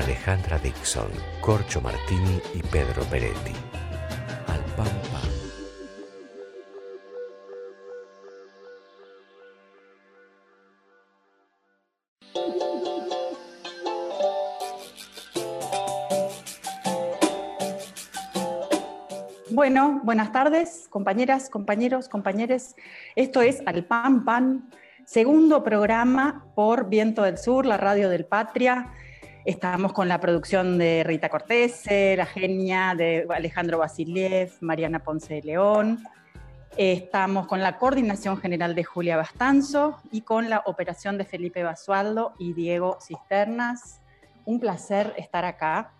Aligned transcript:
Alejandra 0.00 0.58
Dixon, 0.58 1.10
Corcho 1.40 1.80
Martini 1.80 2.40
y 2.54 2.62
Pedro 2.62 3.02
Peretti. 3.04 3.52
Al 4.46 4.60
pan. 4.76 4.88
Bueno, 19.50 20.00
buenas 20.02 20.32
tardes, 20.32 20.86
compañeras, 20.88 21.50
compañeros, 21.50 22.08
compañeres. 22.08 22.74
Esto 23.14 23.42
es 23.42 23.62
Al 23.66 23.84
Pan 23.84 24.24
Pan, 24.24 24.70
segundo 25.04 25.62
programa 25.62 26.46
por 26.54 26.88
Viento 26.88 27.22
del 27.22 27.36
Sur, 27.36 27.66
la 27.66 27.76
radio 27.76 28.08
del 28.08 28.24
Patria. 28.24 28.92
Estamos 29.44 29.92
con 29.92 30.06
la 30.06 30.20
producción 30.20 30.78
de 30.78 31.02
Rita 31.02 31.28
Cortés, 31.28 31.86
la 31.90 32.26
genia 32.26 32.94
de 32.96 33.26
Alejandro 33.28 33.78
Basiliev, 33.78 34.52
Mariana 34.60 35.00
Ponce 35.00 35.34
de 35.34 35.42
León. 35.42 36.04
Estamos 36.76 37.48
con 37.48 37.60
la 37.60 37.76
coordinación 37.76 38.36
general 38.36 38.76
de 38.76 38.84
Julia 38.84 39.16
Bastanzo 39.16 40.00
y 40.12 40.20
con 40.20 40.48
la 40.48 40.62
operación 40.66 41.18
de 41.18 41.24
Felipe 41.24 41.64
Basualdo 41.64 42.34
y 42.38 42.52
Diego 42.52 42.98
Cisternas. 43.00 44.00
Un 44.44 44.60
placer 44.60 45.12
estar 45.16 45.44
acá 45.44 45.90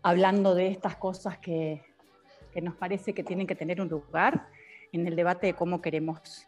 hablando 0.00 0.54
de 0.54 0.68
estas 0.68 0.94
cosas 0.94 1.38
que, 1.38 1.82
que 2.52 2.62
nos 2.62 2.76
parece 2.76 3.12
que 3.12 3.24
tienen 3.24 3.48
que 3.48 3.56
tener 3.56 3.80
un 3.80 3.88
lugar 3.88 4.46
en 4.92 5.04
el 5.04 5.16
debate 5.16 5.48
de 5.48 5.54
cómo 5.54 5.82
queremos, 5.82 6.46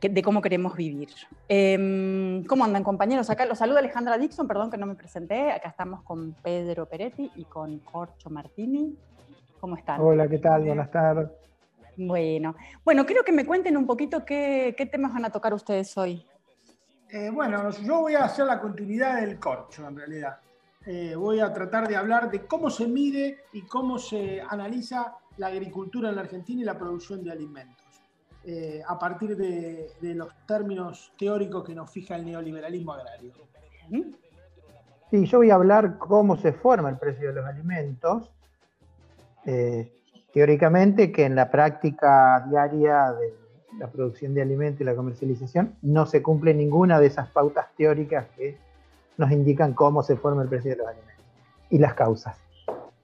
de 0.00 0.22
cómo 0.22 0.40
queremos 0.40 0.76
vivir. 0.76 1.08
Eh, 1.48 2.42
¿Cómo 2.46 2.64
andan 2.64 2.84
compañeros? 2.84 3.30
Acá 3.30 3.46
los 3.46 3.58
saluda 3.58 3.80
Alejandra 3.80 4.18
Dixon, 4.18 4.46
perdón 4.46 4.70
que 4.70 4.78
no 4.78 4.86
me 4.86 4.94
presenté. 4.94 5.50
Acá 5.50 5.68
estamos 5.68 6.02
con 6.02 6.34
Pedro 6.34 6.86
Peretti 6.86 7.30
y 7.36 7.44
con 7.44 7.78
Corcho 7.80 8.30
Martini. 8.30 8.96
¿Cómo 9.60 9.76
están? 9.76 10.00
Hola, 10.00 10.28
¿qué 10.28 10.38
tal? 10.38 10.64
Buenas 10.64 10.90
tardes. 10.90 11.28
Bueno, 11.96 12.54
bueno, 12.84 13.04
quiero 13.04 13.24
que 13.24 13.32
me 13.32 13.44
cuenten 13.44 13.76
un 13.76 13.86
poquito 13.86 14.24
qué, 14.24 14.74
qué 14.78 14.86
temas 14.86 15.12
van 15.12 15.24
a 15.24 15.30
tocar 15.30 15.52
ustedes 15.52 15.98
hoy. 15.98 16.24
Eh, 17.10 17.30
bueno, 17.30 17.70
yo 17.70 18.02
voy 18.02 18.14
a 18.14 18.24
hacer 18.24 18.46
la 18.46 18.60
continuidad 18.60 19.20
del 19.20 19.38
corcho, 19.40 19.88
en 19.88 19.96
realidad. 19.96 20.38
Eh, 20.86 21.14
voy 21.16 21.40
a 21.40 21.52
tratar 21.52 21.88
de 21.88 21.96
hablar 21.96 22.30
de 22.30 22.46
cómo 22.46 22.70
se 22.70 22.86
mide 22.86 23.44
y 23.52 23.62
cómo 23.62 23.98
se 23.98 24.40
analiza 24.40 25.16
la 25.38 25.48
agricultura 25.48 26.10
en 26.10 26.16
la 26.16 26.22
Argentina 26.22 26.60
y 26.60 26.64
la 26.64 26.78
producción 26.78 27.24
de 27.24 27.32
alimentos, 27.32 27.84
eh, 28.44 28.82
a 28.86 28.98
partir 28.98 29.36
de, 29.36 29.90
los 30.14 30.28
términos 30.46 31.12
teóricos 31.18 31.64
que 31.64 31.74
nos 31.74 31.90
fija 31.90 32.16
el 32.16 32.24
neoliberalismo 32.24 32.92
agrario. 32.92 33.32
Sí, 35.10 35.26
yo 35.26 35.38
voy 35.38 35.50
a 35.50 35.54
hablar 35.54 35.98
cómo 35.98 36.36
se 36.36 36.52
forma 36.52 36.90
el 36.90 36.98
precio 36.98 37.28
de 37.28 37.34
los 37.34 37.46
alimentos. 37.46 38.30
Eh, 39.44 39.92
teóricamente, 40.32 41.10
que 41.10 41.24
en 41.24 41.34
la 41.34 41.50
práctica 41.50 42.44
diaria 42.48 43.12
de 43.12 43.34
la 43.78 43.86
producción 43.88 44.34
de 44.34 44.42
alimentos 44.42 44.80
y 44.80 44.84
la 44.84 44.94
comercialización 44.94 45.74
no 45.82 46.06
se 46.06 46.22
cumple 46.22 46.54
ninguna 46.54 47.00
de 47.00 47.06
esas 47.06 47.28
pautas 47.28 47.66
teóricas 47.76 48.26
que 48.36 48.58
nos 49.16 49.30
indican 49.30 49.74
cómo 49.74 50.02
se 50.02 50.16
forma 50.16 50.42
el 50.42 50.48
precio 50.48 50.70
de 50.70 50.76
los 50.76 50.86
alimentos 50.86 51.24
y 51.70 51.78
las 51.78 51.94
causas. 51.94 52.47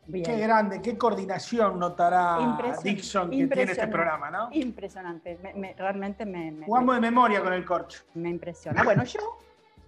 Bien. 0.06 0.24
Qué 0.24 0.38
grande, 0.38 0.82
qué 0.82 0.98
coordinación 0.98 1.78
notará 1.78 2.58
Dixon 2.82 3.30
que 3.30 3.46
tiene 3.46 3.72
este 3.72 3.88
programa, 3.88 4.30
¿no? 4.30 4.48
Impresionante, 4.52 5.38
me, 5.42 5.54
me, 5.54 5.74
realmente 5.74 6.26
me, 6.26 6.50
me, 6.50 6.66
Jugamos 6.66 6.96
de 6.96 7.00
memoria 7.00 7.42
con 7.42 7.52
el 7.52 7.64
corcho. 7.64 8.04
Me 8.14 8.28
impresiona. 8.28 8.82
Bueno, 8.82 9.04
yo 9.04 9.20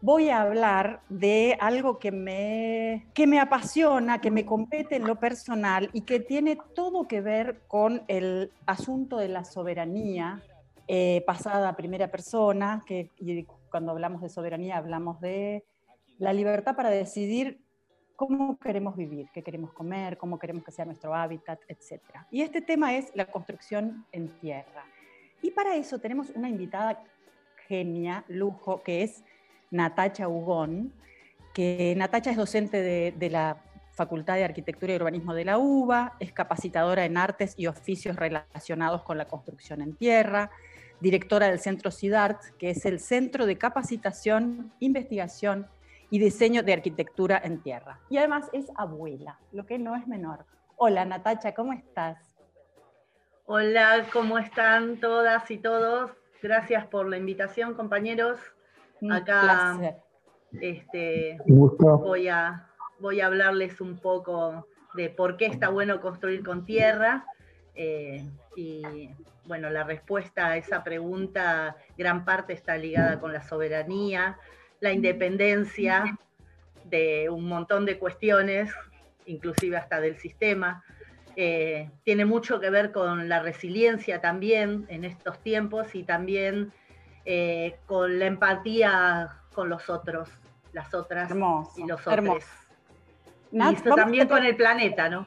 voy 0.00 0.31
a 0.31 0.43
hablar 0.43 1.00
de 1.09 1.56
algo 1.60 1.99
que 1.99 2.12
me, 2.12 3.06
que 3.15 3.26
me 3.26 3.41
apasiona, 3.41 4.21
que 4.21 4.31
me 4.31 4.47
compete 4.47 4.97
en 4.97 5.06
lo 5.06 5.16
personal 5.16 5.91
y 5.93 6.03
que 6.03 6.21
tiene 6.21 6.59
todo 6.75 7.09
que 7.09 7.21
ver 7.21 7.62
con 7.66 8.03
el 8.09 8.53
asunto 8.66 9.16
de 9.16 9.28
la 9.28 9.44
soberanía 9.44 10.43
eh, 10.88 11.25
pasada 11.26 11.71
a 11.71 11.76
primera 11.76 12.10
persona, 12.10 12.82
que 12.87 13.10
y 13.19 13.44
cuando 13.71 13.93
hablamos 13.93 14.22
de 14.22 14.28
soberanía 14.28 14.76
hablamos 14.76 15.21
de 15.21 15.65
la 16.19 16.32
libertad 16.32 16.76
para 16.76 16.91
decidir 16.91 17.66
cómo 18.16 18.59
queremos 18.59 18.97
vivir, 18.97 19.28
qué 19.32 19.43
queremos 19.43 19.72
comer, 19.72 20.16
cómo 20.16 20.38
queremos 20.38 20.65
que 20.65 20.72
sea 20.72 20.84
nuestro 20.84 21.15
hábitat, 21.15 21.60
etc. 21.69 22.03
Y 22.31 22.43
este 22.43 22.62
tema 22.62 22.97
es 22.97 23.12
la 23.15 23.27
construcción 23.27 24.06
en 24.10 24.28
tierra. 24.41 24.84
Y 25.43 25.50
para 25.50 25.77
eso 25.77 25.99
tenemos 25.99 26.31
una 26.31 26.49
invitada 26.49 27.05
genia, 27.69 28.25
lujo, 28.28 28.82
que 28.82 29.03
es 29.03 29.22
Natacha 29.71 30.28
Ugón, 30.28 30.93
que 31.55 31.94
Natacha 31.97 32.31
es 32.31 32.37
docente 32.37 32.81
de, 32.81 33.15
de 33.16 33.31
la 33.31 33.62
Facultad 33.93 34.34
de 34.34 34.44
Arquitectura 34.44 34.93
y 34.93 34.97
Urbanismo 34.97 35.34
de 35.34 35.44
la 35.44 35.59
UBA, 35.59 36.16
es 36.21 36.32
capacitadora 36.32 37.05
en 37.05 37.16
artes 37.16 37.55
y 37.56 37.66
oficios 37.66 38.16
relacionados 38.16 39.03
con 39.03 39.16
la 39.16 39.26
construcción 39.26 39.81
en 39.81 39.94
tierra, 39.94 40.50
directora 41.00 41.49
del 41.49 41.60
Centro 41.60 41.91
CIDART, 41.91 42.56
que 42.59 42.71
es 42.71 42.84
el 42.84 43.00
Centro 43.00 43.47
de 43.47 43.56
Capacitación, 43.56 44.72
Investigación 44.81 45.66
y 46.11 46.19
diseño 46.19 46.62
de 46.62 46.72
arquitectura 46.75 47.41
en 47.43 47.61
tierra. 47.62 47.99
Y 48.09 48.19
además 48.19 48.49
es 48.53 48.67
abuela, 48.77 49.39
lo 49.53 49.67
que 49.67 49.78
no 49.78 49.97
es 49.97 50.06
menor. 50.06 50.44
Hola 50.77 51.05
Natacha, 51.05 51.55
¿cómo 51.55 51.72
estás? 51.72 52.19
Hola, 53.47 54.06
¿cómo 54.12 54.39
están 54.39 54.99
todas 54.99 55.50
y 55.50 55.59
todos? 55.59 56.11
Gracias 56.43 56.87
por 56.87 57.09
la 57.09 57.17
invitación, 57.17 57.75
compañeros. 57.75 58.39
Un 59.00 59.12
Acá 59.12 59.41
placer. 59.77 59.97
este, 60.61 61.39
voy, 61.47 62.28
a, 62.28 62.67
voy 62.99 63.21
a 63.21 63.27
hablarles 63.27 63.81
un 63.81 63.99
poco 63.99 64.67
de 64.94 65.11
por 65.11 65.37
qué 65.37 65.47
está 65.47 65.69
bueno 65.69 66.00
construir 66.00 66.44
con 66.44 66.65
tierra. 66.65 67.25
eh, 67.75 68.25
y 68.56 69.11
bueno, 69.44 69.71
la 69.71 69.84
respuesta 69.84 70.47
a 70.49 70.56
esa 70.56 70.83
pregunta, 70.83 71.77
gran 71.97 72.25
parte 72.25 72.53
está 72.53 72.77
ligada 72.77 73.21
con 73.21 73.33
la 73.33 73.43
soberanía, 73.43 74.38
la 74.81 74.92
independencia 74.92 76.19
de 76.84 77.28
un 77.31 77.48
montón 77.48 77.84
de 77.84 77.98
cuestiones, 77.98 78.70
inclusive 79.26 79.76
hasta 79.76 80.00
del 80.00 80.19
sistema. 80.19 80.84
Eh, 81.34 81.91
tiene 82.04 82.25
mucho 82.25 82.60
que 82.60 82.70
ver 82.70 82.92
con 82.92 83.28
la 83.28 83.41
resiliencia 83.41 84.20
también 84.20 84.87
en 84.88 85.04
estos 85.04 85.38
tiempos 85.41 85.94
y 85.94 86.03
también 86.03 86.72
eh, 87.25 87.76
con 87.87 88.19
la 88.19 88.26
empatía 88.26 89.42
con 89.53 89.69
los 89.69 89.91
otros, 89.91 90.31
las 90.72 90.94
otras 90.94 91.31
Hermoso, 91.31 91.72
y 91.76 91.87
los 91.87 92.06
otros. 92.06 92.44
Y 93.50 93.75
esto 93.75 93.94
también 93.94 94.28
con 94.28 94.44
el 94.44 94.56
planeta, 94.56 95.08
¿no? 95.08 95.26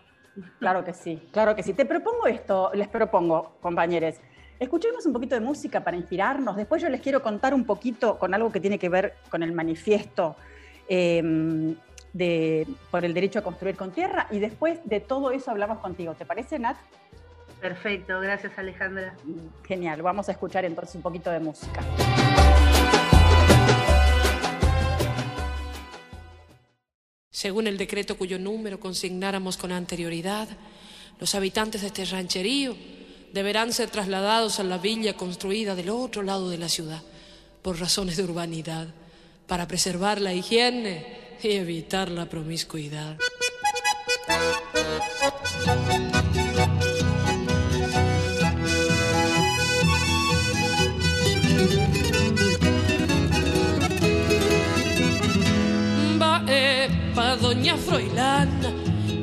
Claro 0.60 0.84
que 0.84 0.94
sí, 0.94 1.28
claro 1.32 1.56
que 1.56 1.64
sí. 1.64 1.74
Te 1.74 1.86
propongo 1.86 2.28
esto, 2.28 2.72
les 2.74 2.88
propongo, 2.88 3.58
compañeros. 3.62 4.16
Escuchemos 4.60 5.06
un 5.06 5.14
poquito 5.14 5.36
de 5.36 5.42
música 5.42 5.82
para 5.86 5.96
inspirarnos. 5.96 6.58
Después 6.58 6.82
yo 6.82 6.90
les 6.90 7.00
quiero 7.00 7.24
contar 7.24 7.54
un 7.54 7.64
poquito 7.64 8.20
con 8.20 8.34
algo 8.34 8.52
que 8.52 8.60
tiene 8.60 8.78
que 8.78 8.90
ver 8.90 9.16
con 9.30 9.42
el 9.42 9.54
manifiesto 9.54 10.36
eh, 10.90 11.24
de, 12.12 12.68
por 12.92 13.06
el 13.06 13.14
derecho 13.14 13.40
a 13.40 13.42
construir 13.42 13.78
con 13.78 13.92
tierra. 13.92 14.28
Y 14.32 14.40
después 14.40 14.80
de 14.84 15.00
todo 15.00 15.32
eso 15.32 15.50
hablamos 15.52 15.80
contigo. 15.80 16.14
¿Te 16.14 16.26
parece, 16.26 16.60
Nat? 16.60 16.76
Perfecto, 17.62 18.20
gracias 18.20 18.52
Alejandra. 18.58 19.16
Genial. 19.66 20.02
Vamos 20.02 20.28
a 20.28 20.34
escuchar 20.34 20.66
entonces 20.66 20.94
un 20.96 21.04
poquito 21.04 21.32
de 21.32 21.40
música. 21.40 21.82
Según 27.30 27.68
el 27.68 27.78
decreto 27.78 28.18
cuyo 28.18 28.38
número 28.38 28.82
consignáramos 28.82 29.56
con 29.56 29.72
anterioridad, 29.72 30.50
los 31.18 31.34
habitantes 31.36 31.80
de 31.80 31.88
este 31.88 32.04
rancherío 32.04 32.76
deberán 33.34 33.74
ser 33.74 33.90
trasladados 33.90 34.60
a 34.60 34.64
la 34.64 34.78
villa 34.78 35.14
construida 35.16 35.76
del 35.76 35.90
otro 35.90 36.24
lado 36.24 36.50
de 36.50 36.58
la 36.58 36.70
ciudad 36.70 37.02
por 37.62 37.80
razones 37.80 38.18
de 38.18 38.24
urbanidad, 38.24 38.88
para 39.48 39.68
preservar 39.68 40.22
la 40.22 40.34
higiene 40.34 41.38
y 41.42 41.52
evitar 41.52 42.10
la 42.10 42.26
promiscuidad. 42.26 43.18
Va, 56.22 56.44
epa, 56.48 57.36
doña 57.36 57.76
Froilana, 57.78 58.79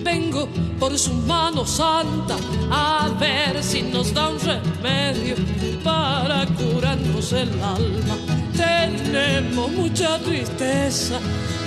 vengo 0.06 0.48
por 0.78 0.96
su 0.96 1.12
mano 1.12 1.66
santa 1.66 2.36
a 2.70 3.08
ver 3.18 3.60
si 3.62 3.82
nos 3.82 4.14
da 4.14 4.28
un 4.28 4.38
remedio 4.38 5.34
para 5.82 6.46
curarnos 6.46 7.32
el 7.32 7.50
alma. 7.60 8.14
Tenemos 8.56 9.68
mucha 9.72 10.18
tristeza, 10.20 11.18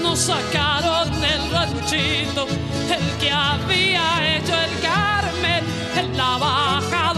nos 0.01 0.19
sacaron 0.19 1.09
el 1.33 1.51
ranchito, 1.51 2.47
el 2.95 3.05
que 3.19 3.29
había 3.29 4.05
hecho 4.35 4.53
el 4.67 4.73
Carmen 4.89 5.63
en 5.97 6.17
la 6.17 6.37
bajada 6.37 7.08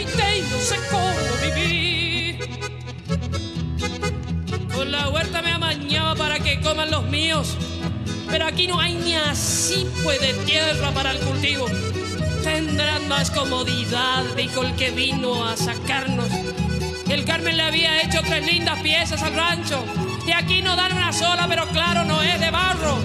y 0.00 0.42
no 0.50 0.58
sé 0.58 0.76
cómo 0.90 1.12
vivir 1.42 2.48
con 4.74 4.92
la 4.92 5.08
huerta 5.08 5.42
me 5.42 5.52
amañaba 5.52 6.14
para 6.14 6.38
que 6.38 6.60
coman 6.60 6.90
los 6.90 7.04
míos 7.04 7.56
pero 8.30 8.46
aquí 8.46 8.66
no 8.66 8.80
hay 8.80 8.94
ni 8.94 9.14
así 9.14 9.86
de 10.20 10.32
tierra 10.44 10.90
para 10.92 11.12
el 11.12 11.18
cultivo. 11.18 11.66
Tendrán 12.42 13.08
más 13.08 13.30
comodidad, 13.30 14.24
dijo 14.36 14.62
el 14.62 14.74
que 14.74 14.90
vino 14.90 15.44
a 15.44 15.56
sacarnos. 15.56 16.28
El 17.08 17.24
Carmen 17.24 17.56
le 17.56 17.62
había 17.62 18.02
hecho 18.02 18.20
tres 18.22 18.44
lindas 18.46 18.80
piezas 18.80 19.22
al 19.22 19.34
rancho. 19.34 19.84
Y 20.26 20.32
aquí 20.32 20.62
no 20.62 20.76
dan 20.76 20.92
una 20.92 21.12
sola, 21.12 21.46
pero 21.48 21.66
claro, 21.68 22.04
no 22.04 22.22
es 22.22 22.38
de 22.40 22.50
barro. 22.50 22.98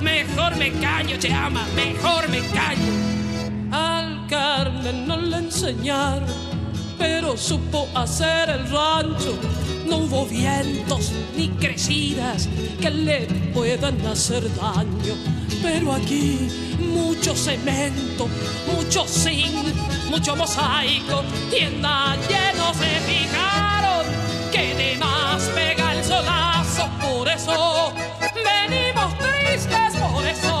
Mejor 0.00 0.56
me 0.56 0.72
callo, 0.72 1.18
te 1.18 1.32
ama, 1.32 1.66
mejor 1.74 2.28
me 2.28 2.40
callo. 2.48 2.92
Al 3.72 4.03
Carmen 4.28 5.06
no 5.06 5.16
le 5.16 5.36
enseñaron, 5.36 6.28
pero 6.98 7.36
supo 7.36 7.88
hacer 7.94 8.50
el 8.50 8.68
rancho 8.70 9.38
no 9.86 9.98
hubo 9.98 10.26
vientos 10.26 11.12
ni 11.36 11.48
crecidas 11.48 12.48
que 12.80 12.90
le 12.90 13.20
puedan 13.52 14.04
hacer 14.06 14.42
daño. 14.56 15.14
Pero 15.62 15.92
aquí 15.92 16.48
mucho 16.78 17.34
cemento, 17.34 18.28
mucho 18.74 19.06
zinc, 19.06 19.74
mucho 20.10 20.36
mosaico, 20.36 21.22
tienda 21.50 22.16
lleno 22.28 22.72
se 22.74 23.00
fijaron 23.10 24.06
que 24.52 24.74
de 24.74 24.96
más 24.98 25.42
pega 25.54 25.94
el 25.94 26.04
solazo. 26.04 26.88
Por 27.00 27.28
eso 27.28 27.92
venimos 28.34 29.12
tristes, 29.18 29.94
por 30.00 30.24
eso 30.26 30.53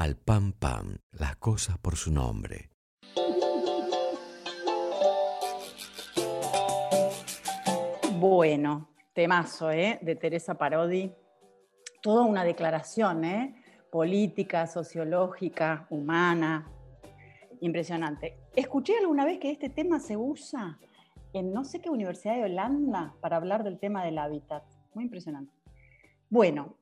Al 0.00 0.16
pam 0.16 0.52
pam, 0.52 0.96
las 1.12 1.36
cosas 1.36 1.76
por 1.76 1.94
su 1.94 2.10
nombre. 2.10 2.70
Bueno, 8.18 8.88
temazo, 9.12 9.70
¿eh? 9.70 9.98
De 10.00 10.16
Teresa 10.16 10.54
Parodi. 10.54 11.12
Toda 12.00 12.24
una 12.24 12.44
declaración, 12.44 13.26
¿eh? 13.26 13.62
Política, 13.92 14.66
sociológica, 14.66 15.86
humana. 15.90 16.66
Impresionante. 17.60 18.38
Escuché 18.56 18.96
alguna 18.96 19.26
vez 19.26 19.38
que 19.38 19.50
este 19.50 19.68
tema 19.68 20.00
se 20.00 20.16
usa 20.16 20.78
en 21.34 21.52
no 21.52 21.62
sé 21.62 21.82
qué 21.82 21.90
universidad 21.90 22.36
de 22.36 22.44
Holanda 22.44 23.14
para 23.20 23.36
hablar 23.36 23.64
del 23.64 23.78
tema 23.78 24.02
del 24.02 24.16
hábitat. 24.16 24.64
Muy 24.94 25.04
impresionante. 25.04 25.52
Bueno, 26.30 26.76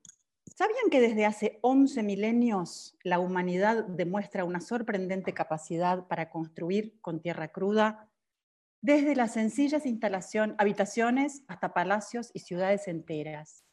¿sabían 0.58 0.90
que 0.90 1.00
desde 1.00 1.24
hace 1.24 1.60
11 1.62 2.02
milenios 2.02 2.98
la 3.04 3.20
humanidad 3.20 3.84
demuestra 3.84 4.42
una 4.42 4.60
sorprendente 4.60 5.32
capacidad 5.32 6.08
para 6.08 6.30
construir 6.30 7.00
con 7.00 7.20
tierra 7.20 7.46
cruda 7.52 8.10
desde 8.80 9.14
las 9.14 9.34
sencillas 9.34 9.86
instalación, 9.86 10.56
habitaciones 10.58 11.44
hasta 11.46 11.72
palacios 11.72 12.32
y 12.34 12.40
ciudades 12.40 12.88
enteras. 12.88 13.64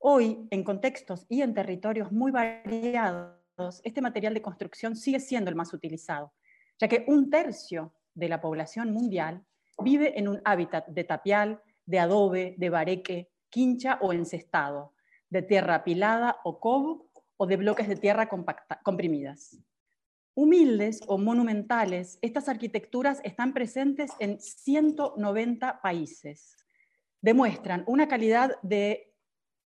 Hoy, 0.00 0.48
en 0.50 0.64
contextos 0.64 1.24
y 1.28 1.42
en 1.42 1.54
territorios 1.54 2.10
muy 2.10 2.32
variados, 2.32 3.80
este 3.84 4.02
material 4.02 4.34
de 4.34 4.42
construcción 4.42 4.96
sigue 4.96 5.20
siendo 5.20 5.50
el 5.50 5.56
más 5.56 5.72
utilizado, 5.72 6.32
ya 6.80 6.88
que 6.88 7.04
un 7.06 7.30
tercio 7.30 7.94
de 8.14 8.28
la 8.28 8.40
población 8.40 8.92
mundial 8.92 9.44
vive 9.80 10.18
en 10.18 10.26
un 10.26 10.42
hábitat 10.44 10.88
de 10.88 11.04
tapial, 11.04 11.62
de 11.86 12.00
adobe, 12.00 12.56
de 12.58 12.70
bareque, 12.70 13.30
quincha 13.50 14.00
o 14.02 14.12
encestado, 14.12 14.94
de 15.30 15.42
tierra 15.42 15.76
apilada 15.76 16.40
o 16.44 16.60
cobo 16.60 17.10
o 17.36 17.46
de 17.46 17.56
bloques 17.56 17.88
de 17.88 17.96
tierra 17.96 18.28
compacta- 18.28 18.80
comprimidas. 18.82 19.58
Humildes 20.34 21.00
o 21.06 21.18
monumentales, 21.18 22.18
estas 22.22 22.48
arquitecturas 22.48 23.20
están 23.24 23.52
presentes 23.52 24.12
en 24.20 24.40
190 24.40 25.80
países. 25.82 26.56
Demuestran 27.20 27.84
una 27.86 28.06
calidad 28.06 28.56
de 28.62 29.14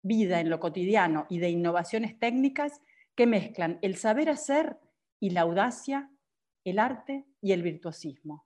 vida 0.03 0.39
en 0.39 0.49
lo 0.49 0.59
cotidiano 0.59 1.25
y 1.29 1.39
de 1.39 1.49
innovaciones 1.49 2.17
técnicas 2.19 2.81
que 3.15 3.27
mezclan 3.27 3.79
el 3.81 3.97
saber 3.97 4.29
hacer 4.29 4.77
y 5.19 5.31
la 5.31 5.41
audacia, 5.41 6.11
el 6.63 6.79
arte 6.79 7.25
y 7.41 7.51
el 7.51 7.63
virtuosismo. 7.63 8.45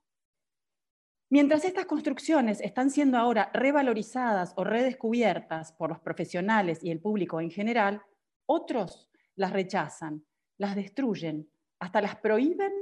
Mientras 1.28 1.64
estas 1.64 1.86
construcciones 1.86 2.60
están 2.60 2.88
siendo 2.88 3.18
ahora 3.18 3.50
revalorizadas 3.52 4.52
o 4.56 4.62
redescubiertas 4.62 5.72
por 5.72 5.90
los 5.90 5.98
profesionales 5.98 6.84
y 6.84 6.92
el 6.92 7.00
público 7.00 7.40
en 7.40 7.50
general, 7.50 8.00
otros 8.46 9.10
las 9.34 9.52
rechazan, 9.52 10.24
las 10.56 10.76
destruyen, 10.76 11.50
hasta 11.80 12.00
las 12.00 12.14
prohíben 12.14 12.72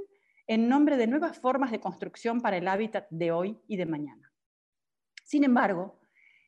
en 0.46 0.68
nombre 0.68 0.98
de 0.98 1.06
nuevas 1.06 1.38
formas 1.38 1.70
de 1.70 1.80
construcción 1.80 2.42
para 2.42 2.58
el 2.58 2.68
hábitat 2.68 3.06
de 3.08 3.32
hoy 3.32 3.58
y 3.66 3.78
de 3.78 3.86
mañana. 3.86 4.30
Sin 5.24 5.42
embargo, 5.42 5.98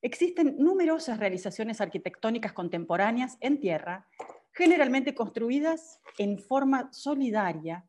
existen 0.03 0.57
numerosas 0.59 1.19
realizaciones 1.19 1.81
arquitectónicas 1.81 2.53
contemporáneas 2.53 3.39
en 3.41 3.59
tierra, 3.59 4.07
generalmente 4.53 5.15
construidas 5.15 6.03
en 6.19 6.39
forma 6.39 6.93
solidaria, 6.93 7.89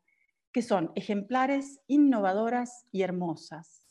que 0.54 0.62
son 0.62 0.94
ejemplares, 0.96 1.82
innovadoras 1.88 2.86
y 2.90 3.02
hermosas. 3.02 3.87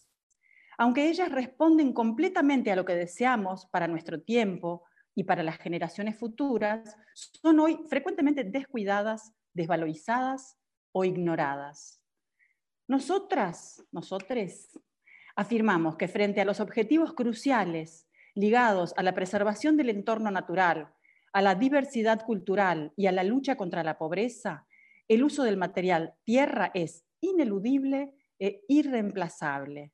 Aunque 0.79 1.09
ellas 1.09 1.31
responden 1.33 1.93
completamente 1.93 2.71
a 2.71 2.77
lo 2.77 2.85
que 2.85 2.95
deseamos 2.95 3.67
para 3.67 3.89
nuestro 3.89 4.21
tiempo 4.21 4.85
y 5.15 5.25
para 5.25 5.43
las 5.43 5.59
generaciones 5.59 6.19
futuras, 6.19 6.97
son 7.15 7.61
hoy 7.61 7.81
frecuentemente 7.89 8.45
descuidadas, 8.45 9.33
desvalorizadas 9.55 10.59
o 10.93 11.05
ignoradas. 11.05 12.03
Nosotras, 12.89 13.83
nosotres, 13.91 14.79
afirmamos 15.35 15.97
que 15.97 16.09
frente 16.09 16.41
a 16.41 16.45
los 16.45 16.61
objetivos 16.61 17.15
cruciales 17.15 18.07
ligados 18.35 18.93
a 18.99 19.03
la 19.03 19.15
preservación 19.15 19.77
del 19.79 19.89
entorno 19.89 20.31
natural, 20.31 20.93
a 21.33 21.41
la 21.41 21.55
diversidad 21.55 22.23
cultural 22.23 22.93
y 22.97 23.07
a 23.07 23.13
la 23.13 23.25
lucha 23.25 23.57
contra 23.57 23.83
la 23.83 23.97
pobreza, 23.99 24.67
el 25.09 25.25
uso 25.25 25.43
del 25.43 25.57
material 25.57 26.15
tierra 26.25 26.71
es 26.75 27.05
ineludible 27.21 28.15
e 28.39 28.63
irreemplazable. 28.69 29.93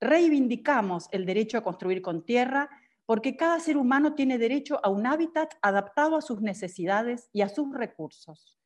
Reivindicamos 0.00 1.08
el 1.12 1.26
derecho 1.26 1.58
a 1.58 1.64
construir 1.64 2.02
con 2.02 2.24
tierra 2.24 2.70
porque 3.04 3.36
cada 3.36 3.58
ser 3.58 3.76
humano 3.76 4.14
tiene 4.14 4.38
derecho 4.38 4.80
a 4.82 4.90
un 4.90 5.06
hábitat 5.06 5.54
adaptado 5.62 6.16
a 6.16 6.22
sus 6.22 6.40
necesidades 6.40 7.30
y 7.32 7.40
a 7.40 7.48
sus 7.48 7.72
recursos. 7.74 8.58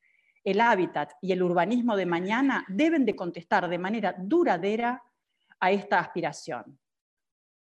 El 0.45 0.61
hábitat 0.61 1.13
y 1.23 1.33
el 1.33 1.43
urbanismo 1.43 1.97
de 1.97 2.07
mañana 2.07 2.65
deben 2.69 3.05
de 3.05 3.15
contestar 3.15 3.69
de 3.69 3.79
manera 3.79 4.17
duradera 4.19 5.03
a 5.61 5.71
esta 5.71 6.01
aspiración. 6.01 6.79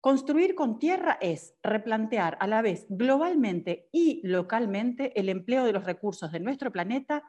Construir 0.01 0.55
con 0.55 0.79
tierra 0.79 1.19
es 1.21 1.55
replantear 1.63 2.39
a 2.41 2.47
la 2.47 2.63
vez 2.63 2.87
globalmente 2.89 3.89
y 3.93 4.21
localmente 4.25 5.19
el 5.19 5.29
empleo 5.29 5.65
de 5.65 5.73
los 5.73 5.85
recursos 5.85 6.33
de 6.33 6.41
nuestro 6.41 6.71
planeta 6.71 7.25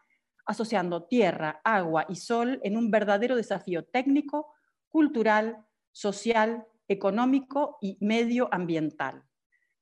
asociando 0.46 1.04
tierra, 1.04 1.62
agua 1.64 2.06
y 2.08 2.16
sol 2.16 2.60
en 2.64 2.78
un 2.78 2.92
verdadero 2.92 3.36
desafío 3.36 3.84
técnico, 3.86 4.54
cultural, 4.88 5.66
social, 5.92 6.66
económico 6.88 7.78
y 7.82 7.98
medioambiental. 8.02 9.24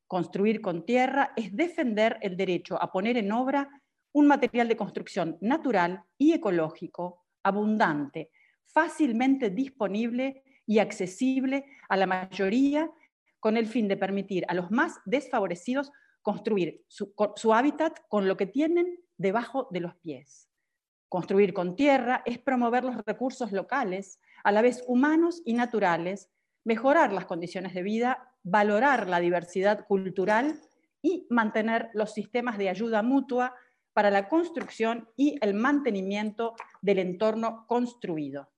Construir 0.08 0.62
con 0.62 0.86
tierra 0.86 1.34
es 1.36 1.56
defender 1.56 2.18
el 2.22 2.36
derecho 2.36 2.82
a 2.82 2.92
poner 2.92 3.18
en 3.18 3.32
obra 3.32 3.70
un 4.12 4.28
material 4.28 4.68
de 4.68 4.78
construcción 4.78 5.38
natural 5.42 6.04
y 6.18 6.34
ecológico, 6.34 7.26
abundante, 7.44 8.32
fácilmente 8.66 9.50
disponible 9.50 10.44
y 10.66 10.80
accesible 10.80 11.66
a 11.90 11.98
la 11.98 12.06
mayoría 12.06 12.90
con 13.40 13.58
el 13.58 13.68
fin 13.68 13.88
de 13.88 13.98
permitir 13.98 14.46
a 14.48 14.54
los 14.54 14.70
más 14.72 15.00
desfavorecidos 15.06 15.92
construir 16.22 16.84
su, 16.88 17.14
hábitat 17.54 18.00
con 18.08 18.28
lo 18.28 18.38
que 18.38 18.46
tienen 18.46 19.00
debajo 19.18 19.68
de 19.72 19.80
los 19.80 19.96
pies. 19.96 20.50
Construir 21.08 21.54
con 21.54 21.76
tierra 21.76 22.22
es 22.26 22.38
promover 22.38 22.84
los 22.84 22.98
recursos 23.06 23.52
locales, 23.52 24.20
a 24.44 24.52
la 24.52 24.62
vez 24.62 24.84
humanos 24.88 25.42
y 25.46 25.54
naturales, 25.54 26.30
mejorar 26.64 27.14
las 27.14 27.26
condiciones 27.26 27.74
de 27.74 27.84
vida, 27.84 28.34
valorar 28.44 29.10
la 29.10 29.20
diversidad 29.20 29.86
cultural 29.88 30.60
y 31.02 31.28
mantener 31.30 31.90
los 31.94 32.14
sistemas 32.14 32.58
de 32.58 32.70
ayuda 32.70 33.02
mutua 33.04 33.56
para 33.94 34.12
la 34.12 34.28
construcción 34.30 35.10
y 35.16 35.38
el 35.42 35.54
mantenimiento 35.54 36.56
del 36.82 37.00
entorno 37.00 37.66
construido. 37.68 38.50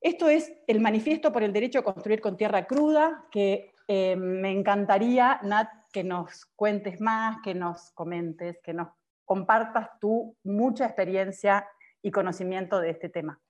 Esto 0.00 0.28
es 0.28 0.52
el 0.66 0.80
manifiesto 0.80 1.32
por 1.32 1.42
el 1.42 1.52
derecho 1.52 1.80
a 1.80 1.84
construir 1.84 2.20
con 2.20 2.36
tierra 2.36 2.66
cruda, 2.66 3.26
que 3.30 3.74
eh, 3.86 4.16
me 4.16 4.50
encantaría, 4.50 5.40
Nat, 5.42 5.68
que 5.92 6.04
nos 6.04 6.46
cuentes 6.56 7.00
más, 7.00 7.38
que 7.42 7.54
nos 7.54 7.90
comentes, 7.92 8.58
que 8.62 8.72
nos 8.72 8.88
compartas 9.24 9.98
tu 10.00 10.36
mucha 10.44 10.86
experiencia 10.86 11.66
y 12.02 12.10
conocimiento 12.10 12.80
de 12.80 12.90
este 12.90 13.08
tema. 13.08 13.40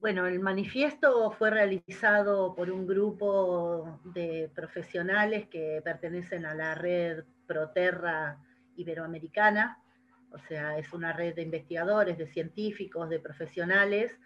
Bueno, 0.00 0.28
el 0.28 0.38
manifiesto 0.38 1.32
fue 1.32 1.50
realizado 1.50 2.54
por 2.54 2.70
un 2.70 2.86
grupo 2.86 3.98
de 4.04 4.48
profesionales 4.54 5.48
que 5.48 5.80
pertenecen 5.82 6.46
a 6.46 6.54
la 6.54 6.76
red 6.76 7.24
Proterra 7.48 8.38
Iberoamericana, 8.76 9.82
o 10.30 10.38
sea, 10.38 10.78
es 10.78 10.92
una 10.92 11.12
red 11.12 11.34
de 11.34 11.42
investigadores, 11.42 12.16
de 12.16 12.28
científicos, 12.28 13.10
de 13.10 13.18
profesionales 13.18 14.16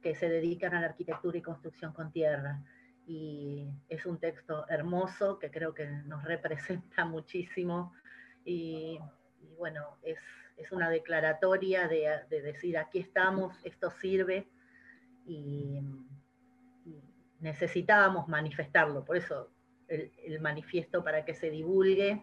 que 0.00 0.14
se 0.14 0.28
dedican 0.28 0.74
a 0.74 0.80
la 0.80 0.86
arquitectura 0.86 1.38
y 1.38 1.42
construcción 1.42 1.92
con 1.92 2.12
tierra. 2.12 2.62
Y 3.08 3.66
es 3.88 4.06
un 4.06 4.20
texto 4.20 4.64
hermoso 4.68 5.40
que 5.40 5.50
creo 5.50 5.74
que 5.74 5.88
nos 5.88 6.22
representa 6.22 7.04
muchísimo 7.04 7.92
y, 8.44 9.00
bueno, 9.58 9.98
es, 10.02 10.18
una 10.70 10.88
declaratoria 10.88 11.88
de, 11.88 12.08
de 12.30 12.42
decir 12.42 12.78
aquí 12.78 13.00
estamos, 13.00 13.56
esto 13.64 13.90
sirve 13.90 14.48
y, 15.26 15.80
necesitábamos 17.40 18.28
manifestarlo, 18.28 19.04
por 19.04 19.16
eso 19.16 19.50
el, 19.88 20.40
manifiesto 20.40 21.04
para 21.04 21.24
que 21.24 21.34
se 21.34 21.50
divulgue, 21.50 22.22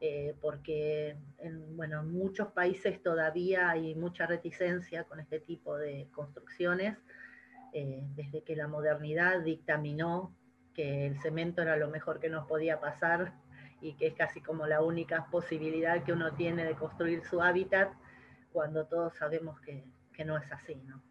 eh, 0.00 0.34
porque 0.40 1.16
en, 1.38 1.76
bueno, 1.76 2.00
en 2.00 2.12
muchos 2.12 2.48
países 2.48 3.02
todavía 3.02 3.70
hay 3.70 3.94
mucha 3.94 4.26
reticencia 4.26 5.04
con 5.04 5.20
este 5.20 5.40
tipo 5.40 5.76
de 5.76 6.08
construcciones, 6.12 6.96
eh, 7.72 8.02
desde 8.14 8.42
que 8.42 8.56
la 8.56 8.66
modernidad 8.66 9.40
dictaminó 9.40 10.34
que 10.74 11.06
el 11.06 11.20
cemento 11.20 11.62
era 11.62 11.76
lo 11.76 11.88
mejor 11.88 12.20
que 12.20 12.28
nos 12.28 12.46
podía 12.46 12.80
pasar 12.80 13.32
y 13.80 13.94
que 13.94 14.08
es 14.08 14.14
casi 14.14 14.40
como 14.40 14.66
la 14.66 14.82
única 14.82 15.26
posibilidad 15.30 16.02
que 16.02 16.12
uno 16.12 16.34
tiene 16.34 16.64
de 16.64 16.74
construir 16.74 17.24
su 17.24 17.40
hábitat, 17.40 17.92
cuando 18.52 18.86
todos 18.86 19.14
sabemos 19.16 19.60
que, 19.60 19.84
que 20.12 20.24
no 20.24 20.36
es 20.36 20.50
así. 20.50 20.76
¿no? 20.86 21.02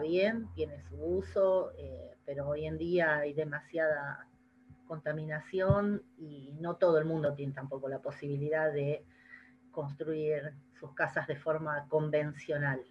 Bien, 0.00 0.48
tiene 0.54 0.80
su 0.88 0.96
uso, 0.96 1.72
eh, 1.78 2.16
pero 2.24 2.48
hoy 2.48 2.66
en 2.66 2.78
día 2.78 3.18
hay 3.18 3.32
demasiada 3.32 4.26
contaminación 4.86 6.02
y 6.18 6.52
no 6.60 6.76
todo 6.76 6.98
el 6.98 7.04
mundo 7.04 7.34
tiene 7.34 7.52
tampoco 7.52 7.88
la 7.88 8.00
posibilidad 8.00 8.72
de 8.72 9.04
construir 9.70 10.52
sus 10.78 10.92
casas 10.92 11.26
de 11.26 11.36
forma 11.36 11.86
convencional. 11.88 12.84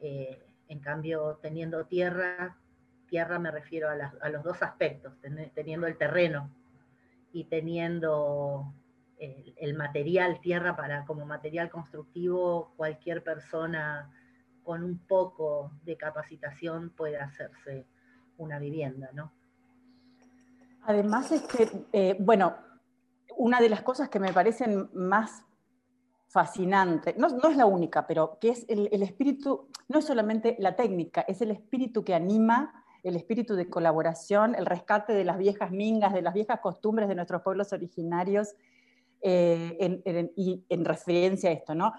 Eh, 0.00 0.42
en 0.68 0.78
cambio, 0.78 1.38
teniendo 1.42 1.84
tierra, 1.86 2.56
tierra 3.08 3.38
me 3.38 3.50
refiero 3.50 3.88
a, 3.88 4.28
los 4.28 4.44
dos 4.44 4.62
aspectos, 4.62 5.14
teniendo 5.54 5.86
el 5.86 5.96
terreno 5.96 6.50
y 7.32 7.44
teniendo 7.44 8.72
el, 9.18 9.52
el, 9.56 9.74
material 9.74 10.40
tierra 10.40 10.76
para 10.76 11.04
como 11.04 11.26
material 11.26 11.70
constructivo, 11.70 12.72
cualquier 12.76 13.22
persona 13.24 14.10
con 14.62 14.84
un 14.84 14.98
poco 14.98 15.72
de 15.84 15.96
capacitación 15.96 16.90
puede 16.90 17.18
hacerse 17.18 17.86
una 18.38 18.58
vivienda, 18.58 19.10
¿no? 19.12 19.32
Además 20.82 21.30
es 21.32 21.42
que, 21.42 21.68
eh, 21.92 22.16
bueno, 22.18 22.56
una 23.36 23.60
de 23.60 23.68
las 23.68 23.82
cosas 23.82 24.08
que 24.08 24.18
me 24.18 24.32
parecen 24.32 24.88
más 24.94 25.42
fascinantes, 26.28 27.16
no, 27.16 27.26
es 27.26 27.56
la 27.56 27.66
única, 27.66 28.06
pero 28.06 28.38
que 28.40 28.50
es 28.50 28.64
el, 28.68 29.02
espíritu, 29.02 29.68
no 29.88 29.98
es 29.98 30.04
solamente 30.04 30.56
la 30.58 30.76
técnica, 30.76 31.22
es 31.22 31.42
el 31.42 31.50
espíritu 31.50 32.04
que 32.04 32.14
anima, 32.14 32.84
el 33.02 33.16
espíritu 33.16 33.54
de 33.54 33.68
colaboración, 33.68 34.54
el 34.54 34.66
rescate 34.66 35.12
de 35.12 35.24
las 35.24 35.38
viejas 35.38 35.70
mingas, 35.72 36.12
de 36.12 36.22
las 36.22 36.34
viejas 36.34 36.60
costumbres 36.60 37.08
de 37.08 37.14
nuestros 37.14 37.42
pueblos 37.42 37.72
originarios, 37.72 38.54
eh, 39.22 40.32
y 40.36 40.64
en 40.68 40.84
referencia 40.84 41.50
a 41.50 41.52
esto, 41.52 41.74
¿no? 41.74 41.92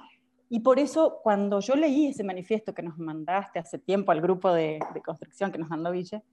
Y 0.53 0.59
por 0.59 0.79
eso, 0.79 1.21
cuando 1.23 1.61
yo 1.61 1.75
leí 1.77 2.07
ese 2.07 2.25
manifiesto 2.25 2.73
que 2.73 2.83
nos 2.83 2.97
mandaste 2.97 3.57
hace 3.57 3.79
tiempo 3.79 4.11
al 4.11 4.19
grupo 4.19 4.51
de, 4.51 4.79
construcción 5.01 5.49
que 5.49 5.57
nos 5.57 5.69
mandó 5.69 5.91
Ville, 5.91 6.23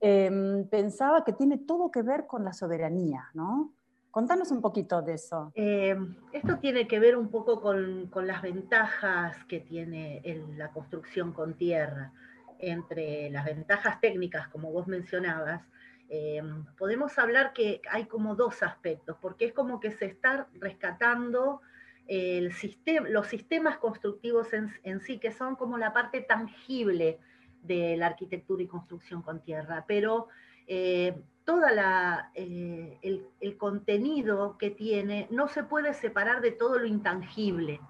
em, 0.00 0.68
pensaba 0.68 1.24
que 1.24 1.32
tiene 1.32 1.58
todo 1.58 1.88
que 1.88 2.02
ver 2.02 2.26
con 2.26 2.44
la 2.44 2.52
soberanía, 2.52 3.28
¿no? 3.34 3.72
Contanos 4.10 4.50
un 4.50 4.60
poquito 4.60 5.00
de 5.00 5.14
eso. 5.14 5.52
Em, 5.54 6.16
esto 6.32 6.58
tiene 6.58 6.88
que 6.88 6.98
ver 6.98 7.16
un 7.16 7.28
poco 7.28 7.60
con, 7.60 8.08
con 8.08 8.26
las 8.26 8.42
ventajas 8.42 9.44
que 9.44 9.60
tiene 9.60 10.22
la 10.56 10.72
construcción 10.72 11.32
con 11.32 11.54
tierra. 11.54 12.12
Entre 12.58 13.30
las 13.30 13.44
ventajas 13.44 14.00
técnicas, 14.00 14.48
como 14.48 14.72
vos 14.72 14.88
mencionabas, 14.88 15.62
em, 16.08 16.64
podemos 16.76 17.16
hablar 17.16 17.52
que 17.52 17.80
hay 17.88 18.06
como 18.06 18.34
dos 18.34 18.60
aspectos, 18.64 19.16
porque 19.20 19.44
es 19.44 19.52
como 19.52 19.78
que 19.78 19.92
se 19.92 20.06
está 20.06 20.48
rescatando 20.54 21.60
el 22.08 22.52
sistema, 22.54 23.08
los 23.10 23.26
sistemas 23.26 23.76
constructivos 23.76 24.48
en, 24.52 25.00
sí, 25.00 25.18
que 25.18 25.30
son 25.30 25.56
como 25.56 25.76
la 25.76 25.92
parte 25.92 26.22
tangible 26.22 27.18
de 27.62 27.96
la 27.96 28.06
arquitectura 28.06 28.62
y 28.62 28.66
construcción 28.66 29.20
con 29.20 29.42
tierra, 29.42 29.84
pero 29.86 30.28
eh, 30.66 31.20
toda 31.44 31.70
la, 31.70 32.30
eh, 32.34 32.98
el, 33.02 33.56
contenido 33.58 34.56
que 34.58 34.70
tiene 34.70 35.28
no 35.30 35.48
se 35.48 35.64
puede 35.64 35.92
separar 35.92 36.40
de 36.40 36.52
todo 36.52 36.78
lo 36.78 36.86
intangible 36.86 37.80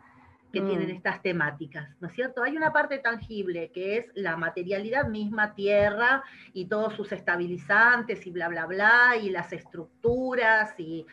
que 0.52 0.62
tienen 0.62 0.88
mm. 0.88 0.96
estas 0.96 1.22
temáticas, 1.22 1.90
¿no 2.00 2.08
es 2.08 2.14
cierto? 2.14 2.42
Hay 2.42 2.56
una 2.56 2.72
parte 2.72 2.98
tangible 2.98 3.70
que 3.72 3.98
es 3.98 4.06
la 4.14 4.37
materialidad 4.37 5.06
misma, 5.06 5.54
tierra 5.54 6.25
y 6.54 6.66
todos 6.66 6.94
sus 6.94 7.12
estabilizantes 7.12 8.26
y 8.26 8.30
bla, 8.30 8.48
bla, 8.48 8.66
bla, 8.66 9.16
y 9.20 9.28
las 9.28 9.52
estructuras 9.52 10.75
y 10.78 11.06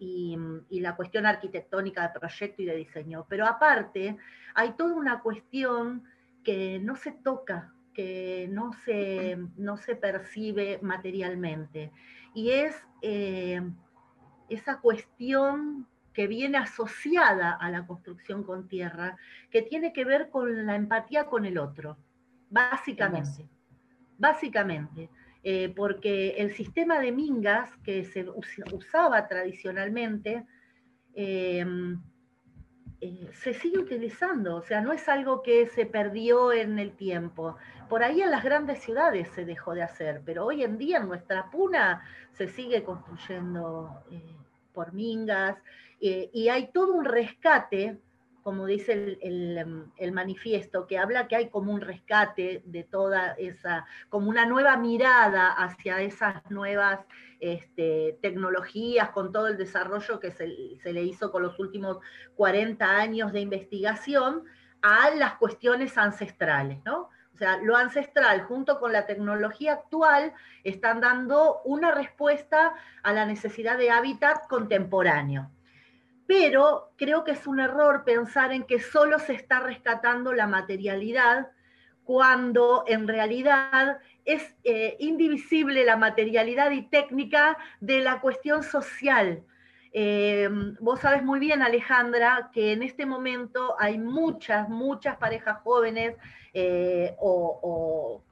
y, 0.00 0.80
la 0.80 0.96
cuestión 0.96 1.26
arquitectónica 1.26 2.02
de 2.02 2.18
proyecto 2.18 2.62
y 2.62 2.64
de 2.64 2.76
diseño. 2.76 3.26
Pero 3.28 3.46
aparte, 3.46 4.16
hay 4.54 4.72
toda 4.72 4.94
una 4.94 5.20
cuestión 5.20 6.04
que 6.42 6.78
no 6.80 6.96
se 6.96 7.12
toca, 7.12 7.74
que 7.92 8.48
no 8.50 8.72
se, 8.72 9.38
no 9.56 9.76
se 9.76 9.94
percibe 9.96 10.78
materialmente. 10.82 11.92
Y 12.34 12.50
es 12.50 12.74
eh, 13.02 13.60
esa 14.48 14.80
cuestión 14.80 15.86
que 16.14 16.26
viene 16.26 16.58
asociada 16.58 17.52
a 17.52 17.70
la 17.70 17.86
construcción 17.86 18.42
con 18.42 18.68
tierra, 18.68 19.16
que 19.50 19.62
tiene 19.62 19.92
que 19.92 20.04
ver 20.04 20.30
con 20.30 20.66
la 20.66 20.76
empatía 20.76 21.26
con 21.26 21.44
el 21.44 21.58
otro, 21.58 21.98
básicamente. 22.48 23.48
Básicamente. 24.18 25.10
Eh, 25.42 25.72
porque 25.74 26.30
el 26.36 26.52
sistema 26.52 27.00
de 27.00 27.12
mingas 27.12 27.74
que 27.78 28.04
se 28.04 28.28
usaba 28.72 29.26
tradicionalmente 29.26 30.44
em, 31.14 31.98
eh, 33.00 33.26
se 33.32 33.54
sigue 33.54 33.78
utilizando, 33.78 34.56
o 34.56 34.62
sea, 34.62 34.82
no 34.82 34.92
es 34.92 35.08
algo 35.08 35.40
que 35.42 35.66
se 35.68 35.86
perdió 35.86 36.52
en 36.52 36.78
el 36.78 36.92
tiempo. 36.92 37.56
Por 37.88 38.04
ahí 38.04 38.20
en 38.20 38.30
las 38.30 38.44
grandes 38.44 38.82
ciudades 38.82 39.28
se 39.34 39.46
dejó 39.46 39.72
de 39.74 39.82
hacer, 39.82 40.20
pero 40.26 40.44
hoy 40.44 40.62
en 40.62 40.76
día 40.76 40.98
en 40.98 41.08
nuestra 41.08 41.50
puna 41.50 42.04
se 42.32 42.46
sigue 42.48 42.84
construyendo 42.84 44.02
eh, 44.10 44.36
por 44.74 44.92
mingas 44.92 45.56
y 46.02 46.48
hay 46.48 46.70
todo 46.72 46.94
un 46.94 47.04
rescate 47.04 47.98
como 48.42 48.66
dice 48.66 49.18
em, 49.20 49.90
el, 49.96 50.12
manifiesto, 50.12 50.86
que 50.86 50.98
habla 50.98 51.28
que 51.28 51.36
hay 51.36 51.48
como 51.48 51.72
un 51.72 51.80
rescate 51.80 52.62
de 52.64 52.84
toda 52.84 53.32
esa, 53.32 53.86
como 54.08 54.28
una 54.28 54.46
nueva 54.46 54.76
mirada 54.76 55.52
hacia 55.52 56.00
esas 56.00 56.48
nuevas 56.50 57.00
este, 57.40 58.18
tecnologías, 58.22 59.10
con 59.10 59.32
todo 59.32 59.48
el 59.48 59.56
desarrollo 59.56 60.20
que 60.20 60.30
se, 60.30 60.76
se, 60.82 60.92
le 60.92 61.02
hizo 61.02 61.30
con 61.30 61.42
los 61.42 61.58
últimos 61.58 61.98
40 62.36 62.84
años 62.84 63.32
de 63.32 63.40
investigación, 63.40 64.44
a 64.82 65.10
las 65.10 65.34
cuestiones 65.34 65.98
ancestrales, 65.98 66.82
¿no? 66.84 67.10
O 67.34 67.36
sea, 67.36 67.58
lo 67.58 67.76
ancestral 67.76 68.42
junto 68.42 68.78
con 68.80 68.92
la 68.92 69.06
tecnología 69.06 69.74
actual 69.74 70.32
están 70.64 71.00
dando 71.00 71.60
una 71.64 71.90
respuesta 71.90 72.74
a 73.02 73.12
la 73.12 73.24
necesidad 73.24 73.78
de 73.78 73.90
hábitat 73.90 74.46
contemporáneo 74.48 75.50
pero 76.30 76.92
creo 76.96 77.24
que 77.24 77.32
es 77.32 77.44
un 77.48 77.58
error 77.58 78.04
pensar 78.04 78.52
en 78.52 78.62
que 78.62 78.78
solo 78.78 79.18
se 79.18 79.32
está 79.32 79.58
rescatando 79.58 80.32
la 80.32 80.46
materialidad 80.46 81.48
cuando 82.04 82.84
en 82.86 83.08
realidad 83.08 83.98
es 84.24 84.54
eh, 84.62 84.96
indivisible 85.00 85.84
la 85.84 85.96
materialidad 85.96 86.70
y 86.70 86.82
técnica 86.82 87.58
de 87.80 87.98
la 87.98 88.20
cuestión 88.20 88.62
social. 88.62 89.42
Eh, 89.92 90.48
vos 90.78 91.00
sabes 91.00 91.24
muy 91.24 91.40
bien, 91.40 91.62
Alejandra, 91.62 92.50
que 92.52 92.74
en 92.74 92.84
este 92.84 93.06
momento 93.06 93.74
hay 93.76 93.98
muchas, 93.98 94.68
muchas 94.68 95.16
parejas 95.16 95.58
jóvenes 95.64 96.14
eh, 96.54 97.12
o, 97.18 98.22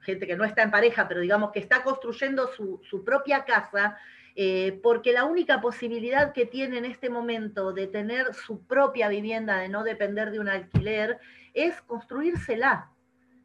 gente 0.00 0.26
que 0.26 0.34
no 0.34 0.44
está 0.44 0.62
en 0.62 0.72
pareja, 0.72 1.06
pero 1.06 1.20
digamos 1.20 1.52
que 1.52 1.60
está 1.60 1.84
construyendo 1.84 2.48
su, 2.48 2.80
su 2.82 3.04
propia 3.04 3.44
casa 3.44 3.96
eh, 4.36 4.80
porque 4.82 5.12
la 5.12 5.24
única 5.24 5.60
posibilidad 5.60 6.32
que 6.32 6.44
tiene 6.44 6.78
en 6.78 6.84
este 6.84 7.08
momento 7.08 7.72
de 7.72 7.86
tener 7.86 8.34
su 8.34 8.66
propia 8.66 9.08
vivienda, 9.08 9.58
de 9.58 9.68
no 9.68 9.84
depender 9.84 10.30
de 10.30 10.40
un 10.40 10.48
alquiler, 10.48 11.18
es 11.52 11.80
construírsela. 11.82 12.90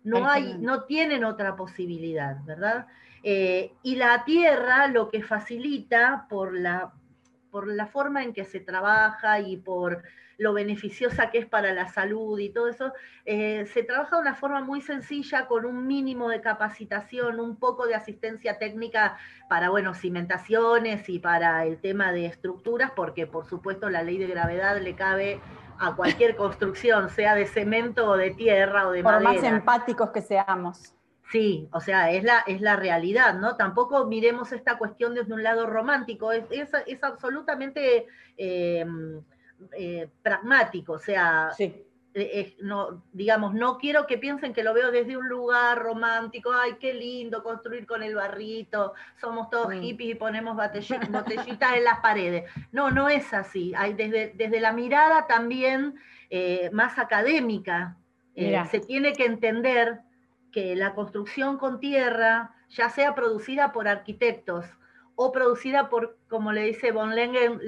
No, 0.03 0.27
hay, 0.27 0.58
no 0.58 0.86
tienen 0.86 1.24
otra 1.24 1.55
posibilidad, 1.55 2.38
¿verdad? 2.46 2.88
Eh, 3.22 3.74
y 3.84 3.98
la 3.98 4.24
tierra 4.24 4.88
lo 4.88 5.10
que 5.10 5.22
facilita 5.22 6.25
por 6.29 6.58
la, 6.58 6.93
por 7.51 7.67
la 7.67 7.86
forma 7.86 8.24
en 8.24 8.34
que 8.34 8.46
se 8.46 8.60
trabaja 8.60 9.41
y 9.41 9.58
por 9.58 10.03
lo 10.39 10.53
beneficiosa 10.53 11.29
que 11.29 11.38
es 11.38 11.46
para 11.46 11.74
la 11.74 11.89
salud 11.89 12.39
y 12.39 12.50
todo 12.50 12.69
eso, 12.69 12.93
eh, 13.25 13.65
se 13.74 13.84
trabaja 13.84 14.15
de 14.15 14.22
una 14.22 14.36
forma 14.36 14.62
muy 14.62 14.81
sencilla 14.81 15.48
con 15.48 15.65
un 15.65 15.86
mínimo 15.86 16.29
de 16.29 16.39
capacitación, 16.39 17.41
un 17.41 17.58
poco 17.58 17.86
de 17.86 17.93
asistencia 17.93 18.58
técnica 18.58 19.17
para, 19.50 19.69
bueno, 19.69 19.93
cimentaciones 19.93 21.10
y 21.10 21.19
para 21.19 21.65
el 21.65 21.79
tema 21.79 22.13
de 22.13 22.25
estructuras, 22.25 22.91
porque 22.96 23.27
por 23.27 23.46
supuesto 23.46 23.89
la 23.89 24.01
ley 24.01 24.17
de 24.17 24.27
gravedad 24.27 24.79
le 24.81 24.96
cabe 24.96 25.41
a 25.77 25.96
cualquier 25.96 26.36
construcción, 26.38 27.10
sea 27.10 27.36
de 27.36 27.46
cemento 27.46 28.10
o 28.10 28.15
de 28.15 28.31
tierra 28.31 28.88
o 28.88 28.91
de 28.91 29.03
por 29.03 29.22
madera. 29.22 29.31
Por 29.31 29.41
más 29.41 29.51
empáticos 29.51 30.12
que 30.12 30.22
seamos. 30.22 30.96
Sí, 31.31 31.67
o 31.74 31.81
sea, 31.81 32.12
es 32.12 32.24
la, 32.24 32.39
es 32.48 32.62
la 32.62 32.77
realidad, 32.77 33.36
¿no? 33.36 33.55
Tampoco 33.58 34.05
miremos 34.05 34.51
esta 34.53 34.77
cuestión 34.77 35.13
desde 35.13 35.34
un 35.34 35.43
lado 35.43 35.67
romántico, 35.67 36.31
es, 36.31 36.46
es, 36.50 37.03
absolutamente 37.03 38.08
eh, 38.38 38.84
eh, 39.74 40.10
pragmático, 40.22 40.94
o 40.94 41.00
sea, 41.00 41.51
eh, 42.13 42.56
no, 42.62 43.04
digamos, 43.13 43.54
no 43.54 43.78
quiero 43.78 44.08
que 44.08 44.18
piensen 44.18 44.54
que 44.54 44.63
lo 44.63 44.74
veo 44.74 44.92
desde 44.92 45.18
un 45.18 45.28
lugar 45.28 45.78
romántico, 45.80 46.51
ay, 46.51 46.78
qué 46.80 46.94
lindo 46.94 47.44
construir 47.44 47.86
con 47.86 48.01
el 48.01 48.16
barrito, 48.16 48.94
somos 49.20 49.50
todos 49.50 49.75
mm. 49.75 49.82
hippies 49.82 50.12
y 50.12 50.16
ponemos 50.16 50.56
botellitas 50.56 51.75
en 51.75 51.84
las 51.84 52.00
paredes. 52.00 52.50
No, 52.72 52.89
no 52.89 53.10
es 53.10 53.34
así. 53.34 53.74
Hay 53.75 53.94
desde, 53.94 54.34
desde 54.36 54.60
la 54.60 54.74
mirada 54.74 55.28
también 55.28 55.96
eh, 56.30 56.70
más 56.72 56.98
académica, 56.98 57.96
se 58.72 58.80
tiene 58.80 59.12
que 59.12 59.25
entender 59.25 60.00
que 60.54 60.74
la 60.74 60.96
construcción 60.96 61.58
con 61.58 61.82
tierra, 61.82 62.56
ya 62.70 62.89
sea 62.89 63.13
producida 63.13 63.74
por 63.74 63.89
arquitectos 63.89 64.66
o 65.22 65.34
producida 65.34 65.90
por, 65.90 66.18
como 66.30 66.54
le 66.54 66.62
dice 66.62 66.94
Von 66.94 67.14
Lengen, 67.14 67.60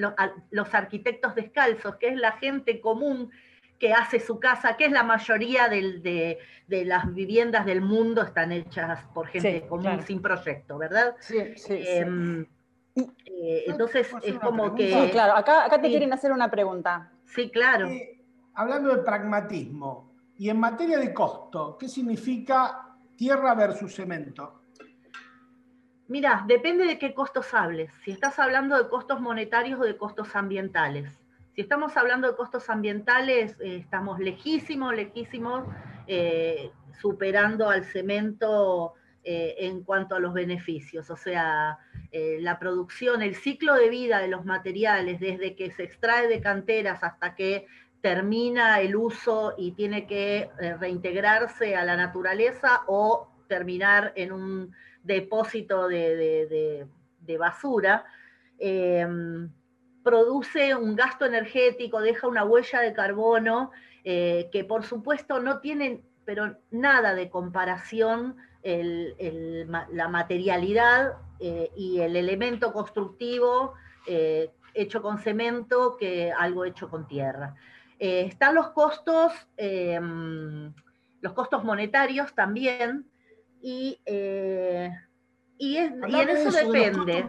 los 0.51 0.74
arquitectos 0.74 1.36
descalzos, 1.36 1.98
que 1.98 2.08
es 2.08 2.15
la 2.15 2.31
gente 2.31 2.79
común 2.79 3.29
que 3.77 3.91
hace 3.91 4.22
su 4.22 4.39
casa, 4.39 4.77
que 4.77 4.86
es 4.86 4.91
la 4.93 5.03
mayoría 5.03 5.67
de, 5.67 6.39
las 6.70 7.13
viviendas 7.13 7.65
del 7.65 7.81
mundo 7.81 8.22
están 8.22 8.53
hechas 8.53 9.03
por 9.13 9.27
gente 9.27 9.67
común 9.67 10.01
sin 10.03 10.22
proyecto, 10.22 10.77
¿verdad? 10.77 11.18
Sí, 11.20 11.40
sí, 11.57 11.83
em, 11.85 12.46
eh, 12.96 13.64
entonces 13.68 14.07
es 14.24 14.40
como 14.40 14.74
que... 14.74 14.94
Sí, 14.94 15.09
claro, 15.11 15.35
acá, 15.35 15.66
acá 15.66 15.81
te 15.81 15.90
quieren 15.90 16.14
hacer 16.14 16.31
una 16.31 16.50
pregunta. 16.50 17.11
Sí, 17.25 17.50
claro. 17.50 17.90
Eh, 17.90 18.18
hablando 18.53 18.96
de 18.96 19.03
pragmatismo, 19.03 20.14
y 20.37 20.50
en 20.50 20.57
materia 20.57 20.98
de 20.98 21.14
costo, 21.14 21.77
¿qué 21.77 21.90
significa 21.90 22.96
tierra 23.18 23.53
versus 23.55 23.94
cemento? 23.94 24.60
Mira, 26.11 26.43
depende 26.45 26.83
de 26.83 27.00
qué 27.00 27.13
costos 27.13 27.53
hables. 27.53 27.89
Si 28.03 28.11
estás 28.11 28.37
hablando 28.37 28.77
de 28.77 28.89
costos 28.89 29.21
monetarios 29.21 29.79
o 29.79 29.83
de 29.83 29.95
costos 29.95 30.35
ambientales. 30.35 31.17
Si 31.55 31.61
estamos 31.61 31.95
hablando 31.95 32.27
de 32.27 32.35
costos 32.35 32.69
ambientales, 32.69 33.55
eh, 33.61 33.77
estamos 33.77 34.19
lejísimos, 34.19 34.93
lejísimos, 34.93 35.63
eh, 36.07 36.69
superando 37.00 37.69
al 37.69 37.85
cemento 37.85 38.95
eh, 39.24 39.55
en 39.59 39.85
cuanto 39.85 40.15
a 40.15 40.19
los 40.19 40.33
beneficios. 40.33 41.09
O 41.09 41.15
sea, 41.15 41.79
la 42.11 42.59
producción, 42.59 43.21
el 43.21 43.35
ciclo 43.35 43.75
de 43.75 43.87
vida 43.87 44.19
de 44.19 44.27
los 44.27 44.43
materiales, 44.43 45.21
desde 45.21 45.55
que 45.55 45.71
se 45.71 45.83
extrae 45.83 46.27
de 46.27 46.41
canteras 46.41 47.01
hasta 47.03 47.35
que 47.35 47.67
termina 48.01 48.81
el 48.81 48.97
uso 48.97 49.53
y 49.57 49.71
tiene 49.71 50.07
que 50.07 50.50
reintegrarse 50.77 51.77
a 51.77 51.85
la 51.85 51.95
naturaleza 51.95 52.81
o 52.87 53.29
terminar 53.47 54.11
en 54.17 54.33
un 54.33 54.75
depósito 55.03 55.87
de, 55.87 56.87
basura, 57.40 58.05
em, 58.59 59.50
produce 60.03 60.75
un 60.75 60.96
gasto 60.96 61.25
energético, 61.25 62.01
deja 62.01 62.27
una 62.27 62.44
huella 62.44 62.81
de 62.81 62.94
carbono 62.94 63.72
eh, 64.03 64.50
que 64.51 64.64
por 64.64 64.83
supuesto 64.83 65.40
no 65.40 65.59
tiene 65.59 66.03
pero 66.25 66.57
nada 66.70 67.14
de 67.14 67.29
comparación 67.29 68.35
la 68.64 70.07
materialidad 70.07 71.14
eh, 71.40 71.72
y 71.75 72.00
el 72.00 72.16
elemento 72.16 72.72
constructivo 72.72 73.74
eh, 74.07 74.51
hecho 74.75 75.01
con 75.01 75.18
cemento 75.18 75.98
que 75.98 76.31
algo 76.31 76.64
hecho 76.64 76.87
con 76.90 77.07
tierra. 77.07 77.55
están 77.98 78.55
los 78.55 78.70
costos, 78.70 79.33
los 79.57 81.33
costos 81.33 81.64
monetarios 81.64 82.33
también, 82.33 83.10
y, 83.61 84.00
eh, 84.05 84.91
y, 85.57 85.77
en 85.77 86.03
eso, 86.03 86.51
depende. 86.51 87.25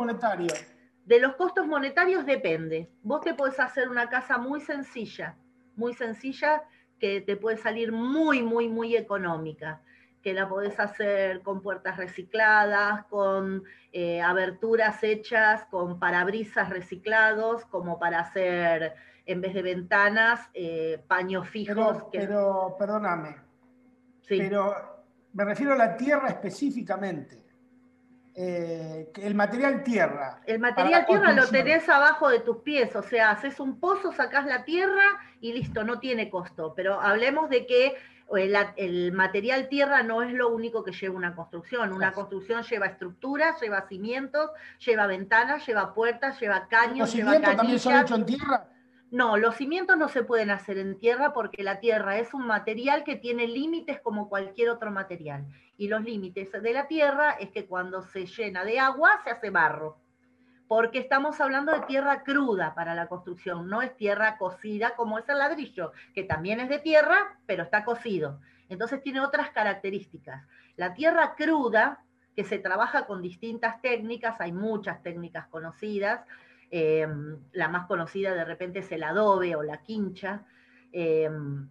De 1.05 1.21
los, 1.21 1.35
costos 1.35 1.67
monetarios 1.67 2.25
depende. 2.25 2.91
Vos 3.03 3.21
te 3.21 3.35
podés 3.35 3.61
hacer 3.61 3.89
una 3.89 4.09
casa 4.09 4.39
muy 4.39 4.61
sencilla, 4.61 5.37
muy 5.77 5.95
sencilla, 5.95 6.63
que 6.99 7.21
te 7.21 7.37
puede 7.37 7.57
salir 7.57 7.93
muy, 7.93 8.43
muy, 8.43 8.69
muy 8.69 8.97
económica 8.97 9.83
que 10.23 10.33
la 10.33 10.49
podés 10.49 10.79
hacer 10.79 11.43
con 11.43 11.61
puertas 11.61 11.97
recicladas, 11.97 13.05
con 13.07 13.65
eh, 13.93 14.23
aberturas 14.23 15.03
hechas, 15.03 15.65
con 15.65 15.99
parabrisas 15.99 16.71
reciclados, 16.71 17.65
como 17.67 17.99
para 17.99 18.21
hacer, 18.21 18.95
en 19.27 19.41
vez 19.41 19.53
de 19.53 19.63
ventanas, 19.63 20.49
eh, 20.55 21.03
paños 21.09 21.49
fijos. 21.49 22.05
Pero, 22.13 22.77
perdóname, 22.79 23.37
sí. 24.23 24.39
pero 24.39 24.92
me 25.33 25.45
refiero 25.45 25.73
a 25.73 25.77
la 25.77 25.97
tierra 25.97 26.29
específicamente. 26.29 27.43
Eh, 28.35 29.13
el 29.17 29.35
material 29.35 29.83
tierra. 29.83 30.41
El 30.47 30.59
material 30.59 31.05
tierra 31.07 31.33
lo 31.33 31.47
tenés 31.49 31.87
abajo 31.89 32.31
de 32.31 32.41
tus 32.41 32.59
pies, 32.59 32.97
o 32.97 33.03
sea, 33.03 33.31
haces 33.31 33.61
un 33.61 33.79
pozo, 33.79 34.13
sacás 34.13 34.47
la 34.47 34.65
tierra 34.65 35.05
y 35.41 35.53
listo, 35.53 35.85
no 35.85 35.99
tiene 35.99 36.31
costo. 36.31 36.73
Pero 36.75 36.99
hablemos 37.01 37.51
de 37.51 37.67
que 37.67 37.95
el, 38.77 39.13
material 39.13 39.69
tierra 39.69 40.03
no 40.03 40.23
es 40.23 40.33
lo 40.33 40.49
único 40.49 40.83
que 40.83 40.93
lleva 40.93 41.15
una 41.15 41.35
construcción. 41.35 41.93
Una 41.93 42.13
construcción 42.13 42.63
lleva 42.63 42.87
estructuras, 42.87 43.61
lleva 43.61 43.87
cimientos, 43.87 44.51
lleva 44.85 45.07
ventanas, 45.07 45.67
lleva 45.67 45.93
puertas, 45.93 46.41
lleva 46.41 46.69
caños, 46.69 46.99
¿Los 46.99 47.15
lleva 47.15 47.33
cimientos 47.33 47.57
también 47.57 47.79
son 47.79 47.97
hechos 47.97 48.19
en 48.19 48.27
tierra? 48.27 48.67
No, 49.13 49.37
los 49.37 49.57
cimientos 49.57 49.99
no 49.99 50.09
se 50.09 50.25
pueden 50.25 50.51
hacer 50.51 50.79
en 50.79 50.99
tierra 50.99 51.35
porque 51.35 51.63
la 51.63 51.81
tierra 51.81 52.17
es 52.17 52.33
un 52.33 52.47
material 52.47 53.05
que 53.05 53.15
tiene 53.15 53.47
límites 53.47 54.01
como 54.01 54.31
cualquier 54.31 54.71
otro 54.71 54.91
material. 54.91 55.45
Y 55.77 55.89
los 55.89 56.03
límites 56.03 56.51
de 56.51 56.73
la 56.73 56.89
tierra 56.89 57.33
es 57.33 57.51
que 57.51 57.67
cuando 57.67 58.01
se 58.01 58.25
llena 58.25 58.65
de 58.65 58.81
agua 58.81 59.21
se 59.23 59.29
hace 59.29 59.51
barro. 59.51 59.99
Porque 60.67 60.99
estamos 60.99 61.43
hablando 61.43 61.73
de 61.73 61.83
tierra 61.83 62.23
cruda 62.23 62.75
para 62.75 62.95
la 62.95 63.07
construcción, 63.07 63.69
no 63.69 63.83
es 63.83 63.95
tierra 63.99 64.39
cocida 64.39 64.97
como 64.97 65.19
es 65.19 65.29
el 65.29 65.37
ladrillo, 65.37 65.93
que 66.15 66.23
también 66.23 66.61
es 66.61 66.71
de 66.71 66.79
tierra, 66.79 67.39
pero 67.45 67.65
está 67.65 67.85
cocido. 67.85 68.41
Entonces 68.71 69.03
tiene 69.03 69.21
otras 69.21 69.51
características. 69.51 70.43
La 70.77 70.95
tierra 70.95 71.35
cruda, 71.35 72.03
que 72.35 72.45
se 72.45 72.59
trabaja 72.59 73.05
con 73.05 73.21
distintas 73.21 73.79
técnicas, 73.83 74.41
hay 74.41 74.53
muchas 74.53 75.03
técnicas 75.03 75.49
conocidas, 75.49 76.25
Em, 76.75 77.39
la 77.53 77.69
más 77.69 77.87
conocida 77.87 78.35
de 78.35 78.47
repente 78.47 78.79
es 78.79 78.91
el 78.93 79.03
adobe 79.03 79.55
o 79.57 79.63
la 79.63 79.83
quincha. 79.83 80.47
Em, 80.91 81.69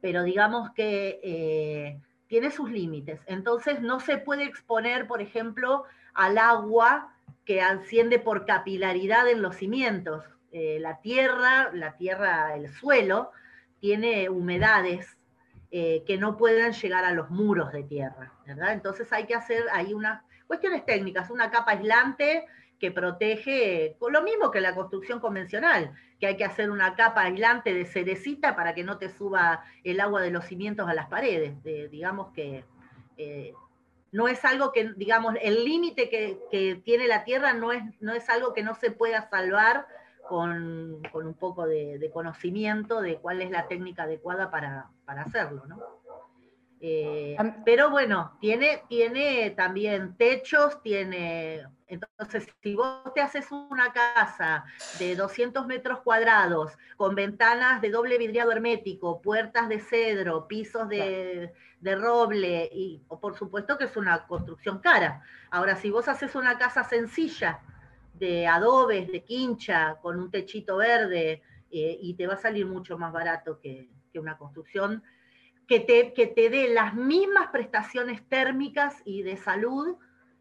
pero 0.00 0.22
digamos 0.22 0.70
que 0.70 1.18
eh, 1.24 2.00
tiene 2.28 2.52
sus 2.52 2.70
límites. 2.70 3.20
Entonces 3.26 3.80
no 3.80 3.98
se 3.98 4.16
puede 4.16 4.44
exponer, 4.44 5.08
por 5.08 5.20
ejemplo, 5.20 5.82
al 6.14 6.38
agua 6.38 7.12
que 7.44 7.62
asciende 7.62 8.20
por 8.20 8.46
capilaridad 8.46 9.28
en 9.28 9.42
los 9.42 9.56
cimientos. 9.56 10.24
Eh, 10.52 10.78
la 10.80 11.00
tierra, 11.00 11.70
la 11.72 11.96
tierra, 11.96 12.54
el 12.54 12.68
suelo, 12.68 13.32
tiene 13.80 14.28
humedades 14.28 15.18
eh, 15.72 16.04
que 16.06 16.16
no 16.16 16.36
pueden 16.36 16.74
llegar 16.74 17.04
a 17.04 17.12
los 17.12 17.28
muros 17.28 17.72
de 17.72 17.82
tierra, 17.82 18.32
¿verdad? 18.46 18.72
Entonces 18.72 19.12
hay 19.12 19.26
que 19.26 19.34
hacer 19.34 19.64
ahí 19.72 19.94
unas 19.94 20.22
cuestiones 20.46 20.86
técnicas, 20.86 21.28
una 21.28 21.50
capa 21.50 21.72
aislante 21.72 22.46
que 22.78 22.90
protege, 22.90 23.96
con 23.98 24.12
lo 24.12 24.22
mismo 24.22 24.50
que 24.50 24.60
la 24.60 24.74
construcción 24.74 25.20
convencional, 25.20 25.92
que 26.20 26.26
hay 26.26 26.36
que 26.36 26.44
hacer 26.44 26.70
una 26.70 26.94
capa 26.94 27.22
aislante 27.22 27.74
de 27.74 27.84
cerecita 27.84 28.54
para 28.54 28.74
que 28.74 28.84
no 28.84 28.98
te 28.98 29.08
suba 29.08 29.64
el 29.84 30.00
agua 30.00 30.22
de 30.22 30.30
los 30.30 30.44
cimientos 30.44 30.88
a 30.88 30.94
las 30.94 31.08
paredes. 31.08 31.54
digamos 31.90 32.32
que 32.32 32.64
eh, 33.16 33.52
no 34.12 34.28
es 34.28 34.44
algo 34.44 34.72
que, 34.72 34.92
digamos, 34.96 35.34
el 35.42 35.64
límite 35.64 36.08
que, 36.08 36.80
tiene 36.84 37.06
la 37.08 37.24
tierra 37.24 37.52
no 37.52 37.72
es, 37.72 37.82
no 38.00 38.12
es 38.14 38.28
algo 38.30 38.54
que 38.54 38.62
no 38.62 38.74
se 38.74 38.90
pueda 38.90 39.28
salvar 39.28 39.86
con, 40.28 41.02
un 41.12 41.34
poco 41.34 41.66
de, 41.66 42.10
conocimiento 42.12 43.00
de 43.00 43.16
cuál 43.16 43.42
es 43.42 43.50
la 43.50 43.66
técnica 43.66 44.04
adecuada 44.04 44.50
para, 44.50 44.90
hacerlo, 45.06 45.64
¿no? 45.66 45.78
Eh, 46.80 47.36
pero 47.64 47.90
bueno, 47.90 48.36
tiene, 48.40 48.84
tiene 48.88 49.50
también 49.50 50.16
techos, 50.16 50.80
tiene 50.82 51.66
entonces, 51.88 52.46
si 52.62 52.74
vos 52.74 53.14
te 53.14 53.22
haces 53.22 53.50
una 53.50 53.92
casa 53.92 54.64
de 54.98 55.16
200 55.16 55.66
metros 55.66 56.00
cuadrados, 56.00 56.76
con 56.96 57.14
ventanas 57.14 57.80
de 57.80 57.90
doble 57.90 58.18
vidriado 58.18 58.52
hermético, 58.52 59.22
puertas 59.22 59.70
de 59.70 59.80
cedro, 59.80 60.46
pisos 60.46 60.86
de, 60.88 61.50
roble, 61.82 62.68
y 62.70 63.00
por 63.08 63.36
supuesto 63.36 63.78
que 63.78 63.84
es 63.84 63.96
una 63.96 64.26
construcción 64.26 64.80
cara. 64.80 65.22
Ahora, 65.50 65.76
si 65.76 65.90
vos 65.90 66.08
haces 66.08 66.34
una 66.34 66.58
casa 66.58 66.84
sencilla, 66.84 67.60
de 68.12 68.46
adobes, 68.46 69.10
de 69.10 69.22
quincha, 69.22 69.96
con 70.02 70.18
un 70.18 70.30
techito 70.30 70.76
verde, 70.76 71.40
eh, 71.70 71.98
y 72.00 72.14
te 72.14 72.26
va 72.26 72.34
a 72.34 72.38
salir 72.38 72.66
mucho 72.66 72.98
más 72.98 73.12
barato 73.12 73.58
que, 73.60 73.88
una 74.14 74.36
construcción 74.36 75.04
que 75.68 75.80
te, 75.80 76.14
que 76.14 76.26
te 76.26 76.48
dé 76.48 76.68
las 76.68 76.94
mismas 76.94 77.48
prestaciones 77.48 78.26
térmicas 78.26 79.02
y 79.04 79.22
de 79.22 79.36
salud 79.36 79.96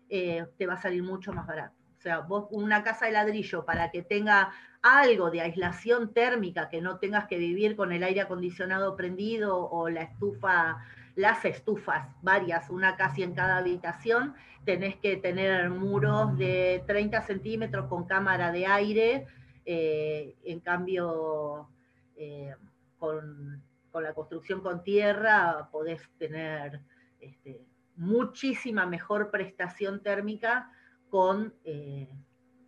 eh, 0.10 0.46
te 0.58 0.66
va 0.66 0.76
a 0.76 0.82
salir 0.82 1.04
mucho 1.04 1.34
más 1.34 1.46
barato. 1.46 1.76
O 1.98 2.02
sea, 2.02 2.20
vos 2.20 2.48
una 2.50 2.84
casa 2.84 3.08
de 3.08 3.12
ladrillo 3.12 3.66
para 3.66 3.92
que 3.92 4.02
tenga 4.02 4.54
algo 4.82 5.30
de 5.30 5.42
aislación 5.42 6.13
térmica, 6.13 6.70
que 6.70 6.80
no 6.80 7.00
tengas 7.00 7.28
que 7.28 7.38
vivir 7.38 7.76
con 7.76 7.92
el 7.92 8.04
aire 8.04 8.22
acondicionado 8.22 8.96
prendido 8.96 9.70
o 9.70 9.90
la 9.90 10.04
estufa, 10.04 10.78
las 11.16 11.44
estufas, 11.44 12.08
varias, 12.22 12.70
una 12.70 12.96
casi 12.96 13.24
en 13.24 13.34
cada 13.34 13.58
habitación, 13.58 14.34
tenés 14.63 14.96
que 14.98 15.18
tener 15.18 15.70
muros 15.70 16.38
de 16.38 16.84
30 16.88 17.22
centímetros 17.24 17.88
con 17.88 18.06
cámara 18.06 18.52
de 18.54 18.66
aire, 18.66 19.28
eh, 19.66 20.36
en 20.46 20.62
cambio, 20.62 21.68
eh, 22.16 22.56
con, 22.98 23.67
la 24.02 24.14
construcción 24.14 24.62
con 24.62 24.84
tierra 24.84 25.70
podés 25.72 26.02
tener 26.18 26.82
este, 27.20 27.66
muchísima 27.96 28.86
mejor 28.86 29.32
prestación 29.32 30.02
térmica 30.02 30.72
con, 31.10 31.54
eh, 31.64 32.10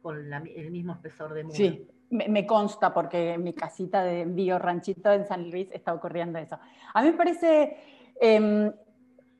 con 0.01 0.33
el 0.33 0.71
mismo 0.71 0.93
espesor 0.93 1.33
de 1.33 1.43
muro. 1.43 1.55
Sí, 1.55 1.87
me, 2.09 2.45
consta 2.45 2.93
porque 2.93 3.33
en 3.33 3.43
mi 3.43 3.53
casita 3.53 4.03
de 4.03 4.25
bio 4.25 4.57
ranchito 4.57 5.11
en 5.11 5.25
San 5.25 5.49
Luis 5.49 5.69
está 5.71 5.93
ocurriendo 5.93 6.39
eso. 6.39 6.57
A 6.93 7.01
mí 7.01 7.11
me 7.11 7.17
parece, 7.17 7.77
em, 8.19 8.71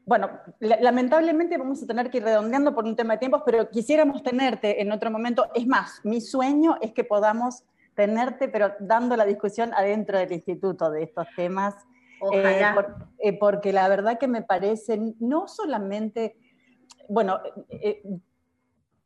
bueno, 0.06 0.30
lamentablemente 0.60 1.58
vamos 1.58 1.82
a 1.82 1.88
tener 1.88 2.10
que 2.10 2.18
ir 2.18 2.24
redondeando 2.24 2.74
por 2.74 2.86
un 2.86 2.96
tema 2.96 3.14
de 3.14 3.20
tiempos, 3.20 3.42
pero 3.46 3.70
quisiéramos 3.70 4.22
tenerte 4.22 4.82
en 4.82 4.92
otro 4.92 5.10
momento. 5.10 5.48
Es 5.56 5.66
más, 5.66 6.02
mi 6.04 6.22
sueño 6.22 6.78
es 6.82 6.94
que 6.94 7.04
podamos 7.04 7.64
tenerte, 7.96 8.48
pero 8.48 8.74
dando 8.80 9.16
la 9.16 9.26
discusión 9.26 9.74
adentro 9.74 10.18
del 10.18 10.32
instituto 10.32 10.90
de 10.90 11.04
estos 11.04 11.28
temas 11.36 11.76
eh, 12.34 12.62
eh, 13.20 13.34
porque 13.40 13.72
la 13.72 13.88
verdad 13.88 14.18
que 14.20 14.28
me 14.28 14.42
parece, 14.42 15.00
no 15.20 15.48
solamente, 15.48 16.38
bueno, 17.08 17.40
eh, 17.70 18.02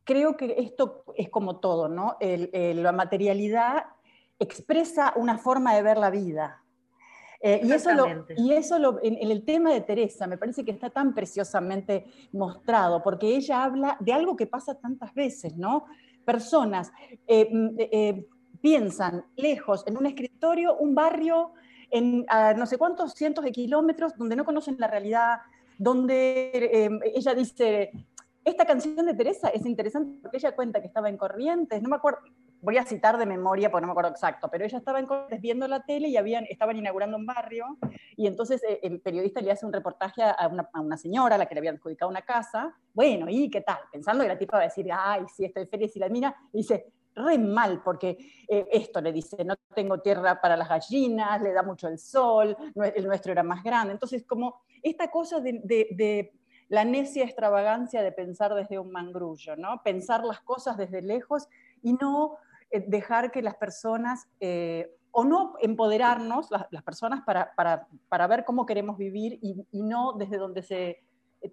creo 0.03 0.35
que 0.35 0.55
esto 0.57 1.05
es 1.15 1.29
como 1.29 1.59
todo, 1.59 1.87
¿no? 1.87 2.17
la 2.19 2.91
materialidad 2.91 3.85
expresa 4.39 5.13
una 5.15 5.37
forma 5.37 5.75
de 5.75 5.83
ver 5.83 5.97
la 5.97 6.09
vida. 6.09 6.63
y 7.41 7.71
eso, 7.71 7.89
y 8.35 8.53
eso 8.53 8.99
en, 9.03 9.31
el 9.31 9.45
tema 9.45 9.71
de 9.71 9.81
Teresa 9.81 10.27
me 10.27 10.37
parece 10.37 10.65
que 10.65 10.71
está 10.71 10.89
tan 10.89 11.13
preciosamente 11.13 12.05
mostrado, 12.31 13.03
porque 13.03 13.35
ella 13.35 13.63
habla 13.63 13.97
de 13.99 14.13
algo 14.13 14.35
que 14.35 14.47
pasa 14.47 14.75
tantas 14.75 15.13
veces, 15.13 15.55
¿no? 15.55 15.85
Personas 16.25 16.91
mm, 17.27 17.77
piensan 18.63 19.25
lejos 19.35 19.83
en 19.87 19.97
un 19.97 20.05
escritorio, 20.05 20.77
un 20.77 20.95
barrio 20.95 21.51
en 21.91 22.25
no 22.55 22.65
sé 22.65 22.77
cuántos 22.77 23.13
cientos 23.13 23.43
de 23.43 23.51
kilómetros 23.51 24.17
donde 24.17 24.37
no 24.37 24.45
conocen 24.45 24.77
la 24.79 24.87
realidad, 24.87 25.39
donde 25.77 26.69
em, 26.71 26.97
ella 27.13 27.35
dice, 27.35 27.91
esta 28.45 28.65
canción 28.65 29.05
de 29.05 29.15
Teresa 29.15 29.49
es 29.49 29.65
interesante 29.65 30.17
porque 30.21 30.37
ella 30.37 30.55
cuenta 30.55 30.79
que 30.79 30.87
estaba 30.87 31.09
en 31.09 31.17
Corrientes, 31.17 31.81
no 31.81 31.89
me 31.89 31.97
acuerdo, 31.97 32.19
voy 32.61 32.77
a 32.77 32.85
citar 32.85 33.17
de 33.17 33.25
memoria 33.25 33.69
porque 33.69 33.81
no 33.81 33.87
me 33.87 33.91
acuerdo 33.91 34.11
exacto, 34.11 34.47
pero 34.49 34.63
ella 34.63 34.77
estaba 34.77 34.97
en 34.99 35.07
Corrientes 35.07 35.41
viendo 35.41 35.67
la 35.67 35.83
tele 35.83 36.07
y 36.07 36.15
habían, 36.15 36.45
estaban 36.49 36.77
inaugurando 36.77 37.17
un 37.17 37.25
barrio 37.25 37.77
y 38.15 38.27
entonces 38.27 38.63
eh, 38.63 38.79
el 38.81 39.01
periodista 39.01 39.41
le 39.41 39.51
hace 39.51 39.65
un 39.65 39.73
reportaje 39.73 40.23
a 40.23 40.47
una, 40.47 40.69
a 40.71 40.79
una, 40.79 40.95
señora 40.95 41.35
a 41.35 41.37
la 41.37 41.47
que 41.47 41.55
le 41.55 41.59
habían 41.59 41.75
adjudicado 41.75 42.09
una 42.09 42.21
casa, 42.21 42.73
bueno, 42.93 43.25
¿y 43.29 43.49
qué 43.49 43.59
tal? 43.59 43.79
Pensando 43.91 44.23
que 44.23 44.29
la 44.29 44.39
tipa 44.39 44.55
va 44.55 44.63
a 44.63 44.67
decir, 44.67 44.87
ay, 44.89 45.25
sí, 45.35 45.43
estoy 45.43 45.65
feliz 45.65 45.93
y 45.97 45.99
la 45.99 46.07
mira, 46.07 46.33
y 46.53 46.59
dice, 46.59 46.93
re 47.15 47.37
mal, 47.37 47.81
porque 47.83 48.17
eh, 48.47 48.67
esto 48.71 49.01
le 49.01 49.11
dice, 49.11 49.43
no 49.43 49.55
tengo 49.73 49.99
tierra 49.99 50.39
para 50.41 50.57
las 50.57 50.69
gallinas, 50.69 51.41
le 51.41 51.53
da 51.53 51.63
mucho 51.63 51.87
el 51.87 51.99
sol, 51.99 52.55
el 52.75 53.05
nuestro 53.05 53.31
era 53.31 53.43
más 53.43 53.63
grande. 53.63 53.93
Entonces, 53.93 54.23
como 54.25 54.61
esta 54.81 55.09
cosa 55.09 55.39
de, 55.39 56.31
la 56.69 56.85
necia 56.85 57.23
extravagancia 57.23 58.01
de 58.01 58.11
pensar 58.11 58.53
desde 58.55 58.79
un 58.79 58.91
mangrullo, 58.91 59.55
¿no? 59.55 59.81
Pensar 59.83 60.23
las 60.23 60.41
cosas 60.41 60.77
desde 60.77 61.01
lejos 61.01 61.47
y 61.81 61.93
no 61.93 62.37
eh, 62.71 62.83
dejar 62.87 63.31
que 63.31 63.41
las 63.41 63.55
personas, 63.55 64.27
eh, 64.39 64.95
o 65.11 65.23
no 65.23 65.53
empoderarnos, 65.61 66.49
las, 66.49 66.83
personas, 66.83 67.21
para, 67.21 67.53
para, 67.55 68.27
ver 68.27 68.43
cómo 68.45 68.65
queremos 68.65 68.97
vivir 68.97 69.37
y, 69.43 69.67
y 69.71 69.83
no 69.83 70.13
desde 70.13 70.37
donde 70.37 70.63
se 70.63 71.03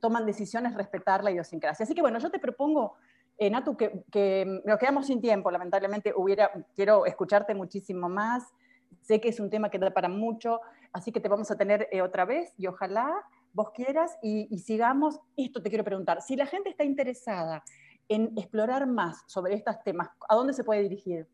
toman 0.01 0.25
decisiones 0.25 0.75
respetar 0.75 1.23
la 1.25 1.31
idiosincrasia. 1.31 1.85
Así 1.85 1.95
que 1.95 2.01
bueno, 2.01 2.19
yo 2.19 2.31
te 2.31 2.39
propongo 2.39 2.97
eh, 3.41 3.49
Natu, 3.49 3.75
que, 3.75 4.61
nos 4.67 4.79
quedamos 4.79 5.07
sin 5.07 5.19
tiempo, 5.23 5.51
lamentablemente 5.51 6.13
hubiera, 6.15 6.53
quiero 6.75 7.07
escucharte 7.07 7.55
muchísimo 7.55 8.07
más. 8.07 8.53
Sé 9.01 9.19
que 9.19 9.31
es 9.31 9.41
un 9.41 9.49
tema 9.49 9.71
que 9.71 9.79
da 9.79 9.91
para 9.93 10.11
mucho, 10.11 10.61
así 10.93 11.11
que 11.11 11.21
te 11.21 11.29
vamos 11.31 11.51
a 11.51 11.57
tener 11.57 11.89
eh, 11.91 12.03
otra 12.03 12.27
vez 12.27 12.53
y 12.59 12.67
ojalá 12.67 13.11
vos 13.55 13.71
quieras 13.71 14.19
y, 14.23 14.59
sigamos. 14.59 15.19
Esto 15.39 15.63
te 15.63 15.71
quiero 15.71 15.85
preguntar, 15.85 16.21
si 16.21 16.37
la 16.37 16.45
gente 16.45 16.69
está 16.69 16.85
interesada 16.85 17.65
en 18.11 18.31
explorar 18.37 18.87
más 18.87 19.23
sobre 19.27 19.55
estos 19.55 19.83
temas, 19.85 20.11
¿a 20.29 20.35
dónde 20.35 20.53
se 20.53 20.63
puede 20.63 20.83
dirigir? 20.83 21.27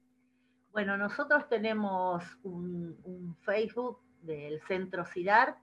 Bueno, 0.71 0.97
nosotros 0.97 1.49
tenemos 1.49 2.23
un, 2.45 3.37
Facebook 3.41 3.99
del 4.23 4.61
Centro 4.69 5.05
CIDAR, 5.07 5.57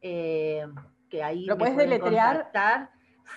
eh, 0.00 0.66
que 1.10 1.22
ahí 1.22 1.44
¿Lo 1.44 1.58
puedes 1.58 1.76
deletrear? 1.76 2.50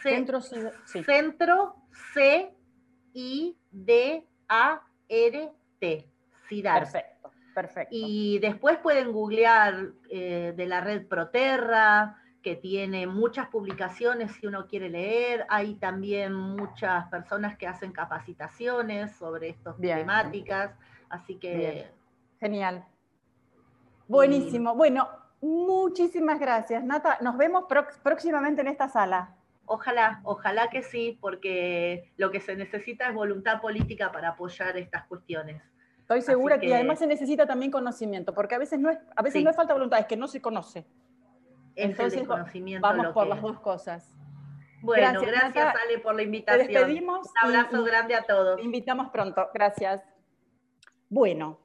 Centro, 0.02 0.40
Centro 0.42 1.85
C-I-D-A-R-T. 2.14 3.56
CIDAR. 6.48 6.80
Perfecto, 6.80 7.32
perfecto. 7.54 7.96
Y 7.96 8.40
después 8.40 8.78
pueden 8.78 9.12
googlear 9.12 9.92
eh, 10.10 10.54
de 10.56 10.66
la 10.68 10.82
red 10.82 11.08
Proterra, 11.08 12.22
que 12.42 12.56
tiene 12.56 13.08
muchas 13.08 13.48
publicaciones 13.48 14.32
si 14.34 14.46
uno 14.46 14.68
quiere 14.68 14.90
leer. 14.90 15.46
Hay 15.50 15.76
también 15.76 16.34
muchas 16.34 17.08
personas 17.08 17.58
que 17.58 17.68
hacen 17.68 17.92
capacitaciones 17.92 19.16
sobre 19.16 19.50
estas 19.50 19.78
temáticas. 19.80 20.76
Así 21.10 21.38
que. 21.38 21.90
Genial. 22.40 22.86
Buenísimo. 24.08 24.76
Bueno, 24.76 25.10
muchísimas 25.42 26.40
gracias, 26.40 26.84
Nata. 26.84 27.18
Nos 27.22 27.36
vemos 27.38 27.66
próximamente 28.04 28.62
en 28.62 28.68
esta 28.68 28.90
sala. 28.90 29.36
Ojalá, 29.66 30.22
ojalá 30.24 30.70
que 30.70 30.84
sí, 30.84 31.18
porque 31.20 32.12
lo 32.18 32.32
que 32.32 32.40
se 32.40 32.56
necesita 32.56 33.08
es 33.08 33.16
voluntad 33.16 33.62
política 33.62 34.12
para 34.12 34.30
apoyar 34.30 34.78
estas 34.78 35.06
cuestiones. 35.06 35.62
Estoy 36.00 36.22
segura 36.22 36.60
que, 36.60 36.74
además 36.74 37.00
se 37.00 37.08
necesita 37.08 37.48
también 37.48 37.72
conocimiento, 37.72 38.34
porque 38.34 38.54
a 38.54 38.60
veces 38.60 38.80
no 38.80 38.92
es, 38.92 39.00
a 39.16 39.24
veces 39.24 39.44
no 39.44 39.50
es 39.50 39.56
falta 39.56 39.74
de 39.74 39.80
voluntad, 39.80 40.00
es 40.00 40.06
que 40.06 40.18
no 40.18 40.28
se 40.28 40.40
conoce. 40.40 40.86
Entonces, 41.76 42.28
vamos 42.80 43.08
por 43.08 43.28
las 43.28 43.42
dos 43.42 43.60
cosas. 43.60 44.16
Bueno, 44.82 45.22
gracias, 45.22 45.76
Ale 45.84 46.00
por 46.00 46.16
la 46.16 46.22
invitación. 46.22 46.68
Te 46.68 46.74
despedimos. 46.74 47.28
Un 47.44 47.56
abrazo 47.56 47.84
grande 47.84 48.14
a 48.14 48.22
todos. 48.22 48.58
Te 48.58 48.62
invitamos 48.62 49.10
pronto. 49.10 49.50
Gracias. 49.54 50.04
Bueno, 51.10 51.60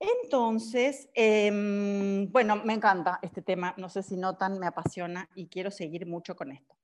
Entonces, 0.00 1.08
em, 1.14 2.30
bueno, 2.32 2.56
me 2.56 2.72
encanta 2.72 3.20
este 3.22 3.40
tema, 3.40 3.72
no 3.76 3.88
sé 3.88 4.02
si 4.02 4.16
notan, 4.16 4.58
me 4.58 4.66
apasiona 4.66 5.28
y 5.36 5.46
quiero 5.46 5.70
seguir 5.70 6.06
mucho 6.06 6.34
con 6.34 6.50
esto. 6.50 6.74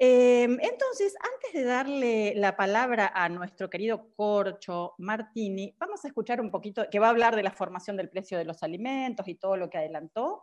Em, 0.00 0.58
entonces, 0.60 1.16
antes 1.34 1.52
de 1.52 1.64
darle 1.64 2.32
la 2.36 2.56
palabra 2.56 3.10
a 3.12 3.28
nuestro 3.28 3.68
querido 3.68 4.12
Corcho 4.14 4.94
Martini, 4.98 5.74
vamos 5.76 6.04
a 6.04 6.08
escuchar 6.08 6.40
un 6.40 6.52
poquito, 6.52 6.84
que 6.88 7.00
va 7.00 7.08
a 7.08 7.10
hablar 7.10 7.34
de 7.34 7.42
la 7.42 7.50
formación 7.50 7.96
del 7.96 8.08
precio 8.08 8.38
de 8.38 8.44
los 8.44 8.62
alimentos 8.62 9.26
y 9.26 9.34
todo 9.34 9.56
lo 9.56 9.68
que 9.68 9.78
adelantó. 9.78 10.42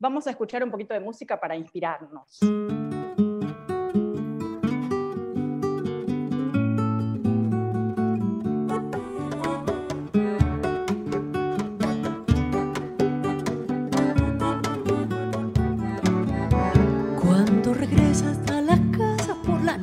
Vamos 0.00 0.26
a 0.26 0.30
escuchar 0.30 0.64
un 0.64 0.70
poquito 0.72 0.94
de 0.94 1.00
música 1.00 1.38
para 1.38 1.54
inspirarnos. 1.54 2.40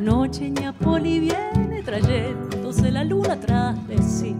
Noche 0.05 0.53
Poli 0.83 1.19
viene 1.19 1.81
trayéndose 1.81 2.91
la 2.91 3.03
luna 3.03 3.39
tras 3.39 3.87
de 3.87 3.97
sí. 4.03 4.35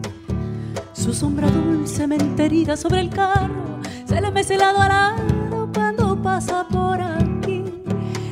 Su 0.93 1.12
sombra 1.12 1.49
dulcemente 1.49 2.45
herida 2.45 2.78
sobre 2.78 2.99
el 2.99 3.10
carro 3.10 3.80
se 4.06 4.21
le 4.21 4.30
mece 4.30 4.56
el 4.56 4.62
adorado 4.62 5.67
cuando 5.73 6.21
pasa 6.21 6.67
por 6.69 7.01
aquí. 7.01 7.63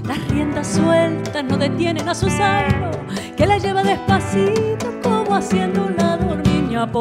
Las 0.08 0.28
riendas 0.30 0.68
sueltas 0.68 1.44
no 1.44 1.58
detienen 1.58 2.08
a 2.08 2.14
su 2.14 2.30
salvo, 2.30 2.92
que 3.36 3.48
la 3.48 3.58
lleva 3.58 3.84
despacito 3.84 5.02
como 5.02 5.34
haciendo 5.36 5.88
un 5.88 5.96
lado 5.98 6.36
niña 6.36 6.92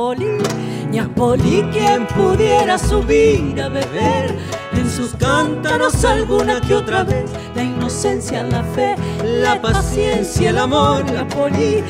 Poli. 0.92 1.08
Poli, 1.14 1.62
quien 1.72 2.06
pudiera 2.08 2.78
subir 2.78 3.60
a 3.60 3.68
beber. 3.68 4.36
En 4.74 4.90
sus 4.90 5.14
cántaros 5.14 6.04
alguna 6.04 6.60
que 6.60 6.74
otra 6.74 7.02
vez. 7.04 7.30
La 7.54 7.62
inocencia, 7.62 8.42
la 8.42 8.62
fe, 8.62 8.94
la 9.24 9.60
paciencia, 9.60 10.50
el 10.50 10.58
amor, 10.58 11.08
la 11.10 11.26
poli, 11.28 11.82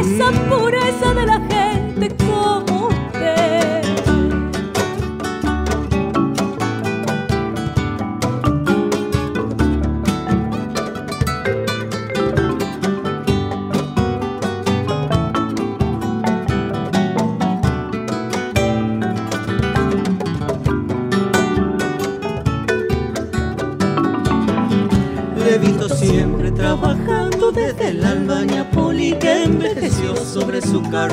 esa 0.00 0.30
pureza 0.48 1.14
de 1.14 1.26
la 1.26 1.40
gente 1.48 2.16
como 2.16 2.57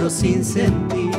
sin 0.09 0.43
sentir. 0.43 1.11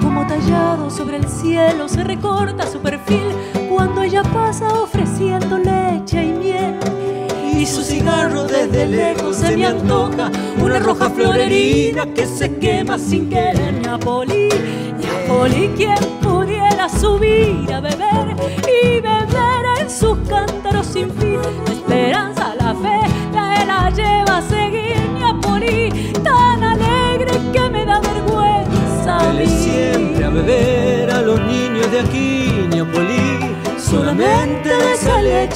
Como 0.00 0.26
tallado 0.26 0.90
sobre 0.90 1.18
el 1.18 1.28
cielo 1.28 1.88
se 1.88 2.02
recorta 2.04 2.66
su 2.66 2.78
perfil 2.78 3.34
cuando 3.68 4.02
ella 4.02 4.22
pasa 4.22 4.68
ofreciendo 4.68 5.58
leche 5.58 6.24
y 6.24 6.32
miel. 6.32 6.78
Y 7.56 7.66
su 7.66 7.82
cigarro 7.82 8.44
desde 8.44 8.86
lejos 8.86 9.36
se 9.36 9.56
me 9.56 9.66
antoja 9.66 10.30
una 10.62 10.78
roja 10.78 11.10
florerina 11.10 12.06
que 12.06 12.26
se 12.26 12.56
quema 12.56 12.98
sin 12.98 13.28
querer. 13.28 13.70
Poli, 13.98 14.48
Poli, 15.26 15.68
quien 15.76 15.98
pudiera 16.22 16.88
subir 16.88 17.70
a 17.72 17.80
beber 17.80 18.36
y 18.66 19.00
beber 19.00 19.80
en 19.80 19.90
sus 19.90 20.16
cántaros 20.28 20.86
sin 20.86 21.10
fin, 21.10 21.40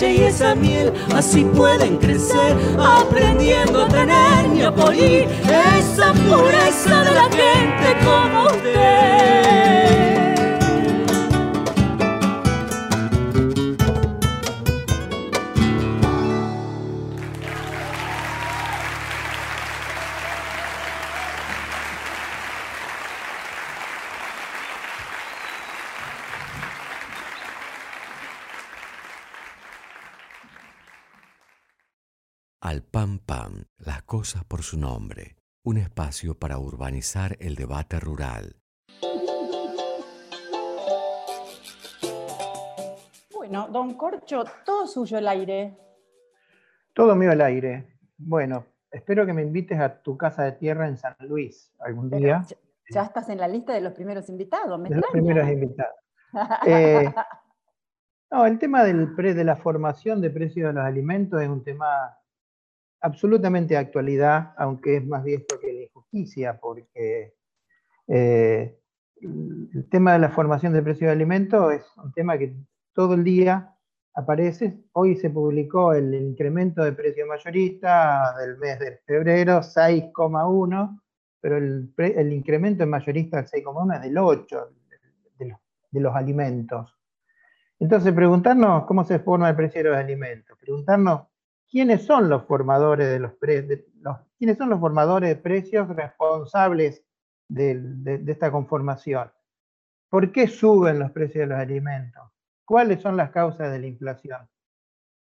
y 0.02 0.24
esa 0.24 0.54
miel, 0.54 0.92
así 1.14 1.44
pueden 1.44 1.96
crecer, 1.98 2.56
aprendiendo 2.78 3.84
a 3.84 3.88
tener 3.88 4.44
Poli 4.72 5.26
esa 5.78 6.12
pureza 6.12 7.04
de 7.04 7.14
la 7.14 7.24
gente 7.24 8.04
como 8.04 8.46
usted. 8.46 9.73
Su 34.64 34.78
nombre, 34.78 35.36
un 35.62 35.76
espacio 35.76 36.38
para 36.38 36.56
urbanizar 36.56 37.36
el 37.38 37.54
debate 37.54 38.00
rural. 38.00 38.56
Bueno, 43.34 43.68
don 43.68 43.92
Corcho, 43.92 44.42
todo 44.64 44.86
suyo 44.86 45.18
el 45.18 45.28
aire. 45.28 45.76
Todo 46.94 47.14
mío 47.14 47.32
el 47.32 47.42
aire. 47.42 47.98
Bueno, 48.16 48.64
espero 48.90 49.26
que 49.26 49.34
me 49.34 49.42
invites 49.42 49.78
a 49.78 50.00
tu 50.00 50.16
casa 50.16 50.44
de 50.44 50.52
tierra 50.52 50.88
en 50.88 50.96
San 50.96 51.14
Luis 51.18 51.70
algún 51.80 52.08
día. 52.08 52.46
Ya, 52.88 53.02
estás 53.02 53.28
en 53.28 53.38
la 53.38 53.48
lista 53.48 53.74
de 53.74 53.82
los 53.82 53.92
primeros 53.92 54.30
invitados, 54.30 54.80
me 54.80 54.88
de 54.88 54.96
los 54.96 55.10
primeros 55.10 55.46
invitados. 55.46 55.94
Eh, 56.66 57.12
no, 58.30 58.46
el 58.46 58.58
tema 58.58 58.82
del 58.82 59.14
pre, 59.14 59.34
de 59.34 59.44
la 59.44 59.56
formación 59.56 60.22
de 60.22 60.30
precios 60.30 60.68
de 60.68 60.72
los 60.72 60.84
alimentos 60.84 61.42
es 61.42 61.50
un 61.50 61.62
tema 61.62 62.16
absolutamente 63.04 63.74
de 63.74 63.78
actualidad, 63.78 64.54
aunque 64.56 64.96
es 64.96 65.06
más 65.06 65.22
viejo 65.22 65.44
que 65.60 65.72
la 65.72 65.82
injusticia, 65.82 66.58
porque 66.58 67.34
eh, 68.08 68.78
el 69.20 69.86
tema 69.90 70.14
de 70.14 70.20
la 70.20 70.30
formación 70.30 70.72
de 70.72 70.82
precios 70.82 71.08
de 71.08 71.12
alimentos 71.12 71.74
es 71.74 71.84
un 72.02 72.12
tema 72.12 72.38
que 72.38 72.56
todo 72.94 73.14
el 73.14 73.22
día 73.22 73.76
aparece. 74.14 74.78
Hoy 74.92 75.16
se 75.16 75.28
publicó 75.28 75.92
el 75.92 76.14
incremento 76.14 76.82
de 76.82 76.92
precio 76.92 77.26
mayorista 77.26 78.34
del 78.38 78.56
mes 78.56 78.78
de 78.78 78.96
febrero, 79.06 79.58
6,1, 79.58 81.00
pero 81.42 81.58
el, 81.58 82.32
incremento 82.32 82.84
en 82.84 82.90
mayorista 82.90 83.36
del 83.36 83.46
6,1 83.46 83.96
es 83.96 84.00
del 84.00 84.16
8 84.16 84.68
de 85.90 86.00
los 86.00 86.16
alimentos. 86.16 86.90
Entonces, 87.78 88.14
preguntarnos 88.14 88.86
cómo 88.86 89.04
se 89.04 89.18
forma 89.18 89.50
el 89.50 89.56
precio 89.56 89.82
de 89.82 89.90
los 89.90 89.98
alimentos, 89.98 90.56
preguntarnos 90.58 91.33
quiénes 91.70 92.04
son 92.04 92.28
los 92.28 92.44
formadores 92.44 93.08
de 93.08 93.18
los, 93.18 93.32
quiénes 94.38 94.58
son 94.58 94.70
los 94.70 94.80
formadores 94.80 95.30
de 95.30 95.36
precios 95.36 95.88
responsables 95.88 97.04
de, 97.48 98.22
esta 98.26 98.50
conformación. 98.50 99.30
¿Por 100.08 100.32
qué 100.32 100.46
suben 100.46 100.98
los 100.98 101.10
precios 101.10 101.42
de 101.42 101.46
los 101.46 101.58
alimentos? 101.58 102.22
¿Cuáles 102.64 103.00
son 103.00 103.16
las 103.16 103.30
causas 103.30 103.72
de 103.72 103.78
la 103.78 103.86
inflación? 103.86 104.48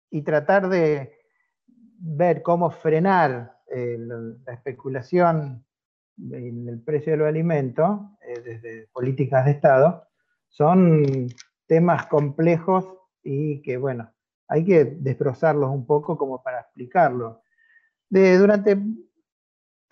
Y 0.10 0.21
tratar 0.21 0.69
de 0.69 1.13
ver 1.97 2.41
cómo 2.41 2.69
frenar 2.69 3.60
eh, 3.67 3.97
la 3.97 4.53
especulación 4.53 5.65
en 6.17 6.67
el 6.69 6.82
precio 6.82 7.13
de 7.13 7.17
los 7.17 7.27
alimentos 7.27 8.01
eh, 8.21 8.39
desde 8.41 8.88
políticas 8.93 9.45
de 9.45 9.51
Estado 9.51 10.08
son 10.47 11.27
temas 11.65 12.06
complejos 12.06 12.86
y 13.23 13.62
que, 13.62 13.77
bueno, 13.77 14.12
hay 14.47 14.65
que 14.65 14.86
destrozarlos 14.86 15.69
un 15.69 15.86
poco 15.86 16.17
como 16.17 16.41
para 16.41 16.62
explicarlo. 16.62 17.41
durante 18.10 18.77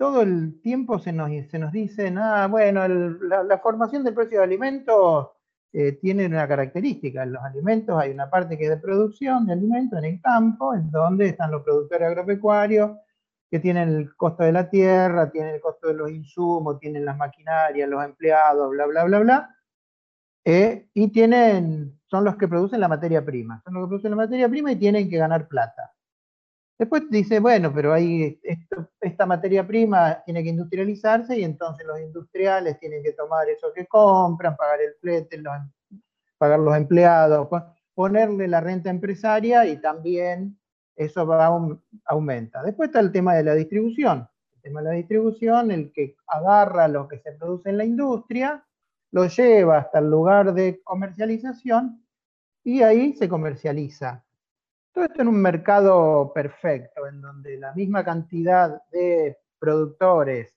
todo 0.02 0.24
el 0.24 0.60
tiempo 0.62 0.98
se 0.98 1.14
nos, 1.14 1.30
se 1.50 1.60
nos 1.60 1.72
dice, 1.72 2.12
ah, 2.18 2.48
bueno, 2.50 2.88
la, 2.88 3.60
formación 3.60 4.04
del 4.04 4.16
precio 4.16 4.40
de 4.40 4.44
alimentos 4.44 5.30
eh, 5.74 5.92
tiene 5.94 6.26
una 6.26 6.48
característica. 6.48 7.22
En 7.22 7.34
los 7.34 7.44
alimentos 7.44 8.00
hay 8.00 8.10
una 8.10 8.28
parte 8.28 8.58
que 8.58 8.64
es 8.64 8.70
de 8.72 8.78
producción 8.78 9.46
de 9.46 9.54
alimentos 9.54 10.00
en 10.00 10.06
el 10.06 10.20
campo, 10.20 10.74
en 10.74 10.90
donde 10.90 11.28
están 11.28 11.52
los 11.52 11.62
productores 11.62 12.08
agropecuarios, 12.08 12.98
que 13.52 13.60
tienen 13.60 13.90
el 13.90 14.16
costo 14.16 14.44
de 14.44 14.52
la 14.52 14.70
tierra, 14.70 15.30
tienen 15.30 15.54
el 15.56 15.62
costo 15.62 15.90
de 15.90 15.94
los 15.94 16.10
insumos, 16.10 16.80
tienen 16.80 17.06
las 17.06 17.18
maquinarias, 17.18 17.88
los 17.88 18.04
empleados, 18.04 18.72
bla, 18.72 18.88
bla, 18.88 19.04
bla, 19.04 19.20
bla. 19.20 19.56
Eh, 20.44 20.90
y 20.96 21.10
tienen 21.10 22.01
son 22.12 22.26
los 22.26 22.36
que 22.36 22.50
producen 22.50 22.82
la 22.82 22.89
materia 22.89 23.24
prima. 23.24 23.62
Son 23.63 23.74
los 23.74 23.86
que 23.86 23.88
producen 23.88 24.12
la 24.12 24.17
materia 24.17 24.50
prima 24.50 24.74
y 24.74 24.76
tienen 24.76 25.10
que 25.10 25.17
ganar 25.17 25.47
plata. 25.47 25.93
Después 26.78 27.04
dice, 27.10 27.39
bueno, 27.39 27.71
pero 27.74 27.93
hay 27.93 28.41
esta 29.00 29.26
materia 29.26 29.65
prima 29.65 30.21
tiene 30.26 30.43
que 30.43 30.50
industrializarse 30.50 31.39
y 31.39 31.43
entonces 31.43 31.86
los 31.86 32.00
industriales 32.02 32.80
tienen 32.80 33.02
que 33.02 33.13
tomar 33.13 33.47
eso 33.50 33.71
que 33.74 33.86
compran, 33.86 34.58
pagar 34.58 34.82
el 34.82 34.93
flete, 35.00 35.41
pagar 36.38 36.60
los 36.60 36.76
empleados, 36.76 37.47
ponerle 37.93 38.47
la 38.47 38.60
renta 38.60 38.89
empresaria 38.89 39.65
y 39.65 39.80
también 39.80 40.60
eso 40.95 41.26
va 41.26 41.50
aumenta. 42.06 42.62
Después 42.63 42.89
está 42.89 43.00
el 43.00 43.12
tema 43.12 43.36
de 43.36 43.43
la 43.43 43.56
distribución. 43.56 44.28
El 44.56 44.62
tema 44.62 44.82
de 44.82 44.89
la 44.89 44.95
distribución, 44.95 45.71
el 45.71 45.93
que 45.93 46.17
agarra 46.28 46.88
lo 46.88 47.08
que 47.08 47.19
se 47.19 47.32
produce 47.32 47.69
en 47.69 47.78
la 47.78 47.86
industria, 47.86 48.65
lo 49.12 49.28
lleva 49.28 49.80
hasta 49.80 50.00
el 50.00 50.10
lugar 50.10 50.54
de 50.54 50.82
comercialización 50.84 52.06
y 52.63 52.82
ahí 52.82 53.13
se 53.13 53.28
comercializa. 53.28 54.24
Todo 54.93 55.06
esto 55.06 55.21
en 55.21 55.28
un 55.30 55.41
mercado 55.41 56.32
perfecto, 56.34 57.08
en 57.08 57.21
donde 57.21 57.58
la 57.58 57.74
misma 57.74 58.04
cantidad 58.04 58.82
de 58.91 59.38
productores, 59.60 60.54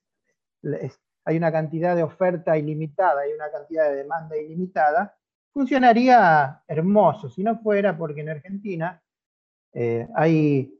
hay 1.23 1.37
una 1.37 1.51
cantidad 1.51 1.95
de 1.95 2.03
oferta 2.03 2.57
ilimitada 2.57 3.27
y 3.27 3.33
una 3.33 3.49
cantidad 3.49 3.89
de 3.89 3.97
demanda 3.97 4.37
ilimitada, 4.37 5.17
funcionaría 5.53 6.61
hermoso, 6.67 7.29
si 7.29 7.43
no 7.43 7.57
fuera 7.59 7.97
porque 7.97 8.21
en 8.21 8.29
Argentina 8.29 9.01
eh, 9.73 10.07
hay 10.15 10.77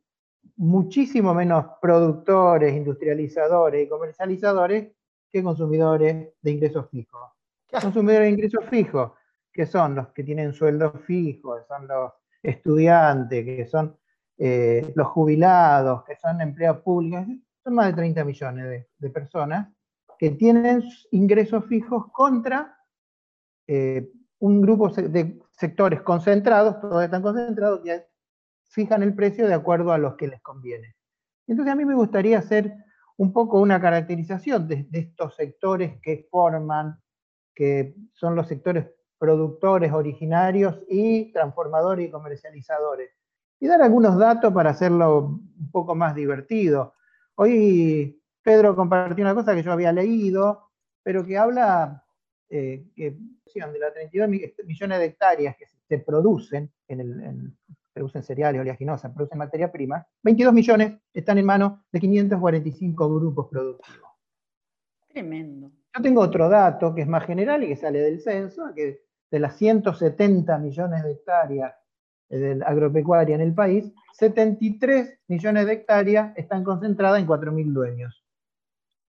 muchísimo 0.57 1.33
menos 1.33 1.65
productores, 1.81 2.75
industrializadores 2.75 3.85
y 3.85 3.89
comercializadores 3.89 4.91
que 5.31 5.43
consumidores 5.43 6.29
de 6.41 6.51
ingresos 6.51 6.89
fijos. 6.89 7.34
Consumidores 7.81 8.27
de 8.27 8.29
ingresos 8.29 8.65
fijos, 8.69 9.11
que 9.51 9.65
son 9.65 9.95
los 9.95 10.07
que 10.09 10.23
tienen 10.23 10.53
sueldos 10.53 10.93
fijos, 11.05 11.65
son 11.67 11.87
los 11.87 12.11
estudiantes, 12.41 13.45
que 13.45 13.65
son 13.65 13.97
eh, 14.37 14.93
los 14.95 15.07
jubilados, 15.07 16.03
que 16.03 16.15
son 16.15 16.41
empleados 16.41 16.81
públicos, 16.81 17.25
son 17.63 17.73
más 17.75 17.87
de 17.87 17.93
30 17.93 18.23
millones 18.25 18.85
de, 18.97 19.09
personas 19.09 19.69
que 20.19 20.31
tienen 20.31 20.83
ingresos 21.11 21.65
fijos 21.65 22.05
contra 22.11 22.77
eh, 23.67 24.11
un 24.39 24.61
grupo 24.61 24.89
de 24.89 25.41
sectores 25.51 26.01
concentrados, 26.01 26.79
todos 26.79 27.03
están 27.03 27.21
concentrados, 27.21 27.81
que 27.83 28.05
fijan 28.69 29.03
el 29.03 29.15
precio 29.15 29.47
de 29.47 29.53
acuerdo 29.53 29.91
a 29.91 29.97
los 29.97 30.15
que 30.15 30.27
les 30.27 30.41
conviene. 30.41 30.95
Entonces 31.47 31.73
a 31.73 31.75
mí 31.75 31.85
me 31.85 31.95
gustaría 31.95 32.39
hacer 32.39 32.73
un 33.17 33.31
poco 33.31 33.59
una 33.59 33.79
caracterización 33.79 34.67
de, 34.67 34.87
estos 34.91 35.35
sectores 35.35 35.99
que 36.01 36.27
forman, 36.29 37.01
que 37.55 37.95
son 38.13 38.35
los 38.35 38.47
sectores 38.47 38.85
productores 39.17 39.91
originarios 39.93 40.83
y 40.89 41.31
transformadores 41.31 42.07
y 42.07 42.11
comercializadores. 42.11 43.11
Y 43.59 43.67
dar 43.67 43.81
algunos 43.81 44.17
datos 44.17 44.53
para 44.53 44.71
hacerlo 44.71 45.39
un 45.57 45.71
poco 45.71 45.95
más 45.95 46.13
divertido. 46.13 46.93
Hoy 47.35 48.21
Pedro 48.43 48.75
compartió 48.75 49.23
una 49.23 49.33
cosa 49.33 49.55
que 49.55 49.63
yo 49.63 49.71
había 49.71 49.91
leído, 49.91 50.69
pero 51.01 51.25
que 51.25 51.37
habla 51.37 52.03
eh, 52.49 52.85
que 52.95 53.17
de 53.53 53.79
las 53.79 53.93
32 53.93 54.29
millones 54.65 54.99
de 54.99 55.05
hectáreas 55.05 55.55
que 55.55 55.65
se 55.87 55.99
producen 55.99 56.69
en 56.89 56.99
el, 56.99 57.53
producen 57.93 58.21
cereales, 58.21 58.59
oleaginosas, 58.59 59.13
producen 59.13 59.37
materia 59.37 59.71
prima, 59.71 60.05
22 60.23 60.53
millones 60.53 60.99
están 61.13 61.37
en 61.37 61.45
manos 61.45 61.79
de 61.91 61.99
545 62.01 63.15
grupos 63.15 63.47
productivos. 63.47 64.09
Tremendo. 65.07 65.71
Yo 65.95 66.01
tengo 66.01 66.21
otro 66.21 66.49
dato 66.49 66.93
que 66.93 67.01
es 67.01 67.07
más 67.07 67.25
general 67.25 67.63
y 67.63 67.67
que 67.67 67.75
sale 67.75 67.99
del 67.99 68.21
censo, 68.21 68.73
que 68.75 69.03
de 69.31 69.39
las 69.39 69.55
170 69.57 70.57
millones 70.57 71.03
de 71.03 71.11
hectáreas 71.11 71.73
de 72.29 72.61
agropecuaria 72.65 73.35
en 73.35 73.41
el 73.41 73.53
país, 73.53 73.91
73 74.13 75.19
millones 75.27 75.65
de 75.65 75.73
hectáreas 75.73 76.35
están 76.37 76.63
concentradas 76.63 77.19
en 77.19 77.27
4.000 77.27 77.71
dueños 77.71 78.25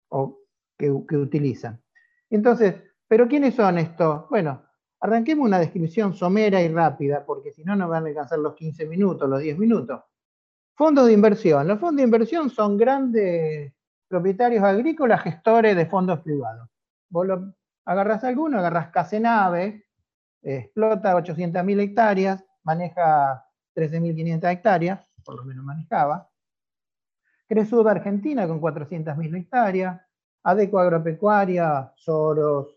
o 0.09 0.39
que, 0.79 0.91
utilizan. 0.91 1.81
Entonces, 2.29 2.75
¿Pero 3.09 3.29
quiénes 3.29 3.55
son 3.55 3.79
estos? 3.79 4.29
Bueno, 4.29 4.63
arranquemos 5.01 5.47
una 5.47 5.59
descripción 5.59 6.15
somera 6.15 6.61
y 6.63 6.69
rápida, 6.69 7.25
porque 7.25 7.53
si 7.53 7.63
no 7.65 7.77
nos 7.77 7.89
van 7.89 8.05
a 8.05 8.09
alcanzar 8.09 8.39
los 8.39 8.55
15 8.55 8.87
minutos, 8.87 9.29
los 9.29 9.41
10 9.41 9.59
minutos. 9.59 10.03
Fondos 10.75 11.07
de 11.07 11.13
inversión. 11.13 11.69
Los 11.69 11.79
fondos 11.79 11.99
de 11.99 12.03
inversión 12.03 12.51
son 12.51 12.77
grandes 12.77 13.73
propietarios 14.09 14.63
agrícolas, 14.63 15.23
gestores 15.23 15.77
de 15.77 15.87
fondos 15.87 16.21
privados. 16.21 16.69
Vos 17.09 17.27
lo, 17.27 17.55
agarras 17.85 18.25
alguno, 18.25 18.59
agarras 18.59 18.91
Casenave, 18.91 19.87
explota 20.43 21.15
800.000 21.15 21.81
hectáreas, 21.81 22.45
maneja 22.63 23.45
13.500 23.75 24.53
hectáreas, 24.53 25.09
por 25.25 25.37
lo 25.37 25.45
menos 25.45 25.65
manejaba. 25.65 26.29
Cresud 27.49 27.87
Argentina 27.87 28.47
con 28.47 28.61
400.000 28.61 29.37
hectáreas, 29.37 30.01
Adeco 30.43 30.79
Agropecuaria, 30.79 31.93
Soros, 31.97 32.77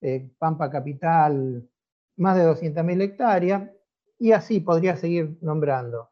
eh, 0.00 0.30
Pampa 0.38 0.70
Capital, 0.70 1.68
más 2.16 2.36
de 2.36 2.44
200.000 2.44 3.02
hectáreas, 3.02 3.70
y 4.18 4.32
así 4.32 4.60
podría 4.60 4.96
seguir 4.96 5.38
nombrando. 5.40 6.10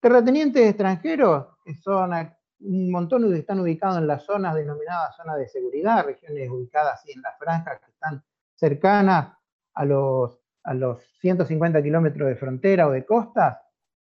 Terratenientes 0.00 0.68
extranjeros, 0.68 1.46
que 1.64 1.74
son 1.74 2.12
un 2.60 2.90
montón 2.90 3.32
están 3.34 3.60
ubicados 3.60 3.98
en 3.98 4.06
las 4.06 4.24
zonas 4.24 4.54
denominadas 4.54 5.16
zonas 5.16 5.38
de 5.38 5.48
seguridad, 5.48 6.04
regiones 6.04 6.48
ubicadas 6.50 6.94
así 6.94 7.12
en 7.12 7.22
las 7.22 7.38
franjas 7.38 7.80
que 7.80 7.90
están 7.90 8.22
cercanas 8.54 9.36
a 9.74 9.84
los, 9.84 10.40
a 10.64 10.74
los 10.74 11.02
150 11.20 11.82
kilómetros 11.82 12.28
de 12.28 12.36
frontera 12.36 12.88
o 12.88 12.90
de 12.90 13.04
costas. 13.04 13.58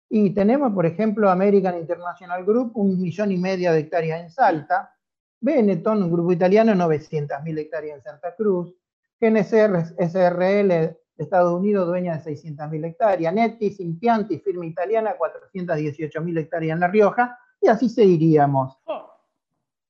Y 0.09 0.30
tenemos, 0.30 0.72
por 0.72 0.87
ejemplo, 0.87 1.28
American 1.28 1.76
International 1.76 2.44
Group, 2.44 2.72
un 2.76 3.00
millón 3.00 3.32
y 3.32 3.37
medio 3.37 3.72
de 3.72 3.80
hectáreas 3.80 4.20
en 4.20 4.30
Salta, 4.30 4.94
Benetton, 5.40 6.04
un 6.04 6.12
grupo 6.12 6.32
italiano, 6.32 6.72
900.000 6.72 7.59
hectáreas 7.59 7.98
en 7.98 8.02
Santa 8.02 8.35
Cruz, 8.37 8.74
GNCR 9.20 9.94
SRL 9.98 10.96
Estados 11.18 11.59
Unidos, 11.59 11.87
dueña 11.87 12.18
de 12.18 12.37
600.000 12.37 12.87
hectáreas, 12.87 13.35
Netis, 13.35 13.80
Impianti, 13.80 14.38
firma 14.38 14.66
italiana, 14.66 15.16
418.000 15.18 16.38
hectáreas 16.38 16.74
en 16.74 16.80
La 16.80 16.88
Rioja, 16.88 17.38
y 17.66 17.68
así 17.68 17.88
seguiríamos. 17.88 18.79
Oh. 18.85 19.11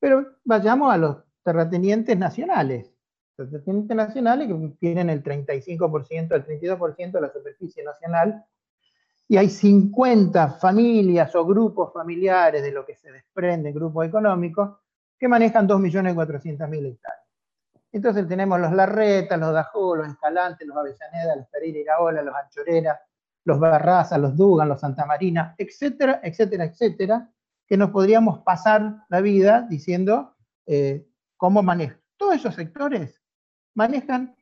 Pero 0.01 0.27
vayamos 0.45 0.93
a 0.93 0.97
los 0.97 1.17
terratenientes 1.43 2.17
nacionales. 2.19 2.91
Los 3.37 3.51
terratenientes 3.51 3.97
nacionales 3.97 4.49
que 4.49 4.77
tienen 4.81 5.11
el 5.11 5.23
35%, 5.23 6.35
el 6.35 6.47
32% 6.47 7.13
de 7.13 7.21
la 7.21 7.31
superficie 7.31 7.85
nacional, 7.85 8.45
y 9.29 9.37
hay 9.37 9.51
50 9.51 10.53
familias 10.53 11.35
o 11.35 11.45
grupos 11.45 11.93
familiares 11.93 12.63
de 12.63 12.73
lo 12.73 12.87
que 12.87 12.97
se 12.97 13.13
desprende, 13.13 13.73
grupos 13.73 14.07
económicos, 14.07 14.79
que 15.19 15.29
manejan 15.29 15.69
2.400.000 15.69 16.87
hectáreas. 16.87 17.27
Entonces 17.93 18.29
tenemos 18.29 18.61
los 18.61 18.73
Larreta, 18.73 19.37
los 19.37 19.53
Dajú, 19.53 19.97
los 19.97 20.09
Escalantes, 20.09 20.67
los 20.67 20.77
Avellaneda, 20.77 21.37
los 21.37 21.47
Pereira 21.49 21.79
Iraola, 21.79 22.23
los 22.23 22.35
Anchorera, 22.35 23.01
los 23.45 23.59
Barraza, 23.59 24.19
los 24.19 24.37
Dugan, 24.37 24.69
los 24.69 24.81
Santa 24.81 25.07
Marina, 25.07 25.55
etcétera, 25.59 26.21
etcétera, 26.23 26.65
etcétera, 26.65 27.31
que 27.67 27.77
nos 27.77 27.91
podríamos 27.91 28.41
pasar 28.41 29.05
la 29.09 29.21
vida 29.21 29.67
diciendo 29.69 30.37
eh, 30.67 31.07
cómo 31.37 31.63
manejan. 31.63 32.01
Todos 32.17 32.37
esos 32.37 32.55
sectores 32.55 33.21
manejan 33.75 34.37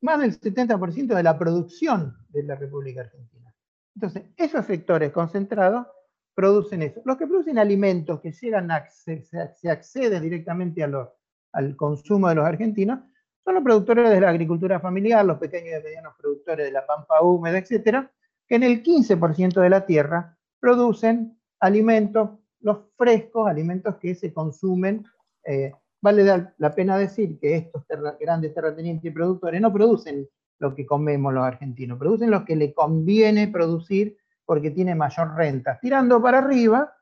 más 0.00 0.20
del 0.20 0.38
70% 0.38 1.14
de 1.14 1.22
la 1.22 1.38
producción 1.38 2.16
de 2.28 2.42
la 2.42 2.54
República 2.54 3.02
Argentina. 3.02 3.54
Entonces, 3.94 4.24
esos 4.36 4.66
sectores 4.66 5.12
concentrados 5.12 5.86
producen 6.34 6.82
eso. 6.82 7.00
Los 7.04 7.16
que 7.16 7.26
producen 7.26 7.58
alimentos 7.58 8.20
que 8.20 8.32
llegan 8.32 8.70
a, 8.70 8.88
se, 8.90 9.22
se 9.22 9.70
accede 9.70 10.20
directamente 10.20 10.82
al 10.82 11.76
consumo 11.76 12.28
de 12.28 12.34
los 12.34 12.44
argentinos, 12.44 13.00
son 13.46 13.54
los 13.54 13.62
productores 13.62 14.10
de 14.10 14.20
la 14.20 14.28
agricultura 14.28 14.80
familiar, 14.80 15.24
los 15.24 15.38
pequeños 15.38 15.80
y 15.80 15.84
medianos 15.84 16.14
productores 16.18 16.66
de 16.66 16.72
la 16.72 16.84
pampa 16.84 17.22
húmeda, 17.22 17.58
etcétera, 17.58 18.10
que 18.46 18.56
en 18.56 18.64
el 18.64 18.82
15% 18.82 19.60
de 19.60 19.70
la 19.70 19.86
tierra 19.86 20.36
producen 20.58 21.40
alimentos, 21.60 22.30
los 22.66 22.78
frescos, 22.96 23.48
alimentos 23.48 23.94
que 23.96 24.16
se 24.16 24.32
consumen. 24.32 25.04
Eh, 25.44 25.72
vale 26.02 26.52
la 26.58 26.74
pena 26.74 26.98
decir 26.98 27.38
que 27.38 27.54
estos 27.54 27.84
grandes 28.18 28.52
terratenientes 28.52 29.04
y 29.04 29.14
productores 29.14 29.60
no 29.60 29.72
producen 29.72 30.28
lo 30.58 30.74
que 30.74 30.84
comemos 30.84 31.32
los 31.32 31.44
argentinos, 31.44 31.96
producen 31.96 32.32
lo 32.32 32.44
que 32.44 32.56
le 32.56 32.74
conviene 32.74 33.46
producir 33.46 34.16
porque 34.44 34.72
tiene 34.72 34.96
mayor 34.96 35.36
renta, 35.36 35.78
tirando 35.80 36.20
para 36.20 36.38
arriba 36.38 36.92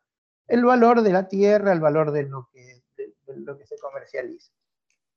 el 0.46 0.64
valor 0.66 1.00
de 1.00 1.12
la 1.12 1.28
tierra, 1.28 1.72
el 1.72 1.80
valor 1.80 2.10
de 2.10 2.24
lo 2.24 2.46
que 2.52 3.64
se 3.64 3.78
comercializa. 3.78 4.52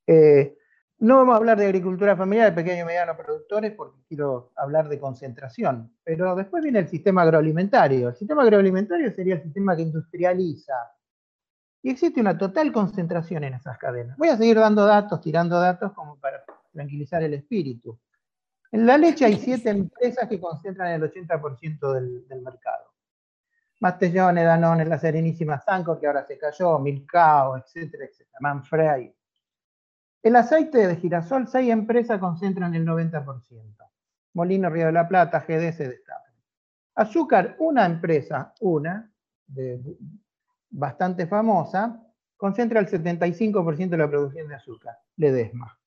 Eh, 0.06 0.56
no 1.00 1.18
vamos 1.18 1.34
a 1.34 1.36
hablar 1.36 1.58
de 1.58 1.66
agricultura 1.66 2.16
familiar, 2.16 2.50
de 2.50 2.56
pequeños 2.56 2.82
y 2.82 2.86
medianos 2.86 3.16
productores, 3.16 3.72
porque 3.72 4.00
quiero 4.08 4.52
hablar 4.56 4.88
de 4.88 4.98
concentración. 4.98 5.92
Pero 6.02 6.34
después 6.34 6.62
viene 6.62 6.80
el 6.80 6.88
sistema 6.88 7.22
agroalimentario. 7.22 8.08
El 8.08 8.16
sistema 8.16 8.42
agroalimentario 8.42 9.12
sería 9.12 9.34
el 9.36 9.42
sistema 9.42 9.76
que 9.76 9.82
industrializa. 9.82 10.74
Y 11.82 11.90
existe 11.90 12.20
una 12.20 12.36
total 12.36 12.72
concentración 12.72 13.44
en 13.44 13.54
esas 13.54 13.78
cadenas. 13.78 14.16
Voy 14.16 14.28
a 14.28 14.36
seguir 14.36 14.58
dando 14.58 14.84
datos, 14.84 15.20
tirando 15.20 15.60
datos 15.60 15.92
como 15.92 16.18
para 16.18 16.42
tranquilizar 16.72 17.22
el 17.22 17.34
espíritu. 17.34 17.96
En 18.72 18.84
la 18.84 18.98
leche 18.98 19.24
hay 19.24 19.36
siete 19.36 19.70
empresas 19.70 20.28
que 20.28 20.40
concentran 20.40 20.92
el 20.92 21.02
80% 21.02 21.92
del, 21.92 22.42
mercado. 22.42 22.92
Mastellone, 23.80 24.42
Danone, 24.42 24.84
La 24.84 24.98
Serenísima 24.98 25.60
Sancor, 25.60 26.00
que 26.00 26.08
ahora 26.08 26.26
se 26.26 26.36
cayó, 26.36 26.80
Milcao, 26.80 27.56
etcétera, 27.56 28.04
etcétera, 28.04 28.38
Manfrey. 28.40 29.14
El 30.22 30.36
aceite 30.36 30.86
de 30.86 30.96
girasol, 30.96 31.46
seis 31.46 31.70
empresas 31.70 32.18
concentran 32.18 32.74
el 32.74 32.86
90%. 32.86 33.76
Molino 34.34 34.70
Río 34.70 34.86
de 34.86 34.92
la 34.92 35.08
Plata, 35.08 35.40
GDS, 35.40 35.78
Destape. 35.78 36.30
Azúcar, 36.96 37.56
una 37.60 37.86
empresa, 37.86 38.52
una, 38.60 39.10
bastante 40.70 41.26
famosa, 41.26 42.04
concentra 42.36 42.80
el 42.80 42.86
75% 42.86 43.88
de 43.90 43.96
la 43.96 44.08
producción 44.08 44.48
de 44.48 44.56
azúcar, 44.56 44.96
Ledesma. 45.16 45.78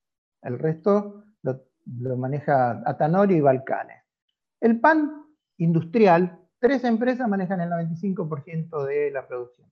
El 0.41 0.57
resto 0.57 1.23
lo, 1.43 1.65
lo 1.99 2.17
maneja 2.17 2.81
Atanori 2.85 3.35
y 3.35 3.41
Balcanes. 3.41 4.03
El 4.59 4.79
pan 4.79 5.25
industrial, 5.57 6.39
tres 6.59 6.83
empresas 6.83 7.27
manejan 7.27 7.61
el 7.61 7.69
95% 7.69 8.85
de 8.85 9.11
la 9.11 9.27
producción. 9.27 9.71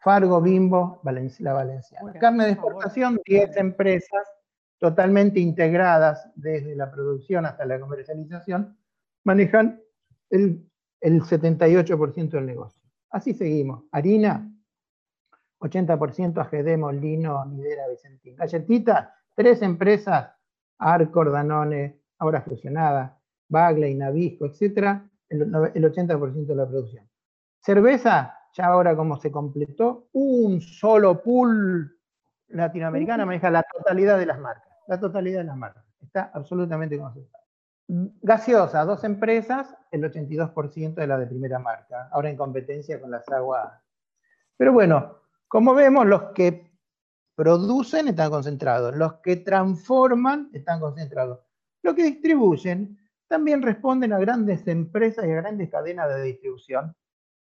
Fargo, 0.00 0.40
Bimbo, 0.40 1.00
la 1.40 1.52
Valenciana. 1.52 2.12
Carne 2.18 2.46
de 2.46 2.52
exportación, 2.52 3.20
10 3.24 3.56
empresas 3.58 4.26
totalmente 4.78 5.38
integradas 5.40 6.30
desde 6.34 6.74
la 6.74 6.90
producción 6.90 7.44
hasta 7.44 7.66
la 7.66 7.78
comercialización, 7.78 8.78
manejan 9.24 9.82
el, 10.30 10.66
el 11.02 11.20
78% 11.20 12.30
del 12.30 12.46
negocio. 12.46 12.80
Así 13.10 13.34
seguimos. 13.34 13.84
Harina, 13.92 14.50
80% 15.60 16.38
AGD, 16.38 16.78
Molino, 16.78 17.44
Midera, 17.44 17.86
Vicentín. 17.88 18.36
Galletita, 18.36 19.14
tres 19.34 19.60
empresas, 19.60 20.30
Arcor, 20.78 21.30
Danone, 21.30 22.00
ahora 22.18 22.40
fusionada, 22.40 23.20
Bagley, 23.48 23.94
Nabisco, 23.94 24.46
etcétera, 24.46 25.06
el, 25.28 25.42
el 25.42 25.84
80% 25.92 26.46
de 26.46 26.54
la 26.54 26.66
producción. 26.66 27.06
Cerveza, 27.58 28.39
ya 28.52 28.66
ahora 28.66 28.96
como 28.96 29.16
se 29.16 29.30
completó, 29.30 30.08
un 30.12 30.60
solo 30.60 31.22
pool 31.22 31.96
latinoamericano 32.48 33.26
maneja 33.26 33.50
la 33.50 33.62
totalidad 33.62 34.18
de 34.18 34.26
las 34.26 34.38
marcas, 34.38 34.72
la 34.88 34.98
totalidad 34.98 35.40
de 35.40 35.44
las 35.44 35.56
marcas. 35.56 35.84
Está 36.00 36.30
absolutamente 36.34 36.98
concentrado. 36.98 37.44
Gaseosa, 38.22 38.84
dos 38.84 39.02
empresas, 39.04 39.74
el 39.90 40.04
82% 40.04 40.94
de 40.94 41.06
la 41.06 41.18
de 41.18 41.26
primera 41.26 41.58
marca, 41.58 42.08
ahora 42.12 42.30
en 42.30 42.36
competencia 42.36 43.00
con 43.00 43.10
las 43.10 43.28
aguas. 43.28 43.72
Pero 44.56 44.72
bueno, 44.72 45.16
como 45.48 45.74
vemos, 45.74 46.06
los 46.06 46.22
que 46.32 46.70
producen 47.34 48.08
están 48.08 48.30
concentrados, 48.30 48.94
los 48.94 49.14
que 49.14 49.36
transforman 49.36 50.50
están 50.52 50.78
concentrados, 50.78 51.40
los 51.82 51.94
que 51.94 52.04
distribuyen 52.04 52.98
también 53.26 53.62
responden 53.62 54.12
a 54.12 54.18
grandes 54.18 54.66
empresas 54.68 55.24
y 55.24 55.30
a 55.30 55.36
grandes 55.36 55.70
cadenas 55.70 56.08
de 56.08 56.22
distribución 56.22 56.94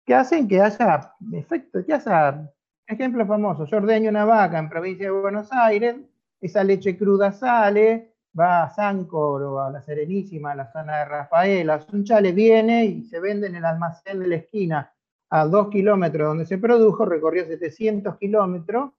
que 0.05 0.13
hacen 0.13 0.47
que 0.47 0.61
haya 0.61 1.13
efecto, 1.33 1.83
que 1.85 1.93
haya, 1.93 2.51
ejemplo 2.87 3.25
famoso, 3.25 3.65
yo 3.65 3.77
ordeño 3.77 4.09
una 4.09 4.25
vaca 4.25 4.59
en 4.59 4.69
provincia 4.69 5.05
de 5.05 5.11
Buenos 5.11 5.51
Aires, 5.51 5.95
esa 6.39 6.63
leche 6.63 6.95
cruda 6.97 7.31
sale, 7.31 8.13
va 8.37 8.63
a 8.63 8.69
Sancor 8.69 9.41
o 9.43 9.59
a 9.59 9.71
la 9.71 9.81
Serenísima, 9.81 10.51
a 10.51 10.55
la 10.55 10.71
zona 10.71 10.99
de 10.99 11.05
Rafaela, 11.05 11.81
Sunchale 11.81 12.31
viene 12.33 12.85
y 12.85 13.03
se 13.05 13.19
vende 13.19 13.47
en 13.47 13.55
el 13.55 13.65
almacén 13.65 14.19
de 14.19 14.27
la 14.27 14.35
esquina 14.35 14.93
a 15.29 15.45
dos 15.45 15.69
kilómetros 15.69 16.27
donde 16.27 16.45
se 16.45 16.57
produjo, 16.57 17.05
recorrió 17.05 17.45
700 17.45 18.17
kilómetros, 18.17 18.91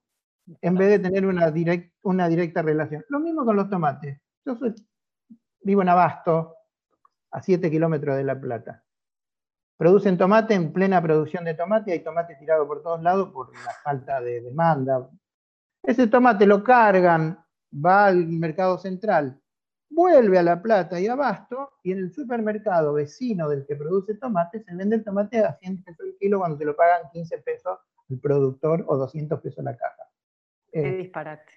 en 0.61 0.75
vez 0.75 0.89
de 0.89 0.99
tener 0.99 1.25
una, 1.25 1.53
una 2.03 2.27
directa 2.27 2.61
relación. 2.61 3.05
Lo 3.09 3.19
mismo 3.19 3.45
con 3.45 3.55
los 3.55 3.69
tomates. 3.69 4.19
Yo 4.45 4.57
vivo 5.61 5.81
en 5.81 5.89
Abasto, 5.89 6.55
a 7.31 7.41
7 7.41 7.69
kilómetros 7.69 8.17
de 8.17 8.23
La 8.23 8.39
Plata. 8.39 8.83
Producen 9.77 10.17
tomate 10.17 10.55
en 10.55 10.73
plena 10.73 11.01
producción 11.01 11.45
de 11.45 11.53
tomate, 11.53 11.91
hay 11.91 12.03
tomate 12.03 12.35
tirado 12.35 12.67
por 12.67 12.81
todos 12.81 13.01
lados 13.01 13.29
por 13.31 13.53
la 13.53 13.71
falta 13.83 14.19
de 14.19 14.41
demanda. 14.41 15.07
Ese 15.83 16.07
tomate 16.07 16.47
lo 16.47 16.63
cargan, 16.63 17.39
va 17.73 18.07
al 18.07 18.27
mercado 18.27 18.79
central, 18.79 19.39
vuelve 19.89 20.39
a 20.39 20.43
La 20.43 20.61
Plata 20.61 20.99
y 20.99 21.07
Abasto, 21.07 21.73
y 21.83 21.91
en 21.91 21.99
el 21.99 22.11
supermercado 22.11 22.93
vecino 22.93 23.47
del 23.47 23.65
que 23.67 23.75
produce 23.75 24.15
tomate 24.15 24.63
se 24.63 24.75
vende 24.75 24.95
el 24.95 25.03
tomate 25.03 25.39
a 25.39 25.53
100 25.53 25.83
pesos 25.83 26.05
el 26.05 26.17
kilo 26.17 26.39
cuando 26.39 26.57
se 26.57 26.65
lo 26.65 26.75
pagan 26.75 27.09
15 27.13 27.37
pesos 27.39 27.79
el 28.09 28.19
productor 28.19 28.83
o 28.87 28.97
200 28.97 29.39
pesos 29.41 29.63
la 29.63 29.77
caja. 29.77 30.09
Qué 30.71 30.87
eh, 30.87 30.97
disparate. 30.97 31.53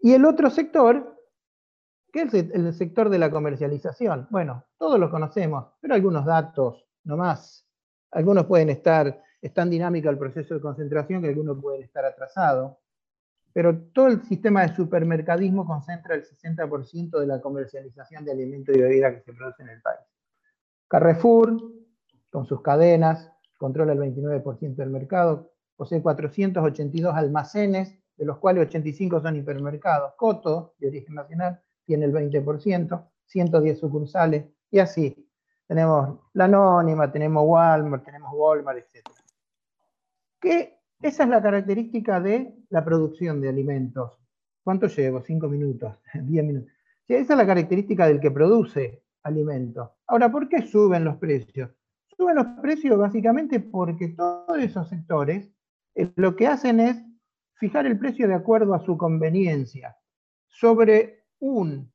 Y 0.00 0.12
el 0.12 0.24
otro 0.24 0.50
sector 0.50 1.16
¿Qué 2.12 2.22
es 2.22 2.34
el 2.34 2.74
sector 2.74 3.08
de 3.08 3.18
la 3.18 3.30
comercialización? 3.30 4.26
Bueno, 4.28 4.66
todos 4.76 5.00
lo 5.00 5.10
conocemos, 5.10 5.68
pero 5.80 5.94
algunos 5.94 6.26
datos 6.26 6.84
nomás. 7.04 7.66
Algunos 8.10 8.46
pueden 8.46 8.70
estar, 8.70 9.22
es 9.40 9.54
tan 9.54 9.70
dinámico 9.70 10.08
el 10.08 10.18
proceso 10.18 10.54
de 10.54 10.60
concentración 10.60 11.22
que 11.22 11.28
algunos 11.28 11.60
pueden 11.60 11.82
estar 11.82 12.04
atrasados. 12.04 12.76
Pero 13.52 13.78
todo 13.92 14.06
el 14.08 14.22
sistema 14.22 14.62
de 14.62 14.74
supermercadismo 14.74 15.66
concentra 15.66 16.14
el 16.14 16.24
60% 16.24 17.18
de 17.18 17.26
la 17.26 17.40
comercialización 17.40 18.24
de 18.24 18.32
alimentos 18.32 18.74
y 18.74 18.80
bebidas 18.80 19.14
que 19.14 19.20
se 19.22 19.32
produce 19.32 19.62
en 19.62 19.68
el 19.68 19.82
país. 19.82 20.00
Carrefour, 20.88 21.56
con 22.30 22.46
sus 22.46 22.62
cadenas, 22.62 23.30
controla 23.58 23.92
el 23.92 23.98
29% 23.98 24.74
del 24.76 24.90
mercado, 24.90 25.52
posee 25.76 26.02
482 26.02 27.14
almacenes, 27.14 27.98
de 28.16 28.24
los 28.24 28.38
cuales 28.38 28.66
85 28.68 29.20
son 29.20 29.36
hipermercados. 29.36 30.14
Coto, 30.16 30.74
de 30.78 30.88
origen 30.88 31.14
nacional, 31.14 31.60
tiene 31.84 32.06
el 32.06 32.12
20%, 32.12 33.08
110 33.26 33.78
sucursales, 33.78 34.44
y 34.70 34.78
así. 34.78 35.28
Tenemos 35.72 36.18
la 36.34 36.44
Anónima, 36.44 37.10
tenemos 37.10 37.44
Walmart, 37.46 38.04
tenemos 38.04 38.30
Walmart, 38.34 38.80
etc. 38.80 39.08
Que 40.38 40.78
esa 41.00 41.22
es 41.22 41.28
la 41.30 41.40
característica 41.40 42.20
de 42.20 42.54
la 42.68 42.84
producción 42.84 43.40
de 43.40 43.48
alimentos. 43.48 44.18
¿Cuánto 44.62 44.86
llevo? 44.88 45.22
¿Cinco 45.22 45.48
minutos? 45.48 45.96
¿Diez 46.14 46.44
minutos? 46.44 46.70
esa 47.08 47.32
es 47.32 47.38
la 47.38 47.46
característica 47.46 48.06
del 48.06 48.20
que 48.20 48.30
produce 48.30 49.02
alimentos. 49.22 49.88
Ahora, 50.08 50.30
¿por 50.30 50.46
qué 50.46 50.60
suben 50.60 51.04
los 51.04 51.16
precios? 51.16 51.70
Suben 52.18 52.36
los 52.36 52.46
precios 52.60 52.98
básicamente 52.98 53.58
porque 53.58 54.08
todos 54.08 54.58
esos 54.58 54.90
sectores 54.90 55.50
eh, 55.94 56.12
lo 56.16 56.36
que 56.36 56.48
hacen 56.48 56.80
es 56.80 57.02
fijar 57.54 57.86
el 57.86 57.98
precio 57.98 58.28
de 58.28 58.34
acuerdo 58.34 58.74
a 58.74 58.84
su 58.84 58.98
conveniencia 58.98 59.96
sobre 60.48 61.24
un, 61.38 61.90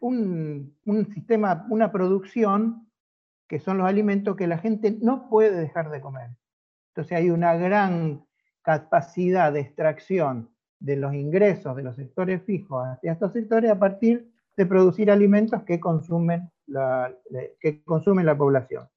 un, 0.00 1.06
sistema, 1.12 1.66
una 1.68 1.90
producción, 1.90 2.83
que 3.48 3.58
son 3.58 3.78
los 3.78 3.86
alimentos 3.86 4.36
que 4.36 4.46
la 4.46 4.58
gente 4.58 4.96
no 5.00 5.28
puede 5.28 5.56
dejar 5.56 5.90
de 5.90 6.00
comer. 6.00 6.30
Entonces 6.88 7.18
hay 7.18 7.30
una 7.30 7.54
gran 7.54 8.24
capacidad 8.62 9.52
de 9.52 9.60
extracción 9.60 10.50
de 10.78 10.96
los 10.96 11.14
ingresos 11.14 11.76
de 11.76 11.82
los 11.82 11.96
sectores 11.96 12.42
fijos 12.42 12.86
hacia 12.86 13.12
estos 13.12 13.32
sectores 13.32 13.70
a 13.70 13.78
partir 13.78 14.30
de 14.56 14.66
producir 14.66 15.10
alimentos 15.10 15.62
que 15.64 15.80
consumen 15.80 16.50
la, 16.66 17.14
que 17.60 17.82
consumen 17.84 18.26
la 18.26 18.36
población. 18.36 18.88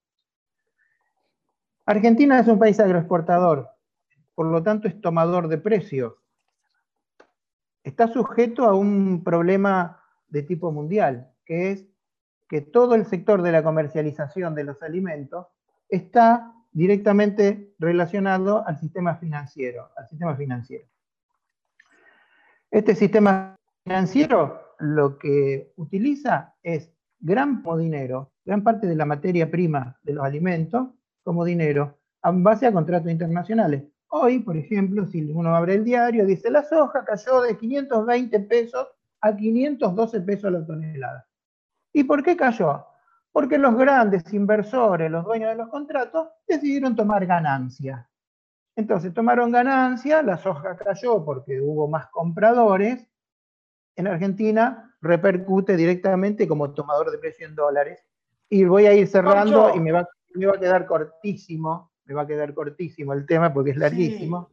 Argentina 1.85 2.39
es 2.39 2.47
un 2.47 2.59
país 2.59 2.79
agroexportador, 2.79 3.69
por 4.35 4.47
lo 4.47 4.61
tanto 4.61 4.87
es 4.87 4.99
tomador 5.01 5.47
de 5.47 5.57
precios 5.57 6.13
está 7.87 8.09
sujeto 8.09 8.65
a 8.65 8.73
un 8.73 9.23
problema 9.23 10.03
de 10.27 10.43
tipo 10.43 10.71
mundial, 10.73 11.31
que 11.45 11.71
es 11.71 11.87
que 12.47 12.61
todo 12.61 12.95
el 12.95 13.05
sector 13.05 13.41
de 13.41 13.51
la 13.51 13.63
comercialización 13.63 14.55
de 14.55 14.63
los 14.63 14.81
alimentos 14.81 15.47
está 15.89 16.53
directamente 16.71 17.73
relacionado 17.79 18.65
al 18.67 18.77
sistema 18.77 19.15
financiero, 19.15 19.89
al 19.97 20.07
sistema 20.07 20.35
financiero. 20.35 20.85
Este 22.69 22.95
sistema 22.95 23.55
financiero 23.83 24.61
lo 24.79 25.17
que 25.17 25.71
utiliza 25.77 26.53
es 26.61 26.91
gran 27.19 27.63
dinero, 27.77 28.31
gran 28.45 28.63
parte 28.63 28.87
de 28.87 28.95
la 28.95 29.05
materia 29.05 29.49
prima 29.49 29.97
de 30.03 30.13
los 30.13 30.23
alimentos 30.23 30.89
como 31.23 31.43
dinero, 31.43 31.97
en 32.23 32.43
base 32.43 32.67
a 32.67 32.71
contratos 32.71 33.11
internacionales. 33.11 33.83
Hoy, 34.09 34.39
por 34.39 34.55
ejemplo, 34.55 35.05
si 35.05 35.21
uno 35.31 35.55
abre 35.55 35.75
el 35.75 35.83
diario, 35.83 36.25
dice 36.25 36.49
la 36.49 36.63
soja 36.63 37.03
cayó 37.03 37.41
de 37.41 37.57
520 37.57 38.39
pesos 38.41 38.87
a 39.21 39.35
512 39.35 40.21
pesos 40.21 40.51
la 40.51 40.65
tonelada. 40.65 41.27
¿Y 41.97 42.03
por 42.03 42.21
qué 42.21 42.37
cayó? 42.37 42.85
Porque 43.31 43.57
los 43.57 43.75
grandes 43.75 44.31
inversores, 44.31 45.09
los 45.09 45.25
dueños 45.25 45.49
de 45.49 45.55
los 45.55 45.69
contratos, 45.69 46.27
decidieron 46.47 46.95
tomar 46.95 47.25
ganancia. 47.25 48.07
Entonces 48.75 49.11
tomaron 49.15 49.51
ganancia, 49.51 50.21
la 50.21 50.37
soja 50.37 50.77
cayó 50.77 51.25
porque 51.25 51.59
hubo 51.59 51.87
más 51.87 52.07
compradores. 52.09 53.09
En 53.95 54.05
Argentina 54.05 54.95
repercute 55.01 55.75
directamente 55.75 56.47
como 56.47 56.71
tomador 56.71 57.09
de 57.09 57.17
precio 57.17 57.47
en 57.47 57.55
dólares. 57.55 58.05
Y 58.47 58.63
voy 58.65 58.85
a 58.85 58.93
ir 58.93 59.07
cerrando 59.07 59.73
y 59.73 59.79
me 59.79 59.91
va, 59.91 60.07
me 60.35 60.45
va 60.45 60.53
a 60.53 60.59
quedar 60.59 60.85
cortísimo 60.85 61.91
me 62.05 62.13
va 62.13 62.21
a 62.21 62.27
quedar 62.27 62.53
cortísimo 62.53 63.11
el 63.11 63.25
tema 63.25 63.53
porque 63.53 63.71
es 63.71 63.77
larguísimo. 63.77 64.49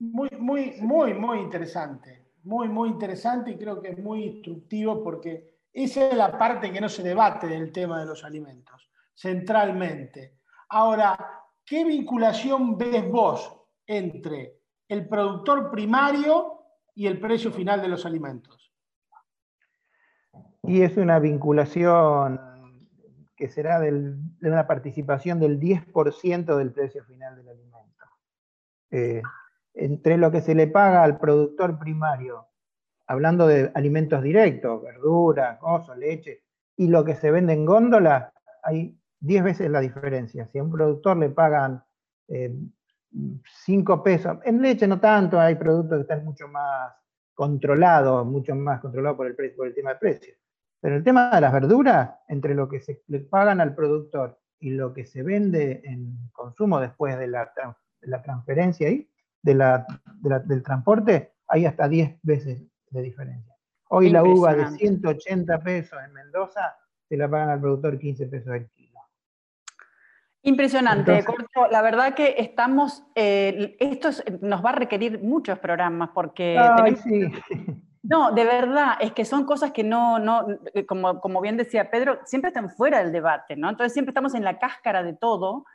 Muy, 0.00 0.28
muy, 0.38 0.74
muy, 0.80 1.14
muy 1.14 1.38
interesante. 1.38 2.24
Muy, 2.42 2.68
muy 2.68 2.88
interesante 2.88 3.52
y 3.52 3.58
creo 3.58 3.80
que 3.80 3.90
es 3.90 3.98
muy 3.98 4.24
instructivo 4.24 5.04
porque 5.04 5.57
esa 5.72 6.08
es 6.08 6.16
la 6.16 6.36
parte 6.36 6.72
que 6.72 6.80
no 6.80 6.88
se 6.88 7.02
debate 7.02 7.46
del 7.46 7.72
tema 7.72 8.00
de 8.00 8.06
los 8.06 8.24
alimentos, 8.24 8.90
centralmente. 9.14 10.38
Ahora, 10.70 11.16
¿qué 11.64 11.84
vinculación 11.84 12.76
ves 12.76 13.08
vos 13.10 13.54
entre 13.86 14.60
el 14.88 15.08
productor 15.08 15.70
primario 15.70 16.64
y 16.94 17.06
el 17.06 17.20
precio 17.20 17.52
final 17.52 17.80
de 17.80 17.88
los 17.88 18.04
alimentos? 18.06 18.72
Y 20.62 20.82
es 20.82 20.96
una 20.96 21.18
vinculación 21.18 22.40
que 23.36 23.48
será 23.48 23.78
de 23.78 24.16
una 24.42 24.66
participación 24.66 25.38
del 25.38 25.60
10% 25.60 26.56
del 26.56 26.72
precio 26.72 27.04
final 27.04 27.36
del 27.36 27.48
alimento. 27.48 28.04
Eh, 28.90 29.22
entre 29.74 30.16
lo 30.16 30.32
que 30.32 30.40
se 30.40 30.56
le 30.56 30.66
paga 30.66 31.04
al 31.04 31.18
productor 31.18 31.78
primario, 31.78 32.48
hablando 33.08 33.46
de 33.46 33.72
alimentos 33.74 34.22
directos, 34.22 34.82
verduras, 34.82 35.58
cosas, 35.58 35.96
leche, 35.98 36.42
y 36.76 36.88
lo 36.88 37.04
que 37.04 37.16
se 37.16 37.30
vende 37.30 37.54
en 37.54 37.64
góndola, 37.64 38.32
hay 38.62 38.96
10 39.20 39.44
veces 39.44 39.70
la 39.70 39.80
diferencia. 39.80 40.46
Si 40.46 40.58
a 40.58 40.62
un 40.62 40.70
productor 40.70 41.16
le 41.16 41.30
pagan 41.30 41.82
5 42.28 43.94
eh, 43.94 44.00
pesos, 44.04 44.38
en 44.44 44.62
leche 44.62 44.86
no 44.86 45.00
tanto, 45.00 45.40
hay 45.40 45.54
productos 45.54 45.96
que 45.96 46.02
están 46.02 46.24
mucho 46.24 46.46
más 46.48 46.92
controlados, 47.34 48.26
mucho 48.26 48.54
más 48.54 48.80
controlados 48.80 49.16
por 49.16 49.26
el, 49.26 49.34
precio, 49.34 49.64
tema 49.74 49.94
de 49.94 49.96
precios. 49.98 50.36
Pero 50.80 50.96
el 50.96 51.02
tema 51.02 51.34
de 51.34 51.40
las 51.40 51.52
verduras, 51.52 52.10
entre 52.28 52.54
lo 52.54 52.68
que 52.68 52.80
se 52.80 53.02
le 53.08 53.20
pagan 53.20 53.60
al 53.60 53.74
productor 53.74 54.38
y 54.60 54.70
lo 54.70 54.92
que 54.92 55.06
se 55.06 55.22
vende 55.22 55.80
en 55.82 56.30
consumo 56.32 56.78
después 56.78 57.18
de 57.18 57.26
la, 57.26 57.50
transferencia 58.22 58.86
ahí, 58.86 59.08
de 59.42 59.54
la, 59.54 59.86
del 60.44 60.62
transporte, 60.62 61.32
hay 61.48 61.64
hasta 61.64 61.88
10 61.88 62.18
veces 62.22 62.62
de 62.90 63.02
diferencia. 63.02 63.54
Hoy 63.90 64.10
la 64.10 64.22
uva 64.22 64.54
de 64.54 64.68
180 64.68 65.62
pesos 65.62 65.98
en 66.04 66.12
Mendoza 66.12 66.76
se 67.08 67.16
la 67.16 67.28
pagan 67.28 67.50
al 67.50 67.60
productor 67.60 67.98
15 67.98 68.26
pesos 68.26 68.54
el 68.54 68.68
kilo. 68.70 69.00
Impresionante, 70.42 71.24
La 71.70 71.82
verdad 71.82 72.14
que 72.14 72.36
estamos, 72.38 73.04
eh, 73.14 73.76
esto 73.80 74.10
nos 74.40 74.64
va 74.64 74.70
a 74.70 74.74
requerir 74.74 75.20
muchos 75.22 75.58
programas 75.58 76.10
porque... 76.14 76.58
sí. 77.02 77.32
No, 78.02 78.32
de 78.32 78.44
verdad, 78.44 78.94
es 79.00 79.12
que 79.12 79.24
son 79.24 79.44
cosas 79.44 79.72
que 79.72 79.82
no, 79.84 80.18
no 80.18 80.46
eh, 80.72 80.86
como, 80.86 81.20
como 81.20 81.40
bien 81.40 81.56
decía 81.56 81.90
Pedro, 81.90 82.20
siempre 82.24 82.48
están 82.48 82.70
fuera 82.70 83.00
del 83.00 83.12
debate, 83.12 83.56
¿no? 83.56 83.68
Entonces 83.68 83.92
siempre 83.92 84.10
estamos 84.12 84.34
en 84.34 84.44
la 84.44 84.58
cáscara 84.58 85.02
de 85.02 85.14
todo 85.14 85.66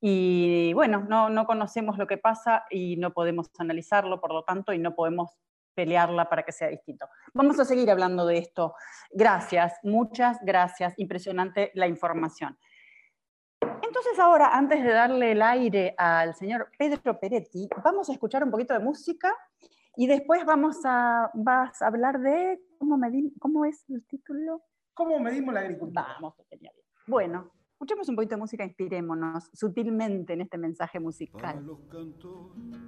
y 0.00 0.72
bueno, 0.74 1.04
no, 1.08 1.28
no 1.28 1.46
conocemos 1.46 1.98
lo 1.98 2.06
que 2.06 2.16
pasa 2.16 2.64
y 2.70 2.96
no 2.96 3.12
podemos 3.12 3.50
analizarlo, 3.58 4.20
por 4.20 4.32
lo 4.32 4.44
tanto, 4.44 4.72
y 4.72 4.78
no 4.78 4.94
podemos 4.94 5.32
pelearla 5.74 6.28
para 6.28 6.42
que 6.42 6.52
sea 6.52 6.68
distinto. 6.68 7.06
Vamos 7.32 7.58
a 7.58 7.64
seguir 7.64 7.90
hablando 7.90 8.26
de 8.26 8.38
esto. 8.38 8.74
Gracias, 9.10 9.74
muchas 9.82 10.38
gracias, 10.42 10.94
impresionante 10.98 11.70
la 11.74 11.86
información. 11.86 12.58
Entonces 13.60 14.18
ahora, 14.18 14.56
antes 14.56 14.82
de 14.82 14.90
darle 14.90 15.32
el 15.32 15.42
aire 15.42 15.94
al 15.96 16.34
señor 16.34 16.68
Pedro 16.78 17.18
Peretti, 17.18 17.68
vamos 17.82 18.08
a 18.08 18.12
escuchar 18.12 18.44
un 18.44 18.50
poquito 18.50 18.74
de 18.74 18.80
música 18.80 19.34
y 19.96 20.06
después 20.06 20.44
vamos 20.44 20.80
a, 20.84 21.30
vas 21.34 21.80
a 21.80 21.86
hablar 21.86 22.20
de, 22.20 22.60
¿cómo, 22.78 22.98
¿cómo 23.38 23.64
es 23.64 23.84
el 23.88 24.04
título? 24.06 24.62
¿Cómo 24.94 25.18
medimos 25.20 25.54
la 25.54 25.60
agricultura? 25.60 26.06
Vamos, 26.14 26.34
Bueno, 27.06 27.50
escuchemos 27.72 28.08
un 28.08 28.16
poquito 28.16 28.34
de 28.34 28.40
música, 28.40 28.64
inspirémonos 28.64 29.50
sutilmente 29.52 30.32
en 30.32 30.42
este 30.42 30.58
mensaje 30.58 30.98
musical. 31.00 31.40
Para 31.40 31.60
los 31.60 31.80
cantores, 31.82 32.78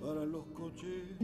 para 0.00 0.24
los 0.24 0.46
coches. 0.52 1.16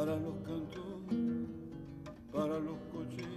Para 0.00 0.16
los 0.16 0.34
cantores, 0.46 1.18
para 2.32 2.58
los 2.58 2.78
coches. 2.90 3.28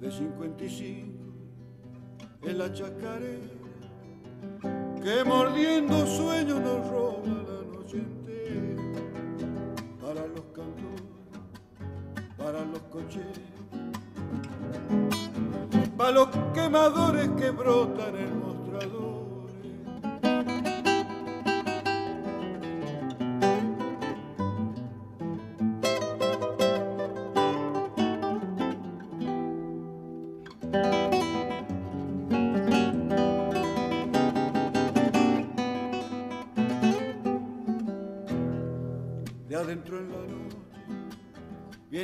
de 0.00 0.12
55 0.12 1.18
en 2.42 2.58
la 2.58 2.72
chacarera 2.72 3.50
que 5.02 5.24
mordiendo 5.24 6.06
sueños 6.06 6.60
nos 6.60 6.88
roba 6.88 7.26
la 7.26 7.76
noche 7.76 7.96
entera 7.96 8.82
para 10.00 10.28
los 10.28 10.44
cantores, 10.54 11.10
para 12.36 12.64
los 12.64 12.82
coches, 12.82 13.26
para 15.96 16.12
los 16.12 16.28
quemadores 16.54 17.28
que 17.30 17.50
brotan 17.50 18.14
en 18.14 18.43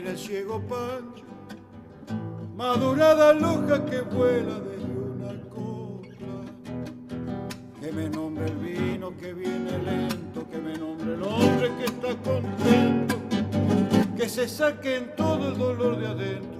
el 0.06 0.18
ciego 0.18 0.60
Pancho, 0.68 1.24
madurada 2.56 3.32
loja 3.32 3.84
que 3.84 4.00
vuela 4.00 4.60
desde 4.60 4.86
una 4.86 5.40
copla. 5.48 6.42
Que 7.80 7.92
me 7.92 8.08
nombre 8.08 8.46
el 8.46 8.56
vino 8.56 9.16
que 9.16 9.32
viene 9.32 9.78
lento, 9.78 10.48
que 10.50 10.58
me 10.58 10.76
nombre 10.78 11.14
el 11.14 11.22
hombre 11.22 11.70
que 11.78 11.84
está 11.84 12.16
contento, 12.22 13.16
que 14.16 14.28
se 14.28 14.48
saquen 14.48 15.14
todo 15.16 15.48
el 15.48 15.58
dolor 15.58 15.98
de 15.98 16.06
adentro 16.06 16.59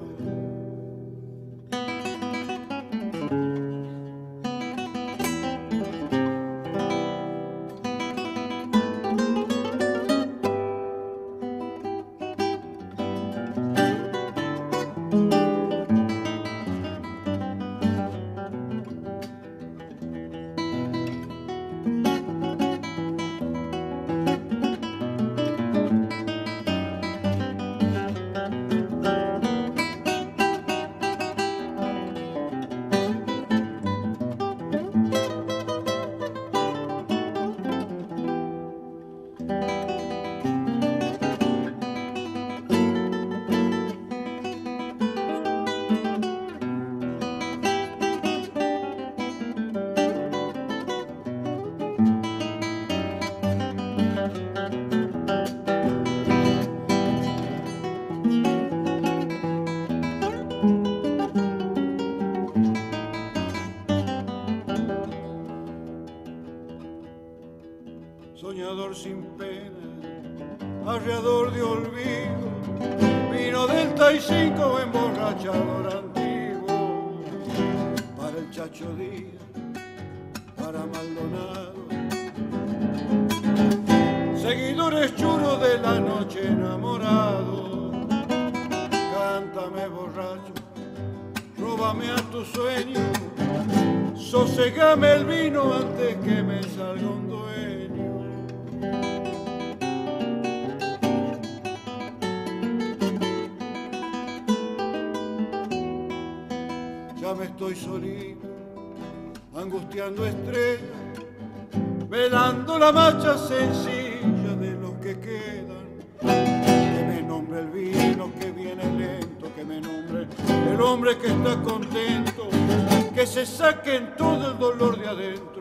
que 123.20 123.26
se 123.26 123.44
saquen 123.44 124.16
todo 124.16 124.52
el 124.52 124.58
dolor 124.58 124.98
de 124.98 125.06
adentro. 125.06 125.60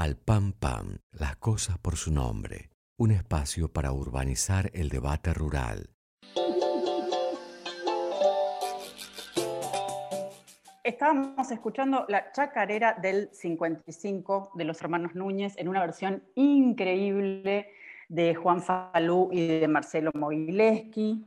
Al 0.00 0.16
Pam 0.16 0.52
Pam, 0.52 0.96
las 1.12 1.29
cosas 1.40 1.78
por 1.78 1.96
su 1.96 2.12
nombre, 2.12 2.70
un 2.98 3.10
espacio 3.10 3.72
para 3.72 3.92
urbanizar 3.92 4.70
el 4.74 4.90
debate 4.90 5.32
rural. 5.32 5.88
Estábamos 10.84 11.50
escuchando 11.50 12.04
la 12.08 12.30
chacarera 12.32 12.92
del 12.92 13.30
55 13.32 14.52
de 14.54 14.64
los 14.64 14.82
hermanos 14.82 15.14
Núñez 15.14 15.54
en 15.56 15.68
una 15.68 15.80
versión 15.80 16.22
increíble 16.34 17.72
de 18.08 18.34
Juan 18.34 18.62
Falú 18.62 19.30
y 19.32 19.46
de 19.46 19.66
Marcelo 19.66 20.10
Mogileski, 20.14 21.24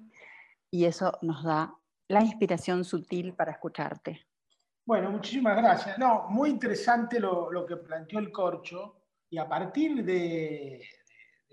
y 0.69 0.85
eso 0.85 1.17
nos 1.23 1.43
da 1.43 1.73
la 2.07 2.21
inspiración 2.21 2.83
sutil 2.83 3.33
para 3.33 3.51
escucharte. 3.51 4.27
Bueno, 4.85 5.09
muchísimas 5.09 5.57
gracias. 5.57 5.97
No, 5.97 6.27
muy 6.29 6.51
interesante 6.51 7.19
lo, 7.19 7.51
lo 7.51 7.65
que 7.65 7.77
planteó 7.77 8.19
el 8.19 8.31
corcho 8.31 9.02
y 9.33 9.39
a 9.39 9.49
partir 9.49 10.05
de, 10.05 10.87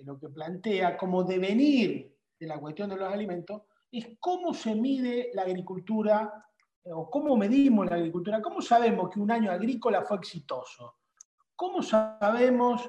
lo 0.05 0.19
que 0.19 0.29
plantea 0.29 0.99
como 0.99 1.25
devenir 1.25 2.15
de 2.39 2.47
la 2.47 2.61
cuestión 2.61 2.91
de 2.91 2.97
los 2.97 3.11
alimentos, 3.11 3.63
es 3.91 4.19
cómo 4.21 4.53
se 4.53 4.75
mide 4.75 5.31
la 5.33 5.43
agricultura 5.43 6.31
eh, 6.85 6.93
o 6.93 7.09
cómo 7.09 7.39
medimos 7.39 7.89
la 7.89 7.97
agricultura, 7.97 8.43
cómo 8.43 8.61
sabemos 8.61 9.09
que 9.09 9.19
un 9.19 9.31
año 9.31 9.51
agrícola 9.51 10.03
fue 10.03 10.19
exitoso, 10.19 10.97
cómo 11.57 11.83
sabemos 11.83 12.87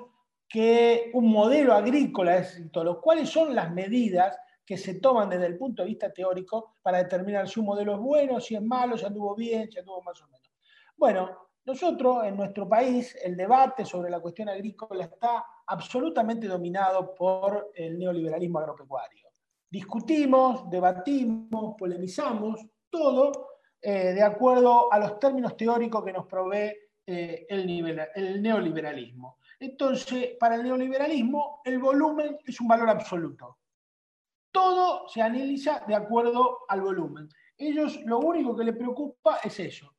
que 0.49 1.09
un 1.13 1.31
modelo 1.31 1.73
agrícola 1.73 2.39
es 2.39 2.49
exitoso, 2.57 2.99
cuáles 2.99 3.29
son 3.29 3.55
las 3.55 3.71
medidas 3.71 4.37
que 4.65 4.77
se 4.77 4.95
toman 4.95 5.29
desde 5.29 5.45
el 5.45 5.57
punto 5.57 5.83
de 5.83 5.87
vista 5.87 6.11
teórico 6.11 6.75
para 6.81 6.97
determinar 6.97 7.47
si 7.47 7.61
un 7.61 7.67
modelo 7.67 7.93
es 7.93 7.99
bueno, 7.99 8.41
si 8.41 8.55
es 8.55 8.61
malo, 8.61 8.97
si 8.97 9.05
anduvo 9.05 9.35
bien, 9.35 9.71
si 9.71 9.79
anduvo 9.79 10.01
más 10.01 10.21
o 10.21 10.27
menos. 10.27 10.51
Bueno, 10.97 11.51
nosotros 11.66 12.26
en 12.26 12.36
nuestro 12.36 12.68
país 12.68 13.16
el 13.24 13.38
debate 13.38 13.86
sobre 13.86 14.09
la 14.09 14.20
cuestión 14.20 14.49
agrícola 14.49 15.05
está 15.05 15.45
absolutamente 15.68 16.47
dominado 16.47 17.14
por 17.14 17.72
el 17.76 17.99
neoliberalismo 17.99 18.59
agropecuario. 18.59 19.30
Discutimos, 19.70 20.70
debatimos, 20.70 21.76
polemizamos, 21.78 22.66
todo 22.89 23.32
eh, 23.82 24.14
de 24.14 24.24
acuerdo 24.24 24.91
a 24.91 24.99
los 24.99 25.20
términos 25.20 25.55
teóricos 25.55 26.03
que 26.03 26.12
nos 26.14 26.26
provee 26.26 26.74
eh, 27.05 27.45
el, 27.47 28.07
el 28.16 28.41
neoliberalismo. 28.41 29.38
Entonces, 29.59 30.32
para 30.39 30.55
el 30.55 30.64
neoliberalismo, 30.64 31.62
el 31.64 31.78
volumen 31.78 32.39
es 32.45 32.59
un 32.59 32.68
valor 32.68 32.89
absoluto. 32.89 33.59
Todo 34.51 35.07
se 35.07 35.22
analiza 35.22 35.84
de 35.88 35.95
acuerdo 35.95 36.59
al 36.68 36.82
volumen. 36.82 37.30
Ellos 37.57 38.01
lo 38.05 38.20
único 38.20 38.55
que 38.55 38.64
les 38.64 38.76
preocupa 38.76 39.38
es 39.43 39.59
eso. 39.59 39.93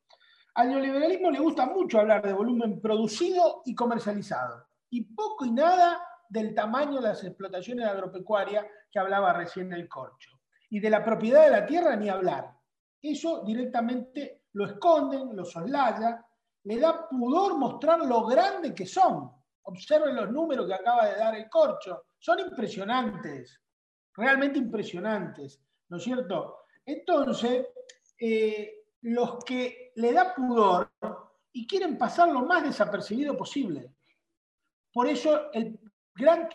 Al 0.55 0.69
neoliberalismo 0.69 1.31
le 1.31 1.39
gusta 1.39 1.65
mucho 1.65 1.99
hablar 1.99 2.25
de 2.25 2.33
volumen 2.33 2.79
producido 2.79 3.61
y 3.65 3.73
comercializado, 3.73 4.67
y 4.89 5.01
poco 5.13 5.45
y 5.45 5.51
nada 5.51 6.05
del 6.29 6.53
tamaño 6.53 6.95
de 6.95 7.09
las 7.09 7.23
explotaciones 7.23 7.85
agropecuarias 7.87 8.65
que 8.91 8.99
hablaba 8.99 9.33
recién 9.33 9.71
el 9.73 9.87
corcho. 9.87 10.39
Y 10.69 10.79
de 10.79 10.89
la 10.89 11.03
propiedad 11.03 11.43
de 11.45 11.51
la 11.51 11.65
tierra 11.65 11.95
ni 11.95 12.09
hablar. 12.09 12.51
Eso 13.01 13.43
directamente 13.43 14.43
lo 14.53 14.65
esconden, 14.65 15.35
lo 15.35 15.45
soslaya, 15.45 16.25
le 16.63 16.79
da 16.79 17.07
pudor 17.09 17.57
mostrar 17.57 17.99
lo 17.99 18.25
grande 18.25 18.73
que 18.73 18.85
son. 18.85 19.31
Observen 19.63 20.15
los 20.15 20.31
números 20.31 20.67
que 20.67 20.73
acaba 20.73 21.07
de 21.07 21.17
dar 21.17 21.35
el 21.35 21.49
corcho. 21.49 22.05
Son 22.17 22.39
impresionantes 22.39 23.63
realmente 24.15 24.59
impresionantes, 24.59 25.61
¿no 25.89 25.97
es 25.97 26.03
cierto? 26.03 26.65
Entonces, 26.85 27.67
eh, 28.19 28.82
los 29.03 29.43
que 29.43 29.91
le 29.95 30.13
da 30.13 30.33
pudor 30.33 30.91
y 31.51 31.67
quieren 31.67 31.97
pasar 31.97 32.29
lo 32.29 32.45
más 32.45 32.63
desapercibido 32.63 33.37
posible. 33.37 33.93
Por 34.91 35.07
eso 35.07 35.51
el 35.51 35.79
gran 36.15 36.47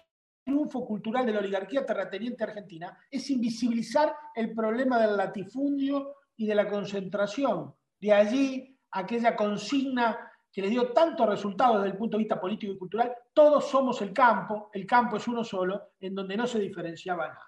triunfo 0.45 0.87
cultural 0.87 1.27
de 1.27 1.33
la 1.33 1.41
oligarquía 1.41 1.85
terrateniente 1.85 2.45
argentina 2.45 2.99
es 3.11 3.29
invisibilizar 3.31 4.15
el 4.35 4.55
problema 4.55 4.99
del 4.99 5.17
latifundio 5.17 6.15
y 6.37 6.47
de 6.47 6.55
la 6.55 6.69
concentración. 6.69 7.75
De 8.01 8.13
allí 8.13 8.79
aquella 8.93 9.37
consigna 9.37 10.19
que 10.51 10.63
le 10.63 10.71
dio 10.71 10.93
tantos 10.93 11.29
resultados 11.29 11.77
desde 11.77 11.93
el 11.93 11.99
punto 11.99 12.17
de 12.17 12.23
vista 12.23 12.41
político 12.41 12.73
y 12.73 12.79
cultural, 12.79 13.15
todos 13.35 13.69
somos 13.69 14.01
el 14.01 14.13
campo, 14.13 14.71
el 14.73 14.87
campo 14.87 15.19
es 15.19 15.29
uno 15.29 15.45
solo, 15.45 15.91
en 16.01 16.15
donde 16.15 16.37
no 16.37 16.47
se 16.47 16.59
diferenciaba 16.59 17.29
nada. 17.29 17.48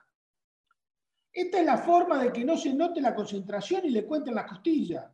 Esta 1.33 1.61
es 1.61 1.67
la 1.67 1.79
forma 1.79 2.19
de 2.23 2.33
que 2.33 2.45
no 2.45 2.57
se 2.57 2.75
note 2.75 3.01
la 3.01 3.15
concentración 3.15 3.83
y 3.85 3.91
le 3.91 4.05
cuenten 4.05 4.35
las 4.35 4.47
costillas. 4.47 5.07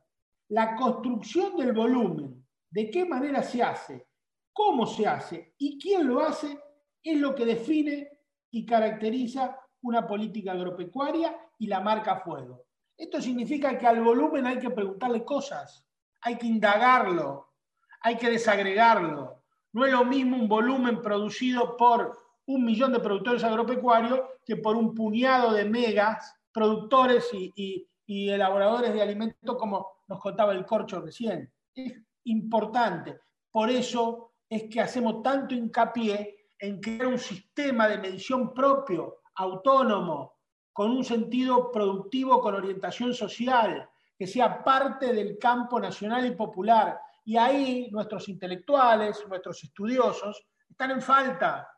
La 0.49 0.75
construcción 0.77 1.57
del 1.57 1.73
volumen, 1.73 2.47
de 2.71 2.91
qué 2.91 3.05
manera 3.05 3.43
se 3.43 3.63
hace, 3.63 4.09
cómo 4.53 4.87
se 4.87 5.07
hace 5.07 5.55
y 5.59 5.79
quién 5.79 6.07
lo 6.07 6.21
hace, 6.21 6.59
es 7.03 7.19
lo 7.19 7.35
que 7.35 7.45
define 7.45 8.11
y 8.51 8.65
caracteriza 8.65 9.59
una 9.83 10.07
política 10.07 10.53
agropecuaria 10.53 11.37
y 11.59 11.67
la 11.67 11.81
marca 11.81 12.21
fuego. 12.21 12.65
Esto 12.97 13.21
significa 13.21 13.77
que 13.77 13.87
al 13.87 14.03
volumen 14.03 14.47
hay 14.47 14.59
que 14.59 14.71
preguntarle 14.71 15.25
cosas, 15.25 15.87
hay 16.23 16.37
que 16.39 16.47
indagarlo, 16.47 17.53
hay 18.01 18.17
que 18.17 18.31
desagregarlo. 18.31 19.43
No 19.73 19.85
es 19.85 19.93
lo 19.93 20.05
mismo 20.05 20.37
un 20.37 20.49
volumen 20.49 21.03
producido 21.03 21.77
por 21.77 22.26
un 22.47 22.65
millón 22.65 22.93
de 22.93 23.01
productores 23.01 23.45
agropecuarios 23.45 24.21
que 24.45 24.57
por 24.57 24.77
un 24.77 24.95
puñado 24.95 25.53
de 25.53 25.65
megas 25.65 26.35
productores 26.53 27.29
y, 27.33 27.87
elaboradores 28.07 28.95
de 28.95 29.03
alimentos, 29.03 29.57
como 29.57 30.03
nos 30.07 30.21
contaba 30.21 30.53
el 30.53 30.65
corcho 30.65 31.01
recién. 31.01 31.53
Es 31.75 32.01
importante. 32.25 33.19
Por 33.51 33.69
eso 33.69 34.33
es 34.49 34.65
que 34.71 34.81
hacemos 34.81 35.23
tanto 35.23 35.55
hincapié 35.55 36.51
en 36.59 36.81
crear 36.81 37.09
un 37.09 37.19
sistema 37.19 37.89
de 37.89 37.99
medición 37.99 38.55
propio, 38.55 39.19
autónomo, 39.35 40.37
con 40.73 40.91
un 40.91 41.05
sentido 41.05 41.73
productivo, 41.73 42.41
con 42.41 42.55
orientación 42.55 43.13
social, 43.13 43.89
que 44.17 44.27
sea 44.27 44.63
parte 44.63 45.13
del 45.13 45.37
campo 45.39 45.81
nacional 45.81 46.27
y 46.27 46.31
popular. 46.31 47.01
Y 47.25 47.37
ahí 47.37 47.89
nuestros 47.91 48.29
intelectuales, 48.29 49.27
nuestros 49.29 49.63
estudiosos, 49.65 50.47
están 50.69 50.93
en 50.93 51.03
falta, 51.03 51.69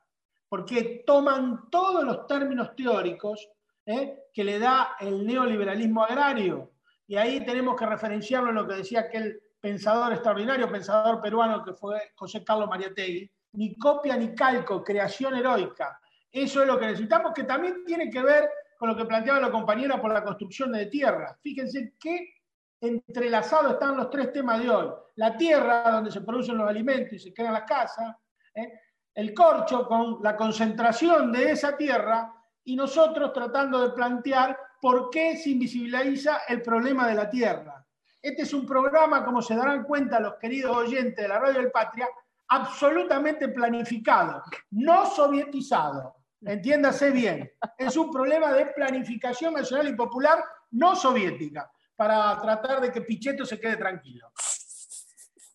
porque 0.48 1.02
toman 1.06 1.68
todos 1.70 2.04
los 2.04 2.26
términos 2.26 2.74
teóricos 2.74 3.48
¿eh? 3.86 4.24
que 4.32 4.44
le 4.44 4.58
da 4.58 4.96
el 5.00 5.26
neoliberalismo 5.26 6.04
agrario. 6.04 6.72
Y 7.06 7.16
ahí 7.16 7.44
tenemos 7.44 7.76
que 7.76 7.86
referenciarlo 7.86 8.50
en 8.50 8.56
lo 8.56 8.66
que 8.66 8.76
decía 8.76 9.00
aquel 9.00 9.40
pensador 9.60 10.12
extraordinario, 10.12 10.70
pensador 10.70 11.20
peruano 11.20 11.64
que 11.64 11.72
fue 11.72 12.12
José 12.14 12.44
Carlos 12.44 12.68
Mariategui, 12.68 13.30
ni 13.52 13.76
copia 13.76 14.16
ni 14.16 14.34
calco, 14.34 14.84
creación 14.84 15.34
heroica. 15.34 16.00
Eso 16.30 16.62
es 16.62 16.68
lo 16.68 16.78
que 16.78 16.86
necesitamos, 16.86 17.32
que 17.34 17.44
también 17.44 17.84
tiene 17.84 18.10
que 18.10 18.22
ver 18.22 18.48
con 18.78 18.90
lo 18.90 18.96
que 18.96 19.06
planteaba 19.06 19.40
la 19.40 19.50
compañera 19.50 20.00
por 20.00 20.12
la 20.12 20.22
construcción 20.22 20.72
de 20.72 20.86
tierra. 20.86 21.36
Fíjense 21.42 21.94
qué 21.98 22.34
entrelazados 22.80 23.72
están 23.72 23.96
los 23.96 24.10
tres 24.10 24.32
temas 24.32 24.62
de 24.62 24.70
hoy. 24.70 24.88
La 25.16 25.36
tierra, 25.36 25.90
donde 25.90 26.12
se 26.12 26.20
producen 26.20 26.58
los 26.58 26.68
alimentos 26.68 27.14
y 27.14 27.18
se 27.18 27.34
crean 27.34 27.54
las 27.54 27.64
casas, 27.64 28.14
¿eh? 28.54 28.80
El 29.18 29.34
corcho 29.34 29.84
con 29.88 30.20
la 30.22 30.36
concentración 30.36 31.32
de 31.32 31.50
esa 31.50 31.76
tierra 31.76 32.32
y 32.62 32.76
nosotros 32.76 33.32
tratando 33.32 33.82
de 33.82 33.92
plantear 33.92 34.56
por 34.80 35.10
qué 35.10 35.36
se 35.36 35.50
invisibiliza 35.50 36.42
el 36.46 36.62
problema 36.62 37.08
de 37.08 37.16
la 37.16 37.28
tierra. 37.28 37.84
Este 38.22 38.42
es 38.42 38.54
un 38.54 38.64
programa, 38.64 39.24
como 39.24 39.42
se 39.42 39.56
darán 39.56 39.82
cuenta 39.82 40.20
los 40.20 40.36
queridos 40.36 40.76
oyentes 40.76 41.20
de 41.20 41.26
la 41.26 41.40
Radio 41.40 41.58
del 41.58 41.72
Patria, 41.72 42.06
absolutamente 42.46 43.48
planificado, 43.48 44.40
no 44.70 45.04
sovietizado. 45.06 46.14
Entiéndase 46.40 47.10
bien. 47.10 47.50
Es 47.76 47.96
un 47.96 48.12
problema 48.12 48.52
de 48.52 48.66
planificación 48.66 49.54
nacional 49.54 49.88
y 49.88 49.96
popular 49.96 50.44
no 50.70 50.94
soviética, 50.94 51.68
para 51.96 52.40
tratar 52.40 52.80
de 52.80 52.92
que 52.92 53.00
Pichetto 53.00 53.44
se 53.44 53.58
quede 53.58 53.78
tranquilo. 53.78 54.30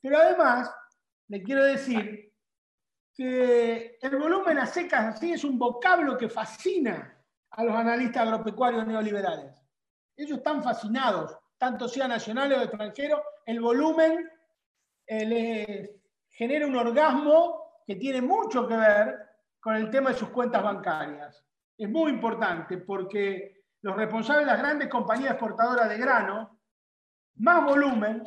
Pero 0.01 0.17
además, 0.17 0.69
le 1.29 1.41
quiero 1.41 1.63
decir 1.63 2.32
que 3.13 3.97
el 4.01 4.17
volumen 4.17 4.57
a 4.57 4.65
secas 4.65 5.15
así 5.15 5.33
es 5.33 5.43
un 5.43 5.57
vocablo 5.59 6.17
que 6.17 6.29
fascina 6.29 7.15
a 7.51 7.63
los 7.63 7.75
analistas 7.75 8.23
agropecuarios 8.23 8.87
neoliberales. 8.87 9.53
Ellos 10.15 10.39
están 10.39 10.63
fascinados, 10.63 11.37
tanto 11.57 11.87
sea 11.87 12.07
nacionales 12.07 12.57
o 12.57 12.61
extranjeros, 12.63 13.21
el 13.45 13.61
volumen 13.61 14.29
eh, 15.05 15.25
les 15.25 15.89
genera 16.29 16.65
un 16.65 16.75
orgasmo 16.75 17.81
que 17.85 17.95
tiene 17.95 18.21
mucho 18.21 18.67
que 18.67 18.75
ver 18.75 19.19
con 19.59 19.75
el 19.75 19.89
tema 19.89 20.09
de 20.09 20.17
sus 20.17 20.29
cuentas 20.29 20.63
bancarias. 20.63 21.45
Es 21.77 21.89
muy 21.89 22.11
importante 22.11 22.77
porque 22.77 23.63
los 23.81 23.95
responsables 23.95 24.45
de 24.45 24.51
las 24.51 24.61
grandes 24.61 24.89
compañías 24.89 25.31
exportadoras 25.31 25.89
de 25.89 25.97
grano, 25.97 26.59
más 27.35 27.65
volumen 27.65 28.23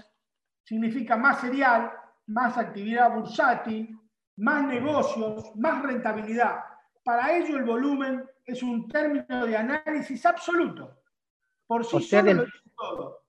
significa 0.62 1.16
más 1.16 1.40
cereal, 1.40 1.92
más 2.26 2.58
actividad 2.58 3.12
bursátil, 3.14 3.98
más 4.36 4.66
negocios, 4.66 5.54
más 5.56 5.82
rentabilidad. 5.82 6.64
Para 7.02 7.36
ello 7.36 7.56
el 7.56 7.64
volumen 7.64 8.24
es 8.44 8.62
un 8.62 8.88
término 8.88 9.46
de 9.46 9.56
análisis 9.56 10.24
absoluto. 10.26 11.02
Por 11.66 11.84
sí 11.84 12.00
solo 12.00 12.30
el, 12.30 12.36
lo 12.36 12.44
dice 12.44 12.70
todo. 12.76 13.22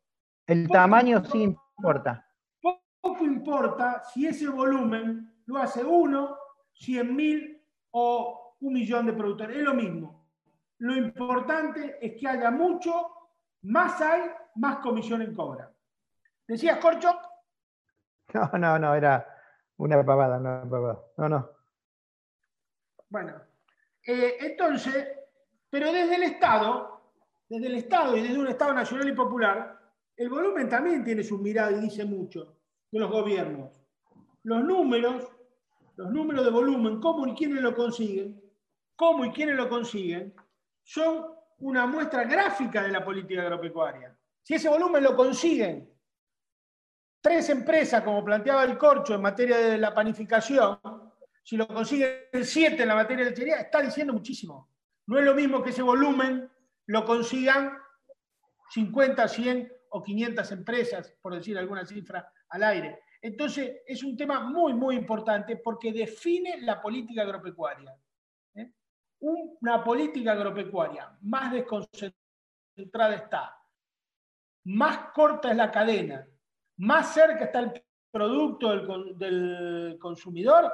El 0.45 0.67
tamaño 0.67 1.23
sí 1.25 1.41
importa. 1.43 2.25
Poco 2.61 3.23
importa 3.23 4.03
si 4.03 4.27
ese 4.27 4.47
volumen 4.49 5.41
lo 5.45 5.57
hace 5.57 5.83
uno, 5.83 6.37
cien 6.73 7.15
mil 7.15 7.63
o 7.91 8.55
un 8.59 8.73
millón 8.73 9.05
de 9.05 9.13
productores. 9.13 9.57
Es 9.57 9.63
lo 9.63 9.73
mismo. 9.73 10.27
Lo 10.79 10.95
importante 10.95 11.97
es 12.01 12.19
que 12.19 12.27
haya 12.27 12.51
mucho, 12.51 13.07
más 13.63 13.99
hay, 14.01 14.23
más 14.55 14.77
comisión 14.77 15.21
en 15.21 15.33
cobra. 15.33 15.71
¿Decías, 16.47 16.77
Corcho? 16.79 17.17
No, 18.33 18.51
no, 18.59 18.77
no, 18.77 18.93
era 18.93 19.25
una 19.77 20.03
pavada, 20.03 20.37
una 20.37 20.69
pavada. 20.69 20.99
No, 21.17 21.29
no. 21.29 21.49
Bueno, 23.09 23.41
eh, 24.05 24.37
entonces, 24.41 25.07
pero 25.69 25.91
desde 25.91 26.15
el 26.15 26.23
Estado, 26.23 27.01
desde 27.47 27.67
el 27.67 27.75
Estado 27.75 28.17
y 28.17 28.21
desde 28.21 28.39
un 28.39 28.47
Estado 28.47 28.73
nacional 28.73 29.07
y 29.07 29.13
popular, 29.13 29.79
el 30.15 30.29
volumen 30.29 30.67
también 30.67 31.03
tiene 31.03 31.23
su 31.23 31.37
mirada 31.37 31.71
y 31.71 31.81
dice 31.81 32.03
mucho 32.03 32.57
de 32.91 32.99
los 32.99 33.09
gobiernos. 33.09 33.81
Los 34.43 34.63
números, 34.63 35.31
los 35.95 36.11
números 36.11 36.43
de 36.45 36.51
volumen, 36.51 36.99
cómo 36.99 37.27
y 37.27 37.35
quiénes 37.35 37.61
lo 37.61 37.75
consiguen, 37.75 38.41
cómo 38.95 39.25
y 39.25 39.31
quiénes 39.31 39.55
lo 39.55 39.69
consiguen, 39.69 40.33
son 40.83 41.27
una 41.59 41.85
muestra 41.85 42.23
gráfica 42.23 42.81
de 42.83 42.91
la 42.91 43.03
política 43.03 43.41
agropecuaria. 43.41 44.17
Si 44.41 44.55
ese 44.55 44.69
volumen 44.69 45.03
lo 45.03 45.15
consiguen 45.15 45.96
tres 47.27 47.49
empresas, 47.49 48.03
como 48.03 48.23
planteaba 48.23 48.63
el 48.63 48.77
Corcho 48.77 49.13
en 49.13 49.21
materia 49.21 49.57
de 49.57 49.77
la 49.77 49.93
panificación, 49.93 50.79
si 51.43 51.57
lo 51.57 51.67
consiguen 51.67 52.29
siete 52.41 52.83
en 52.83 52.87
la 52.87 52.95
materia 52.95 53.25
de 53.25 53.31
lechería, 53.31 53.57
está 53.57 53.81
diciendo 53.81 54.13
muchísimo. 54.13 54.69
No 55.07 55.19
es 55.19 55.25
lo 55.25 55.35
mismo 55.35 55.61
que 55.61 55.71
ese 55.71 55.81
volumen 55.81 56.49
lo 56.85 57.03
consigan 57.03 57.77
50, 58.69 59.27
100 59.27 59.73
o 59.89 60.01
500 60.01 60.51
empresas, 60.53 61.13
por 61.21 61.35
decir 61.35 61.57
alguna 61.57 61.85
cifra 61.85 62.31
al 62.47 62.63
aire. 62.63 63.01
Entonces, 63.21 63.81
es 63.85 64.03
un 64.03 64.15
tema 64.15 64.39
muy, 64.39 64.73
muy 64.73 64.95
importante 64.95 65.57
porque 65.57 65.91
define 65.91 66.61
la 66.61 66.81
política 66.81 67.23
agropecuaria. 67.23 67.93
¿eh? 68.55 68.71
Una 69.19 69.83
política 69.83 70.31
agropecuaria 70.31 71.11
más 71.23 71.51
desconcentrada 71.51 73.15
está, 73.15 73.57
más 74.63 75.09
corta 75.13 75.51
es 75.51 75.57
la 75.57 75.69
cadena, 75.69 76.25
más 76.77 77.13
cerca 77.13 77.45
está 77.45 77.59
el 77.59 77.83
producto 78.11 78.69
del, 78.69 79.17
del 79.17 79.97
consumidor, 79.99 80.71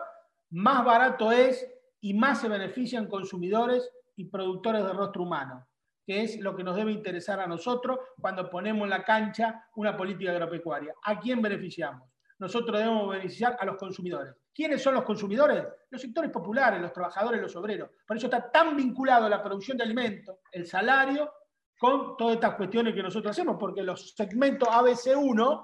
más 0.52 0.86
barato 0.86 1.32
es 1.32 1.68
y 2.02 2.14
más 2.14 2.42
se 2.42 2.50
benefician 2.50 3.08
consumidores 3.08 3.90
y 4.16 4.26
productores 4.26 4.86
de 4.86 4.94
rostro 4.94 5.24
humano, 5.24 5.68
que 6.06 6.22
es 6.22 6.40
lo 6.40 6.56
que 6.56 6.64
nos 6.64 6.76
debe 6.76 6.92
interesar 6.92 7.40
a 7.40 7.48
nosotros 7.48 8.00
cuando 8.20 8.50
ponemos 8.50 8.84
en 8.84 8.90
la 8.90 9.04
cancha 9.04 9.66
una 9.76 9.96
política 9.96 10.32
agropecuaria. 10.32 10.94
¿A 11.04 11.20
quién 11.20 11.42
beneficiamos? 11.42 12.10
Nosotros 12.40 12.78
debemos 12.78 13.10
beneficiar 13.10 13.58
a 13.60 13.66
los 13.66 13.78
consumidores. 13.78 14.36
¿Quiénes 14.54 14.84
son 14.84 14.96
los 14.96 15.04
consumidores? 15.04 15.66
Los 15.90 16.02
sectores 16.02 16.30
populares, 16.30 16.82
los 16.82 16.94
trabajadores, 16.94 17.42
los 17.42 17.56
obreros. 17.56 17.90
Por 18.06 18.18
eso 18.18 18.28
está 18.28 18.52
tan 18.52 18.76
vinculado 18.76 19.30
la 19.30 19.42
producción 19.42 19.78
de 19.78 19.84
alimentos, 19.84 20.38
el 20.52 20.68
salario, 20.68 21.32
con 21.80 22.16
todas 22.18 22.36
estas 22.36 22.56
cuestiones 22.56 22.94
que 22.94 23.02
nosotros 23.02 23.32
hacemos, 23.32 23.58
porque 23.60 23.82
los 23.82 24.14
segmentos 24.16 24.70
ABC1 24.70 25.64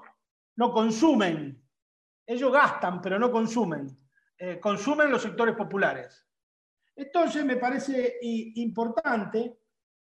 no 0.60 0.70
consumen. 0.72 1.58
Ellos 2.26 2.52
gastan, 2.52 3.00
pero 3.00 3.18
no 3.18 3.30
consumen. 3.30 3.88
Eh, 4.36 4.60
consumen 4.60 5.10
los 5.10 5.22
sectores 5.22 5.56
populares. 5.56 6.28
Entonces, 6.94 7.46
me 7.46 7.56
parece 7.56 8.18
importante 8.20 9.58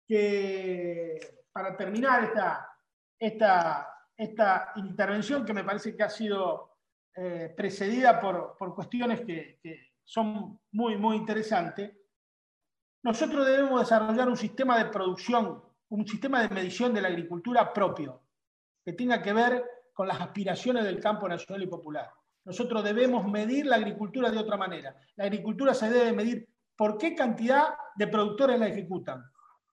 que, 0.07 1.43
para 1.51 1.77
terminar 1.77 2.23
esta, 2.23 2.75
esta, 3.19 3.87
esta 4.17 4.71
intervención, 4.77 5.45
que 5.45 5.53
me 5.53 5.63
parece 5.63 5.95
que 5.95 6.03
ha 6.03 6.09
sido 6.09 6.79
eh, 7.15 7.53
precedida 7.55 8.19
por, 8.19 8.57
por 8.57 8.73
cuestiones 8.73 9.21
que, 9.21 9.59
que, 9.61 9.93
son 10.03 10.59
muy, 10.71 10.97
muy 10.97 11.17
interesantes, 11.17 11.91
nosotros 13.03 13.45
debemos 13.45 13.81
desarrollar 13.81 14.27
un 14.27 14.37
sistema 14.37 14.77
de 14.79 14.89
producción, 14.89 15.61
un 15.89 16.07
sistema 16.07 16.41
de 16.41 16.49
medición 16.49 16.93
de 16.95 17.01
la 17.01 17.09
agricultura 17.09 17.71
propio, 17.73 18.23
que 18.83 18.93
tenga 18.93 19.21
que 19.21 19.33
ver 19.33 19.76
con 19.97 20.07
las 20.07 20.21
aspiraciones 20.21 20.83
del 20.83 20.99
campo 20.99 21.27
nacional 21.27 21.63
y 21.63 21.67
popular. 21.67 22.07
Nosotros 22.45 22.83
debemos 22.83 23.27
medir 23.27 23.65
la 23.65 23.77
agricultura 23.77 24.29
de 24.29 24.37
otra 24.37 24.55
manera. 24.55 24.95
La 25.15 25.23
agricultura 25.23 25.73
se 25.73 25.89
debe 25.89 26.13
medir 26.13 26.47
por 26.75 26.99
qué 26.99 27.15
cantidad 27.15 27.69
de 27.95 28.05
productores 28.05 28.59
la 28.59 28.67
ejecutan. 28.67 29.23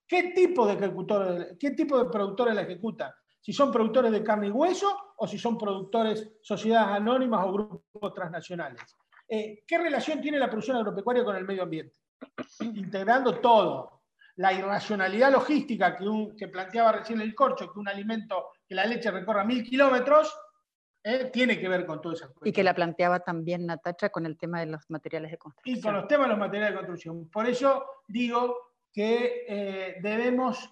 ¿Qué 0.08 0.32
tipo 0.34 0.66
de, 0.66 0.72
ejecutores, 0.72 1.56
qué 1.60 1.72
tipo 1.72 2.02
de 2.02 2.10
productores 2.10 2.54
la 2.54 2.62
ejecutan? 2.62 3.12
Si 3.38 3.52
son 3.52 3.70
productores 3.70 4.10
de 4.12 4.24
carne 4.24 4.46
y 4.46 4.50
hueso 4.50 4.96
o 5.18 5.26
si 5.26 5.38
son 5.38 5.58
productores, 5.58 6.32
sociedades 6.40 6.96
anónimas 6.96 7.44
o 7.44 7.52
grupos 7.52 8.14
transnacionales. 8.14 8.80
Eh, 9.28 9.62
¿Qué 9.66 9.76
relación 9.76 10.22
tiene 10.22 10.38
la 10.38 10.48
producción 10.48 10.78
agropecuaria 10.78 11.22
con 11.22 11.36
el 11.36 11.44
medio 11.44 11.64
ambiente? 11.64 11.98
Integrando 12.60 13.40
todo. 13.40 14.04
La 14.36 14.54
irracionalidad 14.54 15.30
logística 15.30 15.94
que, 15.94 16.08
un, 16.08 16.34
que 16.34 16.48
planteaba 16.48 16.92
recién 16.92 17.20
el 17.20 17.34
corcho, 17.34 17.70
que 17.70 17.78
un 17.78 17.88
alimento 17.88 18.52
que 18.74 18.76
la 18.76 18.86
leche 18.86 19.10
recorra 19.10 19.44
mil 19.44 19.62
kilómetros, 19.62 20.36
eh, 21.04 21.30
tiene 21.32 21.60
que 21.60 21.68
ver 21.68 21.86
con 21.86 22.00
todo 22.00 22.14
eso. 22.14 22.32
Y 22.42 22.52
que 22.52 22.64
la 22.64 22.74
planteaba 22.74 23.20
también 23.20 23.66
Natacha 23.66 24.08
con 24.08 24.26
el 24.26 24.36
tema 24.36 24.58
de 24.58 24.66
los 24.66 24.90
materiales 24.90 25.30
de 25.30 25.38
construcción. 25.38 25.76
Y 25.76 25.80
con 25.80 25.94
los 25.94 26.08
temas 26.08 26.26
de 26.26 26.30
los 26.30 26.38
materiales 26.38 26.72
de 26.72 26.78
construcción. 26.78 27.30
Por 27.30 27.46
eso 27.46 27.84
digo 28.08 28.56
que 28.92 29.44
eh, 29.46 29.96
debemos 30.02 30.68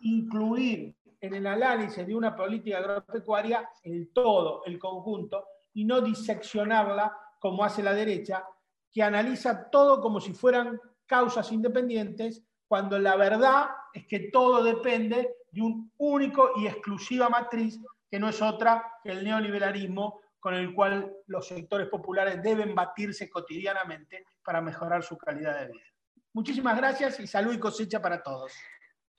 incluir 0.00 0.96
en 1.20 1.34
el 1.34 1.46
análisis 1.46 2.04
de 2.04 2.16
una 2.16 2.34
política 2.34 2.78
agropecuaria 2.78 3.68
el 3.84 4.12
todo, 4.12 4.64
el 4.64 4.78
conjunto, 4.78 5.46
y 5.74 5.84
no 5.84 6.00
diseccionarla 6.00 7.16
como 7.38 7.62
hace 7.62 7.82
la 7.82 7.94
derecha, 7.94 8.44
que 8.90 9.02
analiza 9.02 9.70
todo 9.70 10.00
como 10.00 10.20
si 10.20 10.32
fueran 10.32 10.80
causas 11.06 11.52
independientes, 11.52 12.42
cuando 12.66 12.98
la 12.98 13.14
verdad 13.16 13.68
es 13.92 14.06
que 14.06 14.30
todo 14.32 14.64
depende 14.64 15.36
de 15.52 15.62
un 15.62 15.92
único 15.98 16.50
y 16.56 16.66
exclusiva 16.66 17.28
matriz 17.28 17.80
que 18.10 18.18
no 18.18 18.28
es 18.28 18.42
otra 18.42 18.94
que 19.02 19.10
el 19.10 19.24
neoliberalismo 19.24 20.20
con 20.40 20.54
el 20.54 20.74
cual 20.74 21.12
los 21.26 21.46
sectores 21.46 21.88
populares 21.88 22.42
deben 22.42 22.74
batirse 22.74 23.28
cotidianamente 23.28 24.26
para 24.42 24.60
mejorar 24.60 25.02
su 25.02 25.16
calidad 25.18 25.60
de 25.60 25.72
vida. 25.72 25.84
Muchísimas 26.32 26.76
gracias 26.76 27.20
y 27.20 27.26
salud 27.26 27.52
y 27.52 27.58
cosecha 27.58 28.00
para 28.00 28.22
todos. 28.22 28.52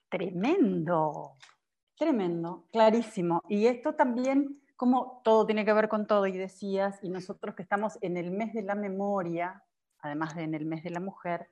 Tremendo, 0.10 1.38
tremendo, 1.96 2.68
clarísimo. 2.72 3.44
Y 3.48 3.68
esto 3.68 3.94
también, 3.94 4.62
como 4.76 5.22
todo 5.24 5.46
tiene 5.46 5.64
que 5.64 5.74
ver 5.74 5.88
con 5.88 6.08
todo, 6.08 6.26
y 6.26 6.38
decías, 6.38 7.00
y 7.04 7.10
nosotros 7.10 7.56
que 7.56 7.62
estamos 7.64 7.98
en 8.02 8.18
el 8.18 8.32
mes 8.32 8.54
de 8.54 8.64
la 8.64 8.76
memoria, 8.76 9.64
además 10.00 10.36
de 10.36 10.44
en 10.44 10.56
el 10.56 10.66
mes 10.66 10.84
de 10.84 10.90
la 10.90 11.00
mujer, 11.00 11.50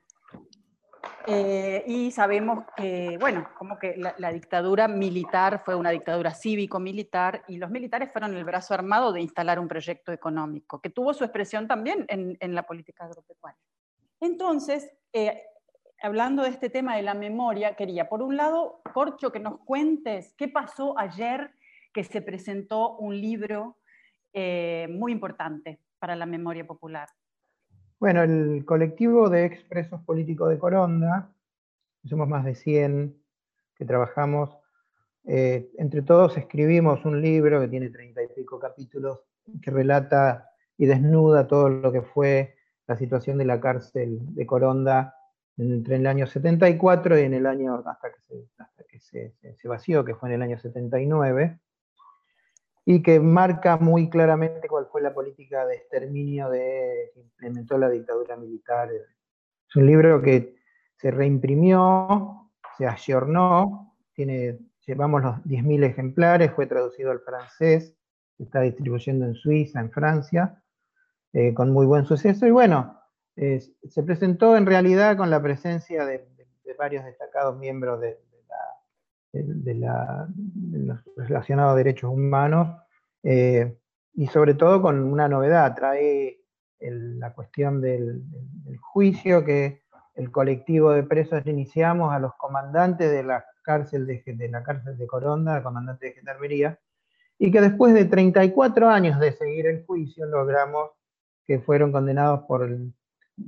eh, 1.26 1.84
y 1.86 2.10
sabemos 2.10 2.64
que, 2.76 3.16
bueno, 3.20 3.48
como 3.56 3.78
que 3.78 3.96
la, 3.96 4.32
dictadura 4.32 4.88
militar 4.88 5.62
fue 5.64 5.74
una 5.74 5.90
dictadura 5.90 6.34
cívico-militar 6.34 7.44
y 7.48 7.58
los 7.58 7.70
militares 7.70 8.10
fueron 8.12 8.34
el 8.34 8.44
brazo 8.44 8.74
armado 8.74 9.12
de 9.12 9.20
instalar 9.20 9.58
un 9.58 9.68
proyecto 9.68 10.12
económico, 10.12 10.80
que 10.80 10.90
tuvo 10.90 11.14
su 11.14 11.24
expresión 11.24 11.68
también 11.68 12.04
en, 12.08 12.36
en 12.40 12.54
la 12.54 12.64
política 12.64 13.04
agropecuaria. 13.04 13.60
Entonces, 14.20 14.90
eh, 15.12 15.42
hablando 16.02 16.42
de 16.42 16.50
este 16.50 16.70
tema 16.70 16.96
de 16.96 17.02
la 17.02 17.14
memoria, 17.14 17.74
quería, 17.74 18.08
por 18.08 18.22
un 18.22 18.36
lado, 18.36 18.80
Corcho, 18.92 19.32
que 19.32 19.40
nos 19.40 19.60
cuentes 19.60 20.34
qué 20.36 20.48
pasó 20.48 20.98
ayer 20.98 21.52
que 21.92 22.04
se 22.04 22.22
presentó 22.22 22.96
un 22.96 23.20
libro 23.20 23.76
eh, 24.32 24.86
muy 24.90 25.12
importante 25.12 25.80
para 25.98 26.16
la 26.16 26.26
memoria 26.26 26.66
popular. 26.66 27.08
Bueno, 28.00 28.22
el 28.22 28.64
colectivo 28.64 29.28
de 29.28 29.44
expresos 29.44 30.00
políticos 30.00 30.48
de 30.48 30.58
Coronda, 30.58 31.30
somos 32.02 32.26
más 32.26 32.46
de 32.46 32.54
100 32.54 33.14
que 33.76 33.84
trabajamos, 33.84 34.56
eh, 35.24 35.70
entre 35.76 36.00
todos 36.00 36.38
escribimos 36.38 37.04
un 37.04 37.20
libro 37.20 37.60
que 37.60 37.68
tiene 37.68 37.90
treinta 37.90 38.22
y 38.22 38.28
pico 38.28 38.58
capítulos 38.58 39.20
que 39.60 39.70
relata 39.70 40.48
y 40.78 40.86
desnuda 40.86 41.46
todo 41.46 41.68
lo 41.68 41.92
que 41.92 42.00
fue 42.00 42.56
la 42.86 42.96
situación 42.96 43.36
de 43.36 43.44
la 43.44 43.60
cárcel 43.60 44.18
de 44.34 44.46
Coronda 44.46 45.14
entre 45.58 45.96
el 45.96 46.06
año 46.06 46.26
74 46.26 47.18
y 47.18 47.22
en 47.24 47.34
el 47.34 47.44
año, 47.44 47.82
hasta 47.84 48.10
que, 48.10 48.20
se, 48.22 48.48
hasta 48.56 48.84
que 48.84 48.98
se, 48.98 49.34
se, 49.60 49.68
vació, 49.68 50.06
que 50.06 50.14
fue 50.14 50.30
en 50.30 50.36
el 50.36 50.42
año 50.42 50.58
79, 50.58 51.60
y 52.90 53.02
que 53.02 53.20
marca 53.20 53.76
muy 53.76 54.10
claramente 54.10 54.66
cuál 54.66 54.88
fue 54.90 55.00
la 55.00 55.14
política 55.14 55.64
de 55.64 55.76
exterminio 55.76 56.50
de, 56.50 57.12
que 57.14 57.20
implementó 57.20 57.78
la 57.78 57.88
dictadura 57.88 58.36
militar. 58.36 58.90
Es 58.92 59.76
un 59.76 59.86
libro 59.86 60.20
que 60.20 60.56
se 60.96 61.12
reimprimió, 61.12 62.50
se 62.76 62.88
ayornó, 62.88 63.94
tiene, 64.12 64.58
llevamos 64.84 65.22
los 65.22 65.36
10.000 65.44 65.84
ejemplares, 65.84 66.50
fue 66.50 66.66
traducido 66.66 67.12
al 67.12 67.20
francés, 67.20 67.96
se 68.36 68.42
está 68.42 68.62
distribuyendo 68.62 69.24
en 69.24 69.34
Suiza, 69.34 69.78
en 69.78 69.92
Francia, 69.92 70.60
eh, 71.32 71.54
con 71.54 71.70
muy 71.70 71.86
buen 71.86 72.06
suceso, 72.06 72.44
y 72.44 72.50
bueno, 72.50 72.98
se 73.36 74.02
presentó 74.02 74.56
en 74.56 74.66
realidad 74.66 75.16
con 75.16 75.30
la 75.30 75.40
presencia 75.40 76.04
de, 76.04 76.26
varios 76.76 77.04
destacados 77.04 77.56
miembros 77.56 78.00
de, 78.00 78.18
los 79.32 80.98
relacionados 81.16 81.72
a 81.72 81.76
derechos 81.76 82.10
humanos 82.10 82.76
eh, 83.22 83.76
y 84.14 84.26
sobre 84.26 84.54
todo 84.54 84.82
con 84.82 85.00
una 85.02 85.28
novedad, 85.28 85.74
trae 85.74 86.40
la 86.80 87.32
cuestión 87.32 87.80
del, 87.80 88.24
juicio 88.80 89.44
que 89.44 89.82
el 90.14 90.30
colectivo 90.30 90.90
de 90.92 91.02
presos 91.02 91.46
iniciamos 91.46 92.12
a 92.12 92.18
los 92.18 92.34
comandantes 92.34 93.10
de 93.10 93.22
la 93.22 93.44
cárcel 93.62 94.06
de, 94.06 94.22
de 94.26 94.48
la 94.48 94.62
cárcel 94.62 94.98
de 94.98 95.06
Coronda, 95.06 95.62
comandante 95.62 96.06
de 96.06 96.12
Gendarmería, 96.12 96.78
y 97.38 97.50
que 97.50 97.60
después 97.60 97.94
de 97.94 98.06
34 98.06 98.88
años 98.88 99.20
de 99.20 99.32
seguir 99.32 99.66
el 99.66 99.84
juicio 99.84 100.26
logramos 100.26 100.90
que 101.46 101.60
fueron 101.60 101.92
condenados 101.92 102.40
por 102.48 102.64
el 102.64 102.92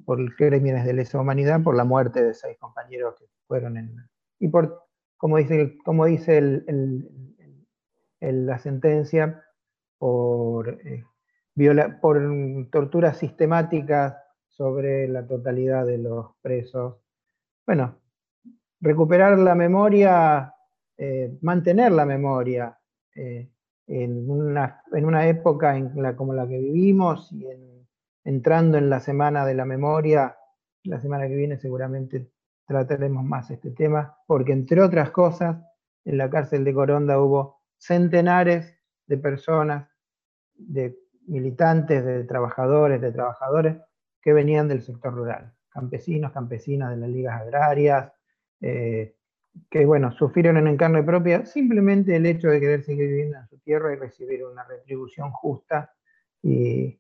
por 0.05 0.35
crímenes 0.37 0.85
de 0.85 0.93
lesa 0.93 1.21
humanidad, 1.21 1.63
por 1.63 1.77
la 1.77 1.85
muerte 1.85 2.23
de 2.23 2.35
seis 2.35 2.57
compañeros 2.59 3.15
que 3.19 3.27
fueron 3.47 3.77
en... 3.77 3.97
Y 4.39 4.49
por, 4.49 4.82
como 5.23 5.37
dice, 5.37 5.79
como 5.85 6.07
dice 6.07 6.65
la 8.19 8.59
sentencia, 8.59 9.41
por, 9.97 10.69
eh, 10.69 11.05
por 12.01 12.21
torturas 12.73 13.19
sistemáticas 13.19 14.17
sobre 14.49 15.07
la 15.07 15.25
totalidad 15.25 15.87
de 15.87 15.99
los 15.99 16.35
presos. 16.43 16.97
Bueno, 17.65 18.01
recuperar 18.81 19.39
la 19.39 19.55
memoria, 19.55 20.57
eh, 20.99 21.39
mantener 21.41 21.93
la 21.93 22.05
memoria 22.05 22.77
eh, 23.15 23.49
en, 23.87 24.29
una, 24.29 24.83
en, 24.93 25.05
una, 25.05 25.29
época 25.29 25.77
en 25.77 26.03
la, 26.03 26.17
como 26.17 26.35
la 26.35 26.49
que 26.49 26.59
vivimos 26.59 27.31
y 27.31 27.47
en 27.47 27.87
entrando 28.25 28.77
en 28.77 28.91
la 28.91 28.99
semana 28.99 29.47
de 29.47 29.55
la 29.55 29.67
memoria, 29.67 30.37
la 30.83 31.01
semana 31.01 31.29
que 31.29 31.37
viene 31.37 31.59
seguramente 31.59 32.32
trataremos 32.73 33.25
más 33.25 33.51
este 33.51 33.71
tema, 33.71 34.17
porque 34.27 34.53
entre 34.53 34.81
otras 34.81 35.11
cosas, 35.11 35.57
en 36.05 36.19
la 36.19 36.29
cárcel 36.29 36.65
de 36.65 36.75
Coronda 36.75 37.21
hubo 37.21 37.61
centenares 37.77 38.75
de 39.07 39.19
personas, 39.19 39.89
de 40.55 40.99
militantes, 41.27 42.05
de 42.05 42.25
trabajadores, 42.25 43.01
de 43.01 43.13
trabajadores 43.13 43.77
que 44.21 44.33
venían 44.33 44.69
del 44.69 44.83
sector 44.83 45.15
rural, 45.15 45.53
campesinos, 45.69 46.33
campesinas 46.33 46.91
de 46.91 46.97
las 46.97 47.11
ligas 47.11 47.41
agrarias, 47.41 48.13
eh, 48.61 49.15
que 49.71 49.85
bueno, 49.85 50.11
sufrieron 50.13 50.67
en 50.67 50.77
carne 50.77 51.03
propia 51.03 51.45
simplemente 51.45 52.17
el 52.17 52.27
hecho 52.27 52.49
de 52.49 52.61
querer 52.61 52.83
seguir 52.83 53.09
viviendo 53.09 53.39
en 53.39 53.47
su 53.49 53.59
tierra 53.59 53.93
y 53.93 53.97
recibir 53.97 54.45
una 54.45 54.65
retribución 54.65 55.31
justa 55.31 55.93
y, 56.43 56.99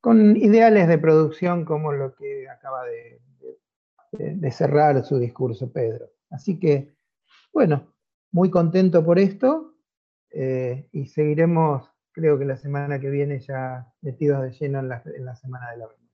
con 0.00 0.36
ideales 0.36 0.88
de 0.88 0.98
producción 0.98 1.64
como 1.64 1.92
lo 1.92 2.14
que 2.14 2.48
acaba 2.48 2.84
de, 2.84 3.20
cerrar 4.50 5.04
su 5.04 5.18
discurso 5.18 5.72
Pedro. 5.72 6.10
Así 6.30 6.58
que, 6.58 6.94
bueno, 7.52 7.92
muy 8.32 8.50
contento 8.50 9.04
por 9.04 9.18
esto 9.18 9.74
eh, 10.30 10.88
y 10.92 11.06
seguiremos, 11.06 11.90
creo 12.12 12.38
que 12.38 12.44
la 12.44 12.56
semana 12.56 13.00
que 13.00 13.10
viene 13.10 13.40
ya 13.40 13.92
metidos 14.00 14.42
de 14.42 14.52
lleno 14.52 14.80
en 14.80 14.88
la, 14.88 15.34
Semana 15.34 15.70
de 15.70 15.78
la 15.78 15.86
Memoria. 15.86 16.10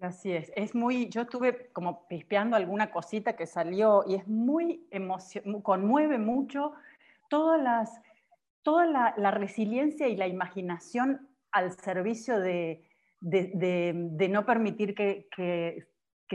Así 0.00 0.32
es, 0.32 0.50
es 0.56 0.74
muy, 0.74 1.08
yo 1.08 1.22
estuve 1.22 1.70
como 1.72 2.08
pispeando 2.08 2.56
alguna 2.56 2.90
cosita 2.90 3.36
que 3.36 3.46
salió 3.46 4.04
y 4.06 4.16
es 4.16 4.26
muy 4.26 4.88
emocionante, 4.90 5.62
conmueve 5.62 6.18
mucho 6.18 6.72
todas 7.28 7.62
las, 7.62 8.00
toda 8.62 9.14
la 9.16 9.30
resiliencia 9.30 10.08
y 10.08 10.16
la 10.16 10.26
imaginación 10.26 11.28
al 11.52 11.72
servicio 11.72 12.40
de, 12.40 12.82
no 13.20 14.44
permitir 14.44 14.94
que, 14.94 15.86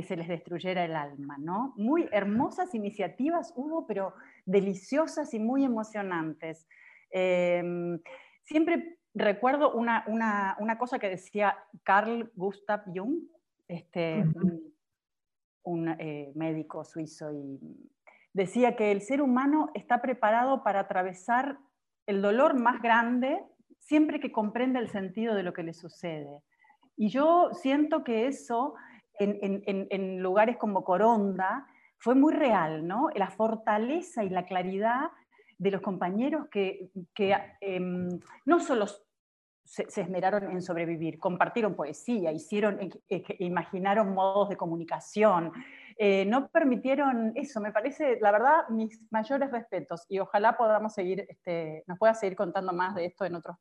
se 0.04 0.16
les 0.16 0.28
destruyera 0.28 0.86
el 0.86 0.96
alma, 0.96 1.38
¿no? 1.38 1.74
Muy 1.78 2.08
hermosas 2.12 2.74
iniciativas 2.74 3.54
hubo, 3.56 3.86
pero 3.88 4.14
deliciosas 4.46 5.34
y 5.34 5.40
muy 5.40 5.64
emocionantes. 5.64 6.68
Em, 7.10 8.00
siempre 8.44 9.00
recuerdo 9.14 9.74
una, 9.74 10.56
cosa 10.80 11.00
que 11.00 11.10
decía 11.10 11.58
Carl 11.84 12.32
Gustav 12.36 12.84
Jung, 12.94 13.24
este, 13.68 14.24
un, 15.64 15.90
eh, 16.00 16.32
médico 16.36 16.84
suizo, 16.86 17.32
y 17.34 17.60
decía 18.34 18.76
que 18.76 18.92
el 18.92 19.02
ser 19.02 19.22
humano 19.22 19.70
está 19.74 20.02
preparado 20.02 20.64
para 20.64 20.82
atravesar 20.82 21.58
el 22.06 22.22
dolor 22.22 22.60
más 22.60 22.82
grande 22.82 23.44
siempre 23.80 24.20
que 24.20 24.32
comprende 24.32 24.80
el 24.80 24.90
sentido 24.90 25.34
de 25.34 25.44
lo 25.44 25.54
que 25.54 25.64
le 25.64 25.74
sucede. 25.74 26.42
Y 26.98 27.10
yo 27.10 27.52
siento 27.54 28.04
que 28.04 28.28
eso 28.28 28.76
en, 29.20 30.22
lugares 30.22 30.58
como 30.58 30.84
Coronda 30.84 31.68
fue 31.98 32.16
muy 32.16 32.34
real, 32.34 32.88
¿no? 32.88 33.10
La 33.16 33.30
fortaleza 33.30 34.24
y 34.24 34.30
la 34.30 34.46
claridad 34.46 35.10
de 35.58 35.72
los 35.72 35.82
compañeros 35.82 36.48
que, 36.52 36.92
em, 37.62 38.20
no 38.46 38.60
solo 38.60 38.86
se, 39.64 39.84
esmeraron 40.02 40.52
en 40.52 40.62
sobrevivir, 40.62 41.20
compartieron 41.20 41.76
poesía, 41.76 42.32
hicieron, 42.32 42.80
imaginaron 43.40 44.14
modos 44.14 44.50
de 44.50 44.58
comunicación, 44.58 45.52
eh, 45.98 46.26
no 46.26 46.50
permitieron 46.50 47.34
eso, 47.36 47.60
me 47.60 47.72
parece, 47.72 48.20
la 48.22 48.32
verdad, 48.32 48.70
mis 48.70 49.02
mayores 49.12 49.52
respetos 49.52 50.06
y 50.08 50.20
ojalá 50.20 50.56
podamos 50.56 50.94
seguir, 50.94 51.26
este, 51.28 51.84
nos 51.88 51.98
pueda 51.98 52.14
seguir 52.14 52.38
contando 52.38 52.72
más 52.72 52.94
de 52.96 53.06
esto 53.06 53.26
en 53.26 53.36
otros 53.36 53.58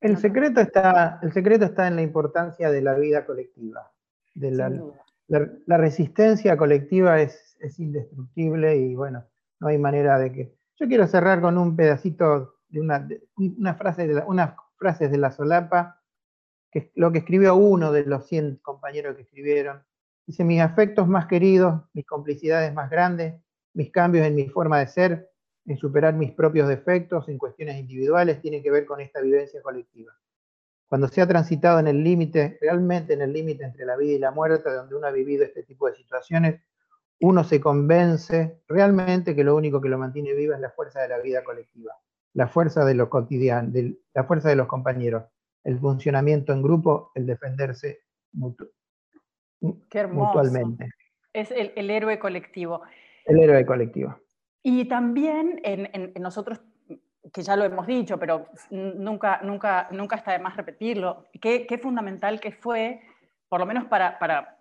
el 0.00 0.18
secreto, 0.18 0.60
está, 0.60 1.18
el 1.22 1.32
secreto 1.32 1.64
está 1.64 1.88
en 1.88 1.96
la 1.96 2.02
importancia 2.02 2.70
de 2.70 2.82
la 2.82 2.94
vida 2.94 3.24
colectiva. 3.24 3.92
De 4.36 4.50
la, 4.52 5.76
resistencia 5.78 6.56
colectiva 6.56 7.20
es, 7.20 7.56
indestructible 7.78 8.76
y 8.76 8.94
bueno, 8.94 9.24
no 9.60 9.68
hay 9.68 9.78
manera 9.78 10.18
de 10.18 10.30
que... 10.30 10.56
Yo 10.78 10.86
quiero 10.86 11.06
cerrar 11.06 11.40
con 11.40 11.56
un 11.56 11.74
pedacito 11.74 12.58
de 12.68 12.80
una, 12.80 13.08
una 13.36 13.74
frase 13.74 14.06
de 14.06 14.14
la, 14.14 14.26
unas 14.26 14.54
frases 14.76 15.10
de 15.10 15.18
la 15.18 15.32
solapa, 15.32 16.02
que 16.70 16.92
lo 16.94 17.10
que 17.12 17.18
escribió 17.18 17.56
uno 17.56 17.92
de 17.92 18.04
los 18.04 18.26
100 18.26 18.56
compañeros 18.62 19.16
que 19.16 19.22
escribieron. 19.22 19.82
Dice, 20.26 20.44
mis 20.44 20.60
afectos 20.60 21.08
más 21.08 21.26
queridos, 21.26 21.82
mis 21.94 22.06
complicidades 22.06 22.74
más 22.74 22.90
grandes, 22.90 23.40
mis 23.72 23.90
cambios 23.90 24.26
en 24.26 24.34
mi 24.34 24.48
forma 24.48 24.80
de 24.80 24.86
ser, 24.86 25.30
en 25.66 25.78
superar 25.78 26.14
mis 26.14 26.32
propios 26.32 26.68
defectos 26.68 27.28
en 27.28 27.38
cuestiones 27.38 27.76
individuales 27.76 28.40
tiene 28.40 28.62
que 28.62 28.70
ver 28.70 28.86
con 28.86 29.00
esta 29.00 29.20
vivencia 29.20 29.60
colectiva. 29.62 30.12
Cuando 30.88 31.08
se 31.08 31.20
ha 31.20 31.26
transitado 31.26 31.80
en 31.80 31.88
el 31.88 32.04
límite, 32.04 32.58
realmente 32.60 33.14
en 33.14 33.22
el 33.22 33.32
límite 33.32 33.64
entre 33.64 33.84
la 33.84 33.96
vida 33.96 34.12
y 34.12 34.18
la 34.18 34.30
muerte, 34.30 34.70
donde 34.70 34.94
uno 34.94 35.06
ha 35.06 35.10
vivido 35.10 35.44
este 35.44 35.62
tipo 35.64 35.88
de 35.88 35.96
situaciones, 35.96 36.60
uno 37.20 37.44
se 37.44 37.60
convence 37.60 38.60
realmente 38.68 39.34
que 39.34 39.42
lo 39.42 39.56
único 39.56 39.80
que 39.80 39.88
lo 39.88 39.98
mantiene 39.98 40.34
vivo 40.34 40.54
es 40.54 40.60
la 40.60 40.70
fuerza 40.70 41.00
de 41.02 41.08
la 41.08 41.18
vida 41.18 41.42
colectiva, 41.42 41.92
la 42.34 42.46
fuerza 42.46 42.84
de 42.84 42.94
lo 42.94 43.08
cotidiano, 43.08 43.72
la 44.14 44.24
fuerza 44.24 44.48
de 44.48 44.56
los 44.56 44.66
compañeros, 44.66 45.24
el 45.64 45.78
funcionamiento 45.78 46.52
en 46.52 46.62
grupo, 46.62 47.10
el 47.14 47.26
defenderse 47.26 48.00
mutualmente. 49.60 50.90
Es 51.32 51.50
el, 51.50 51.72
el 51.74 51.90
héroe 51.90 52.18
colectivo. 52.18 52.82
El 53.24 53.40
héroe 53.40 53.66
colectivo. 53.66 54.16
Y 54.68 54.86
también 54.86 55.60
en, 55.62 56.12
nosotros, 56.20 56.60
que 57.32 57.42
ya 57.42 57.56
lo 57.56 57.64
hemos 57.64 57.86
dicho, 57.86 58.18
pero 58.18 58.48
nunca, 58.70 59.40
nunca, 59.42 59.88
nunca 59.90 60.16
está 60.16 60.32
de 60.32 60.38
más 60.38 60.56
repetirlo, 60.56 61.26
qué, 61.40 61.66
qué 61.66 61.78
fundamental 61.78 62.40
que 62.40 62.52
fue, 62.52 63.00
por 63.48 63.60
lo 63.60 63.66
menos 63.66 63.86
para, 63.86 64.18
para, 64.18 64.56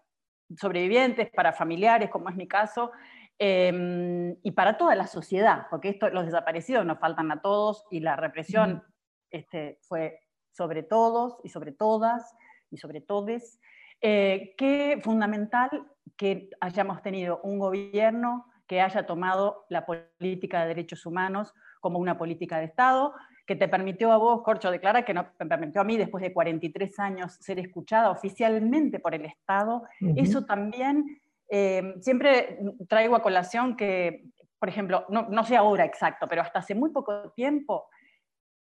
sobrevivientes, 0.57 1.29
para 1.31 1.53
familiares, 1.53 2.09
como 2.09 2.29
es 2.29 2.35
mi 2.35 2.47
caso, 2.47 2.91
em, 3.37 4.35
y 4.43 4.51
para 4.51 4.77
toda 4.77 4.95
la 4.95 5.07
sociedad, 5.07 5.67
porque 5.69 5.89
esto, 5.89 6.09
los 6.09 6.25
desaparecidos 6.25 6.85
nos 6.85 6.99
faltan 6.99 7.31
a 7.31 7.41
todos 7.41 7.85
y 7.89 7.99
la 7.99 8.15
represión 8.15 8.83
este, 9.31 9.79
fue 9.81 10.19
sobre 10.51 10.83
todos 10.83 11.37
y 11.43 11.49
sobre 11.49 11.71
todas 11.71 12.33
y 12.71 12.77
sobre 12.77 13.01
todes. 13.01 13.59
Eh, 14.01 14.53
qué 14.57 14.99
fundamental 15.03 15.69
que 16.15 16.49
hayamos 16.61 17.01
tenido 17.01 17.41
un 17.43 17.59
gobierno 17.59 18.45
que 18.67 18.81
haya 18.81 19.05
tomado 19.05 19.65
la 19.69 19.85
política 19.85 20.61
de 20.61 20.69
derechos 20.69 21.05
humanos 21.05 21.53
como 21.85 21.99
una 21.99 22.17
política 22.17 22.57
de 22.57 22.65
Estado, 22.65 23.13
que 23.45 23.55
te 23.55 23.67
permitió 23.67 24.11
a 24.11 24.17
vos, 24.17 24.41
Corcho, 24.41 24.71
declara 24.71 25.05
que 25.05 25.13
no, 25.13 25.27
me 25.37 25.45
permitió 25.45 25.81
a 25.81 25.83
mí 25.83 25.97
después 25.97 26.23
de 26.23 26.33
43 26.33 26.97
años 26.97 27.37
ser 27.39 27.59
escuchada 27.59 28.09
oficialmente 28.09 28.99
por 28.99 29.13
el 29.13 29.23
Estado, 29.23 29.83
eso 30.15 30.45
también 30.45 31.21
eh, 31.47 31.93
siempre 32.01 32.57
traigo 32.89 33.15
a 33.15 33.21
colación 33.21 33.77
que, 33.77 34.31
por 34.57 34.67
ejemplo, 34.67 35.05
no, 35.09 35.29
no, 35.29 35.43
sé 35.43 35.55
ahora 35.55 35.85
exacto, 35.85 36.25
pero 36.27 36.41
hasta 36.41 36.57
hace 36.57 36.73
muy 36.73 36.89
poco 36.89 37.29
tiempo, 37.35 37.85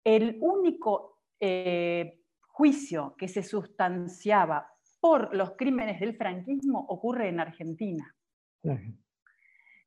el 0.05 0.37
único 0.43 1.21
eh, 1.41 2.21
juicio 2.43 3.15
que 3.17 3.29
se 3.29 3.43
sustanciaba 3.43 4.71
por 5.01 5.35
los 5.35 5.53
crímenes 5.53 5.99
del 5.99 6.15
franquismo 6.15 6.85
ocurre 6.91 7.31
en 7.31 7.41
Argentina. 7.41 8.15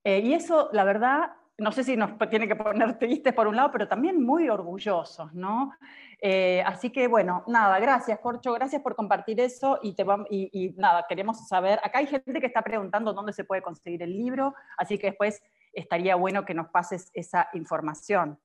Eh, 0.03 0.22
y 0.22 0.34
eso, 0.34 0.72
la 0.74 0.84
verdad, 0.86 1.34
no 1.57 1.71
sé 1.71 1.83
si 1.83 1.95
nos 1.95 2.17
tiene 2.29 2.47
que 2.47 2.55
poner 2.55 2.97
tristes 2.97 3.33
por 3.33 3.47
un 3.47 3.55
lado, 3.55 3.71
pero 3.71 3.87
también 3.87 4.21
muy 4.23 4.49
orgullosos, 4.49 5.33
¿no? 5.33 5.71
Eh, 6.19 6.61
así 6.65 6.91
que 6.91 7.07
bueno, 7.07 7.43
nada, 7.47 7.79
gracias 7.79 8.19
Corcho, 8.19 8.53
gracias 8.53 8.81
por 8.81 8.95
compartir 8.95 9.39
eso 9.39 9.79
y, 9.81 9.93
te 9.93 10.05
y, 10.29 10.73
nada, 10.77 11.05
queremos 11.07 11.47
saber, 11.47 11.79
acá 11.83 11.99
hay 11.99 12.07
gente 12.07 12.39
que 12.39 12.47
está 12.47 12.61
preguntando 12.61 13.13
dónde 13.13 13.33
se 13.33 13.43
puede 13.43 13.61
conseguir 13.61 14.03
el 14.03 14.11
libro, 14.11 14.53
así 14.77 14.97
que 14.97 15.07
después 15.07 15.41
estaría 15.73 16.15
bueno 16.15 16.45
que 16.45 16.53
nos 16.53 16.69
pases 16.69 17.09
esa 17.13 17.49
información. 17.53 18.39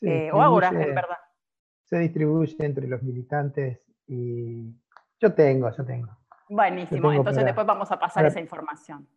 Eh, 0.00 0.30
o 0.32 0.42
ahora, 0.42 0.68
en 0.68 0.94
verdad. 0.94 1.18
Se 1.84 1.98
distribuye 1.98 2.56
entre 2.58 2.88
los 2.88 3.02
militantes 3.02 3.80
y 4.06 4.74
yo 5.20 5.32
tengo, 5.32 5.70
yo 5.70 5.84
tengo. 5.84 6.10
Buenísimo, 6.48 7.12
entonces 7.12 7.44
después 7.44 7.66
vamos 7.66 7.90
a 7.92 7.98
pasar 7.98 8.26
esa 8.26 8.40
información. 8.40 9.08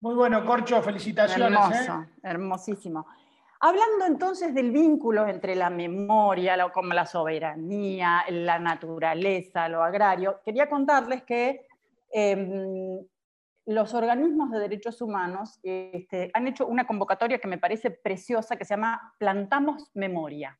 Muy 0.00 0.14
bueno, 0.14 0.44
Corcho, 0.46 0.80
felicitaciones. 0.82 1.58
¿eh? 1.58 1.62
Hermoso, 1.62 2.06
hermosísimo. 2.22 3.06
Hablando 3.60 4.06
entonces 4.06 4.54
del 4.54 4.70
vínculo 4.70 5.26
entre 5.26 5.56
la 5.56 5.68
memoria, 5.68 6.70
como 6.72 6.94
la 6.94 7.04
soberanía, 7.04 8.24
la 8.30 8.60
naturaleza, 8.60 9.68
lo 9.68 9.82
agrario, 9.82 10.40
quería 10.44 10.68
contarles 10.68 11.24
que 11.24 11.66
em, 12.12 13.04
los 13.66 13.94
organismos 13.94 14.52
de 14.52 14.60
derechos 14.60 15.02
humanos 15.02 15.58
este, 15.64 16.30
han 16.32 16.46
hecho 16.46 16.68
una 16.68 16.86
convocatoria 16.86 17.40
que 17.40 17.48
me 17.48 17.58
parece 17.58 17.90
preciosa, 17.90 18.56
que 18.56 18.64
se 18.64 18.74
llama 18.74 19.14
Plantamos 19.18 19.90
Memoria. 19.94 20.56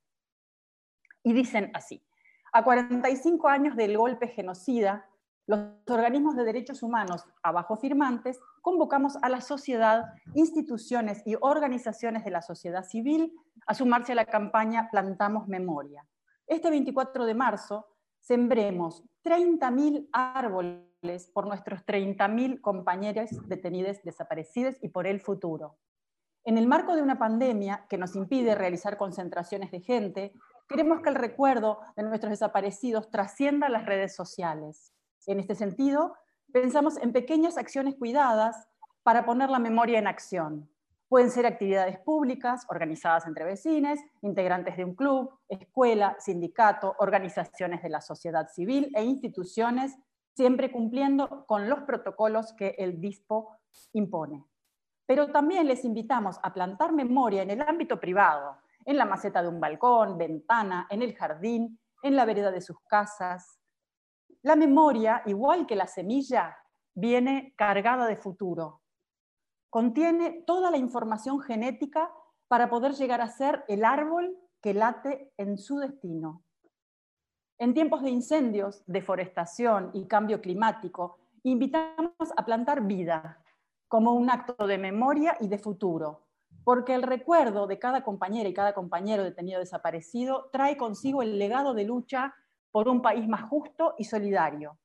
Y 1.23 1.33
dicen 1.33 1.71
así, 1.75 2.05
a 2.53 2.65
45 2.65 3.47
años 3.47 3.77
del 3.77 3.97
golpe 3.97 4.27
genocida, 4.27 5.07
los 5.49 5.61
organismos 5.89 6.37
de 6.37 6.45
derechos 6.45 6.83
humanos 6.83 7.25
abajo 7.43 7.77
firmantes 7.77 8.39
convocamos 8.61 9.17
a 9.23 9.31
la 9.31 9.41
sociedad, 9.41 10.05
instituciones 10.35 11.23
y 11.25 11.37
organizaciones 11.41 12.23
de 12.23 12.31
la 12.31 12.43
sociedad 12.43 12.85
civil 12.85 13.33
a 13.67 13.73
sumarse 13.73 14.13
a 14.13 14.15
la 14.15 14.27
campaña 14.27 14.91
Plantamos 14.91 15.49
Memoria. 15.49 16.07
Este 16.47 16.69
24 16.69 17.25
de 17.25 17.35
marzo 17.35 17.87
sembremos 18.21 19.03
30.000 19.25 20.11
árboles 20.13 21.31
por 21.33 21.47
nuestros 21.47 21.81
30.000 21.87 22.61
compañeros 22.61 23.31
detenidos, 23.49 24.03
desaparecidos 24.05 24.77
y 24.83 24.89
por 24.89 25.07
el 25.07 25.19
futuro. 25.19 25.79
En 26.45 26.59
el 26.59 26.67
marco 26.67 26.95
de 26.95 27.03
una 27.03 27.19
pandemia 27.19 27.87
que 27.89 27.97
nos 27.97 28.15
impide 28.17 28.55
realizar 28.55 28.99
concentraciones 28.99 29.71
de 29.71 29.81
gente, 29.81 30.33
queremos 30.69 31.01
que 31.01 31.09
el 31.09 31.15
recuerdo 31.15 31.81
de 31.97 32.03
nuestros 32.03 32.31
desaparecidos 32.31 33.11
trascienda 33.11 33.71
las 33.71 33.87
redes 33.87 34.15
sociales. 34.15 34.93
En 35.29 35.39
este 35.41 35.55
sentido, 35.55 36.17
pensamos 36.55 36.97
en 36.97 37.13
pequeñas 37.13 37.59
acciones 37.59 37.97
cuidadas 37.97 38.67
para 39.03 39.27
poner 39.27 39.51
la 39.51 39.59
memoria 39.59 39.99
en 39.99 40.07
acción. 40.07 40.71
Pueden 41.07 41.31
ser 41.31 41.45
actividades 41.45 41.99
públicas 41.99 42.65
organizadas 42.71 43.27
entre 43.27 43.45
vecinos, 43.45 43.99
integrantes 44.23 44.79
de 44.79 44.87
un 44.87 44.95
club, 44.95 45.39
escuela, 45.51 46.17
sindicato, 46.19 46.97
organizaciones 46.99 47.83
de 47.83 47.91
la 47.91 48.01
sociedad 48.01 48.49
civil 48.49 48.91
e 48.95 49.05
instituciones, 49.05 49.99
siempre 50.35 50.73
cumpliendo 50.73 51.45
con 51.45 51.69
los 51.69 51.81
protocolos 51.81 52.55
que 52.55 52.75
el 52.79 52.99
DISPO 52.99 53.55
impone. 53.93 54.47
Pero 55.05 55.31
también 55.31 55.67
les 55.67 55.85
invitamos 55.85 56.41
a 56.43 56.55
plantar 56.55 56.95
memoria 56.95 57.43
en 57.43 57.51
el 57.51 57.61
ámbito 57.61 58.01
privado, 58.01 58.57
en 58.87 58.97
la 58.97 59.05
maceta 59.05 59.43
de 59.43 59.49
un 59.49 59.61
balcón, 59.61 60.17
ventana, 60.17 60.87
en 60.89 61.03
el 61.03 61.15
jardín, 61.15 61.79
en 62.03 62.17
la 62.17 62.25
vereda 62.25 62.51
de 62.51 62.63
sus 62.63 62.81
casas, 62.89 63.58
la 64.43 64.57
memoria, 64.57 65.23
igual 65.27 65.67
que 65.67 65.77
la 65.77 65.87
semilla, 65.87 66.57
viene 66.95 67.55
cargada 67.57 68.07
de 68.07 68.17
futuro. 68.17 68.83
Contiene 69.71 70.43
toda 70.47 70.71
la 70.71 70.77
información 70.77 71.41
genética 71.41 72.11
para 72.49 72.71
poder 72.71 72.93
llegar 72.95 73.21
a 73.21 73.29
ser 73.29 73.65
el 73.69 73.85
árbol 73.85 74.37
que 74.63 74.75
late 74.75 75.33
en 75.37 75.59
su 75.59 75.79
destino. 75.79 76.43
En 77.59 77.75
tiempos 77.75 78.03
de 78.03 78.11
incendios, 78.11 78.83
deforestación 78.87 79.91
y 79.93 80.07
cambio 80.07 80.41
climático, 80.41 81.19
invitamos 81.43 82.13
a 82.37 82.45
plantar 82.45 82.83
vida 82.83 83.43
como 83.89 84.13
un 84.13 84.31
acto 84.31 84.67
de 84.67 84.79
memoria 84.79 85.37
y 85.41 85.49
de 85.49 85.59
futuro, 85.59 86.27
porque 86.65 86.95
el 86.95 87.03
recuerdo 87.03 87.67
de 87.67 87.79
cada 87.79 88.05
compañera 88.05 88.49
y 88.49 88.55
cada 88.55 88.75
compañero 88.75 89.25
detenido 89.25 89.61
desaparecido 89.61 90.51
trae 90.53 90.77
consigo 90.77 91.23
el 91.23 91.39
legado 91.39 91.75
de 91.75 91.85
lucha 91.85 92.35
por 92.71 92.89
un 92.89 93.03
país 93.03 93.27
más 93.29 93.43
justo 93.49 93.95
y 93.99 94.05
solidario. 94.05 94.79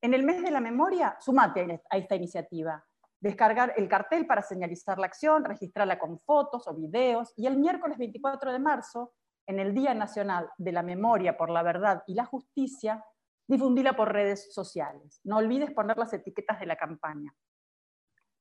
En 0.00 0.14
el 0.14 0.22
mes 0.22 0.42
de 0.42 0.50
la 0.50 0.60
memoria, 0.60 1.16
sumate 1.20 1.82
a 1.90 1.96
esta 1.96 2.14
iniciativa. 2.14 2.84
Descargar 3.20 3.74
el 3.76 3.88
cartel 3.88 4.26
para 4.26 4.42
señalizar 4.42 4.98
la 4.98 5.06
acción, 5.06 5.44
registrarla 5.44 5.98
con 5.98 6.20
fotos 6.20 6.68
o 6.68 6.74
videos 6.74 7.32
y 7.36 7.46
el 7.46 7.56
miércoles 7.56 7.98
24 7.98 8.52
de 8.52 8.58
marzo, 8.58 9.14
en 9.46 9.58
el 9.58 9.74
Día 9.74 9.94
Nacional 9.94 10.50
de 10.58 10.72
la 10.72 10.82
Memoria 10.82 11.36
por 11.36 11.50
la 11.50 11.62
Verdad 11.62 12.02
y 12.06 12.14
la 12.14 12.24
Justicia, 12.24 13.04
difundila 13.46 13.94
por 13.94 14.12
redes 14.12 14.52
sociales. 14.52 15.20
No 15.24 15.38
olvides 15.38 15.70
poner 15.72 15.96
las 15.96 16.12
etiquetas 16.12 16.60
de 16.60 16.66
la 16.66 16.76
campaña. 16.76 17.32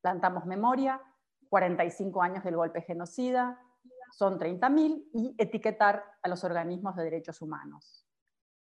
Plantamos 0.02 0.46
memoria, 0.46 1.02
45 1.50 2.22
años 2.22 2.44
del 2.44 2.56
golpe 2.56 2.82
genocida, 2.82 3.60
son 4.12 4.40
30.000 4.40 5.10
y 5.14 5.36
etiquetar 5.38 6.04
a 6.22 6.28
los 6.28 6.44
organismos 6.44 6.96
de 6.96 7.04
derechos 7.04 7.42
humanos. 7.42 8.05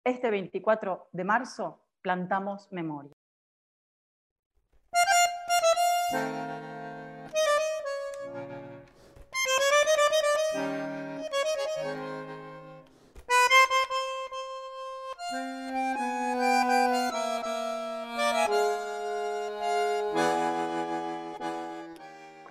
Este 0.03 0.31
24 0.31 1.09
de 1.11 1.23
marzo 1.23 1.79
plantamos 2.01 2.71
memoria. 2.71 3.13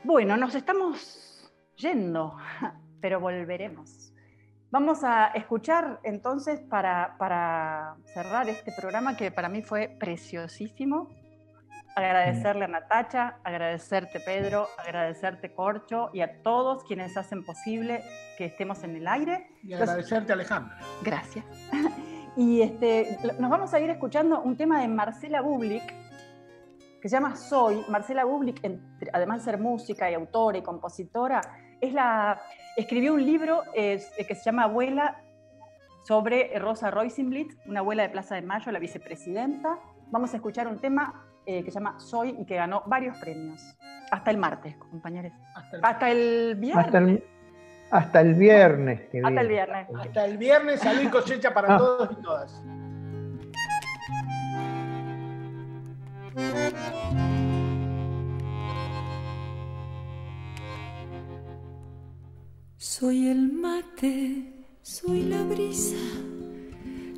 Bueno, 0.04 0.36
nos 0.36 0.54
estamos 0.54 1.50
yendo, 1.76 2.36
pero 3.00 3.18
volveremos. 3.18 4.09
Vamos 4.72 5.02
a 5.02 5.28
escuchar 5.34 5.98
entonces 6.04 6.60
para, 6.60 7.96
cerrar 8.04 8.48
este 8.48 8.70
programa 8.72 9.16
que 9.16 9.32
para 9.32 9.48
mí 9.48 9.62
fue 9.62 9.88
preciosísimo. 9.98 11.08
Agradecerle 11.96 12.66
a 12.66 12.68
Natacha, 12.68 13.38
agradecerte 13.42 14.20
Pedro, 14.20 14.68
agradecerte 14.78 15.52
Corcho 15.52 16.10
y 16.12 16.20
a 16.20 16.40
todos 16.42 16.84
quienes 16.84 17.16
hacen 17.16 17.44
posible 17.44 18.04
que 18.38 18.44
estemos 18.44 18.84
en 18.84 18.94
el 18.94 19.08
aire. 19.08 19.48
Y 19.64 19.74
agradecerte 19.74 20.32
Alejandra. 20.32 20.78
Gracias. 21.02 21.44
Y 22.36 22.62
este, 22.62 23.18
nos 23.40 23.50
vamos 23.50 23.74
a 23.74 23.80
ir 23.80 23.90
escuchando 23.90 24.40
un 24.40 24.56
tema 24.56 24.80
de 24.80 24.86
Marcela 24.86 25.40
Bublik, 25.40 25.82
que 27.02 27.08
se 27.08 27.16
llama 27.16 27.34
Soy. 27.34 27.84
Marcela 27.88 28.24
Bublik, 28.24 28.60
además 29.12 29.40
de 29.40 29.44
ser 29.50 29.60
música 29.60 30.08
y 30.08 30.14
autora 30.14 30.56
y 30.56 30.62
compositora, 30.62 31.40
es 31.80 31.92
la, 31.92 32.40
escribió 32.76 33.14
un 33.14 33.24
libro 33.24 33.62
eh, 33.74 34.02
que 34.26 34.34
se 34.34 34.44
llama 34.44 34.64
Abuela 34.64 35.22
sobre 36.04 36.58
Rosa 36.58 36.90
Roisenblitz, 36.90 37.56
una 37.66 37.80
abuela 37.80 38.02
de 38.02 38.08
Plaza 38.08 38.34
de 38.34 38.42
Mayo, 38.42 38.72
la 38.72 38.78
vicepresidenta. 38.78 39.78
Vamos 40.10 40.32
a 40.32 40.36
escuchar 40.36 40.66
un 40.66 40.78
tema 40.78 41.26
eh, 41.46 41.62
que 41.64 41.70
se 41.70 41.78
llama 41.78 41.98
Soy 42.00 42.36
y 42.38 42.44
que 42.44 42.56
ganó 42.56 42.82
varios 42.86 43.16
premios. 43.18 43.76
Hasta 44.10 44.30
el 44.30 44.38
martes, 44.38 44.76
compañeros. 44.76 45.32
Hasta 45.82 46.10
el, 46.10 46.56
viernes. 46.56 46.86
Hasta 47.90 48.20
el, 48.20 48.34
viernes. 48.34 49.00
hasta 49.12 49.40
el 49.40 49.48
viernes. 49.48 49.86
Hasta 49.98 50.24
el 50.24 50.38
viernes, 50.38 50.80
salud 50.80 51.02
y 51.02 51.08
cosecha 51.08 51.54
para 51.54 51.74
ah. 51.74 51.78
todos 51.78 52.10
y 52.12 52.22
todas. 52.22 52.62
Soy 63.00 63.28
el 63.28 63.50
mate, 63.50 64.44
soy 64.82 65.22
la 65.22 65.42
brisa, 65.42 65.96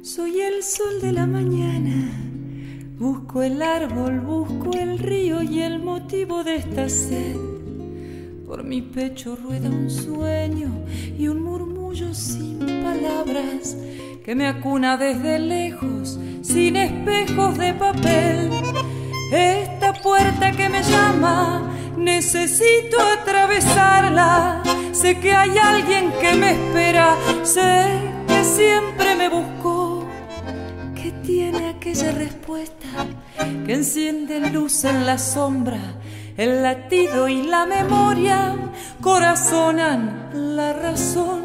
soy 0.00 0.40
el 0.40 0.62
sol 0.62 1.00
de 1.00 1.10
la 1.10 1.26
mañana. 1.26 2.08
Busco 3.00 3.42
el 3.42 3.60
árbol, 3.60 4.20
busco 4.20 4.78
el 4.78 5.00
río 5.00 5.42
y 5.42 5.60
el 5.60 5.82
motivo 5.82 6.44
de 6.44 6.54
esta 6.54 6.88
sed. 6.88 7.34
Por 8.46 8.62
mi 8.62 8.80
pecho 8.80 9.34
rueda 9.34 9.70
un 9.70 9.90
sueño 9.90 10.70
y 11.18 11.26
un 11.26 11.42
murmullo 11.42 12.14
sin 12.14 12.60
palabras 12.60 13.76
que 14.24 14.36
me 14.36 14.46
acuna 14.46 14.96
desde 14.96 15.40
lejos, 15.40 16.16
sin 16.42 16.76
espejos 16.76 17.58
de 17.58 17.74
papel. 17.74 18.50
Esta 19.32 19.94
puerta 19.94 20.52
que 20.52 20.68
me 20.68 20.80
llama, 20.80 21.72
necesito 21.96 23.00
atravesarla. 23.00 24.62
Sé 24.92 25.18
que 25.18 25.32
hay 25.32 25.56
alguien 25.58 26.12
que 26.20 26.34
me 26.34 26.52
espera, 26.52 27.16
sé 27.42 27.86
que 28.28 28.44
siempre 28.44 29.16
me 29.16 29.28
buscó, 29.28 30.06
que 30.94 31.12
tiene 31.24 31.70
aquella 31.70 32.12
respuesta 32.12 32.88
que 33.66 33.74
enciende 33.74 34.50
luz 34.50 34.84
en 34.84 35.06
la 35.06 35.18
sombra. 35.18 35.80
El 36.36 36.62
latido 36.62 37.28
y 37.28 37.42
la 37.42 37.66
memoria 37.66 38.56
corazonan 39.00 40.30
la 40.32 40.72
razón. 40.72 41.42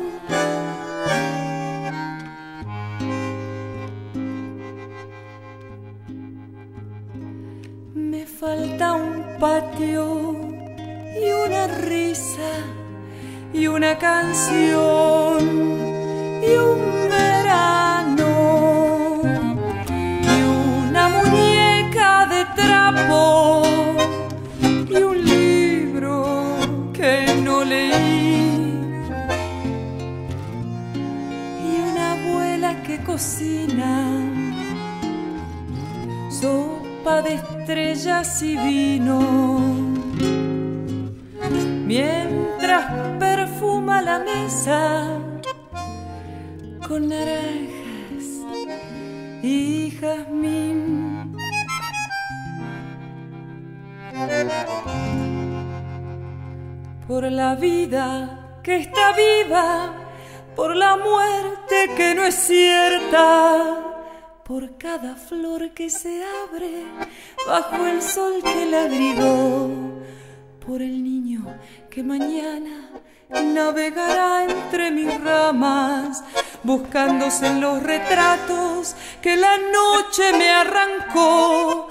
Falta 8.40 8.94
un 8.94 9.24
patio 9.40 10.36
y 11.20 11.32
una 11.32 11.66
risa 11.68 12.52
y 13.52 13.66
una 13.66 13.98
canción 13.98 15.40
y 16.44 16.56
un 16.56 17.10
verano 17.10 18.28
y 20.22 20.42
una 20.88 21.10
muñeca 21.10 22.28
de 22.28 22.46
trapo 22.56 23.64
y 24.88 25.02
un 25.02 25.26
libro 25.26 26.58
que 26.94 27.42
no 27.44 27.64
leí 27.64 28.80
y 31.66 31.90
una 31.90 32.12
abuela 32.12 32.84
que 32.84 33.04
cocina 33.04 34.22
sopa 36.30 37.24
de 37.24 37.57
estrellas 37.68 38.42
y 38.44 38.56
vino 38.56 39.20
mientras 41.86 42.86
perfuma 43.20 44.02
la 44.02 44.20
mesa 44.20 45.20
con 46.88 47.10
naranjas 47.10 48.26
y 49.44 49.92
jazmín. 50.00 51.36
Por 57.06 57.30
la 57.30 57.56
vida 57.56 58.60
que 58.64 58.78
está 58.78 59.12
viva, 59.12 59.94
por 60.56 60.74
la 60.74 60.96
muerte 60.96 61.90
que 61.98 62.16
no 62.16 62.24
es 62.24 62.36
cierta, 62.36 63.97
por 64.48 64.78
cada 64.78 65.16
flor 65.16 65.72
que 65.72 65.90
se 65.90 66.24
abre 66.46 66.86
bajo 67.46 67.86
el 67.86 68.02
sol 68.02 68.42
que 68.42 68.66
la 68.66 68.84
abrigó, 68.86 69.70
por 70.66 70.82
el 70.82 71.04
niño 71.04 71.44
que 71.90 72.02
mañana 72.02 72.90
navegará 73.30 74.46
entre 74.46 74.90
mis 74.92 75.22
ramas, 75.22 76.24
buscándose 76.64 77.56
los 77.56 77.84
retratos 77.84 78.96
que 79.22 79.36
la 79.36 79.58
noche 79.58 80.32
me 80.38 80.50
arrancó. 80.50 81.90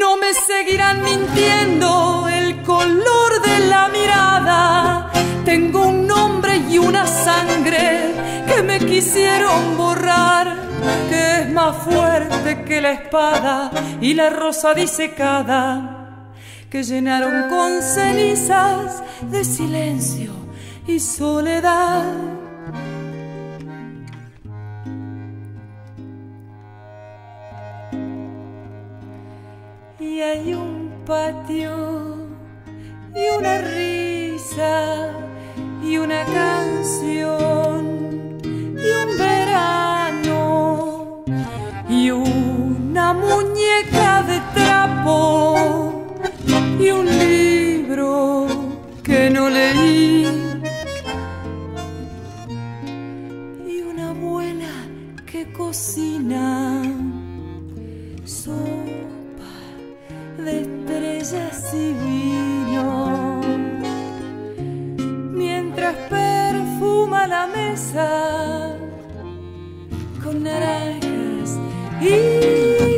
No 0.00 0.16
me 0.16 0.32
seguirán 0.32 1.02
mintiendo 1.02 2.26
el 2.32 2.62
color 2.62 3.42
de 3.42 3.58
la 3.66 3.88
mirada. 3.88 5.12
Tengo 5.44 5.88
un 5.88 6.06
nombre 6.06 6.56
y 6.56 6.78
una 6.78 7.06
sangre 7.06 8.14
que 8.46 8.62
me 8.62 8.78
quisieron 8.78 9.76
borrar, 9.76 10.67
que 11.08 11.40
es 11.40 11.52
más 11.52 11.76
fuerte 11.84 12.64
que 12.64 12.80
la 12.80 12.92
espada 12.92 13.70
y 14.00 14.14
la 14.14 14.30
rosa 14.30 14.74
disecada 14.74 15.98
que 16.70 16.82
llenaron 16.82 17.48
con 17.48 17.82
cenizas 17.82 19.02
de 19.30 19.44
silencio 19.44 20.32
y 20.86 21.00
soledad. 21.00 22.04
Y 29.98 30.20
hay 30.20 30.54
un 30.54 30.92
patio 31.06 32.28
y 33.14 33.38
una 33.38 33.58
risa 33.58 35.10
y 35.82 35.96
una 35.96 36.24
canción 36.24 38.27
una 43.10 43.20
muñeca 43.20 44.22
de 44.22 44.40
trapo 44.54 46.04
y 46.78 46.90
un 46.90 47.06
libro 47.06 48.46
que 49.02 49.30
no 49.30 49.48
leí. 49.48 50.26
Y 53.66 53.80
una 53.82 54.10
abuela 54.10 54.74
que 55.26 55.50
cocina 55.52 56.82
sopa 58.24 59.54
de 60.44 60.62
estrellas 60.62 61.74
y 61.74 61.94
vino. 62.04 63.40
Mientras 65.32 65.94
perfuma 66.10 67.26
la 67.26 67.46
mesa 67.46 68.76
con 70.22 70.42
naranjas 70.42 71.58
y 72.02 72.97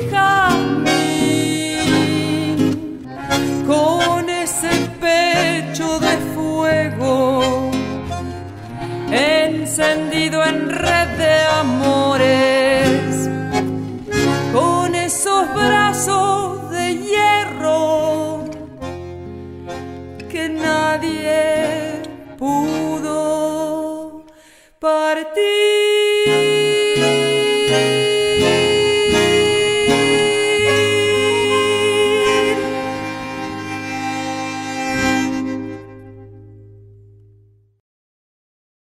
con 3.71 4.29
ese 4.29 4.69
pecho 5.01 6.01
de 6.01 6.17
fuego 6.35 7.71
encendido 9.13 10.45
en 10.45 10.71
red 10.71 11.09
de 11.17 11.35
amores, 11.63 13.31
con 14.53 14.97
esos 14.97 15.55
brazos 15.55 16.69
de 16.73 16.97
hierro 16.97 18.45
que 20.29 20.49
nadie 20.49 22.03
pudo 22.37 24.25
partir. 24.81 25.80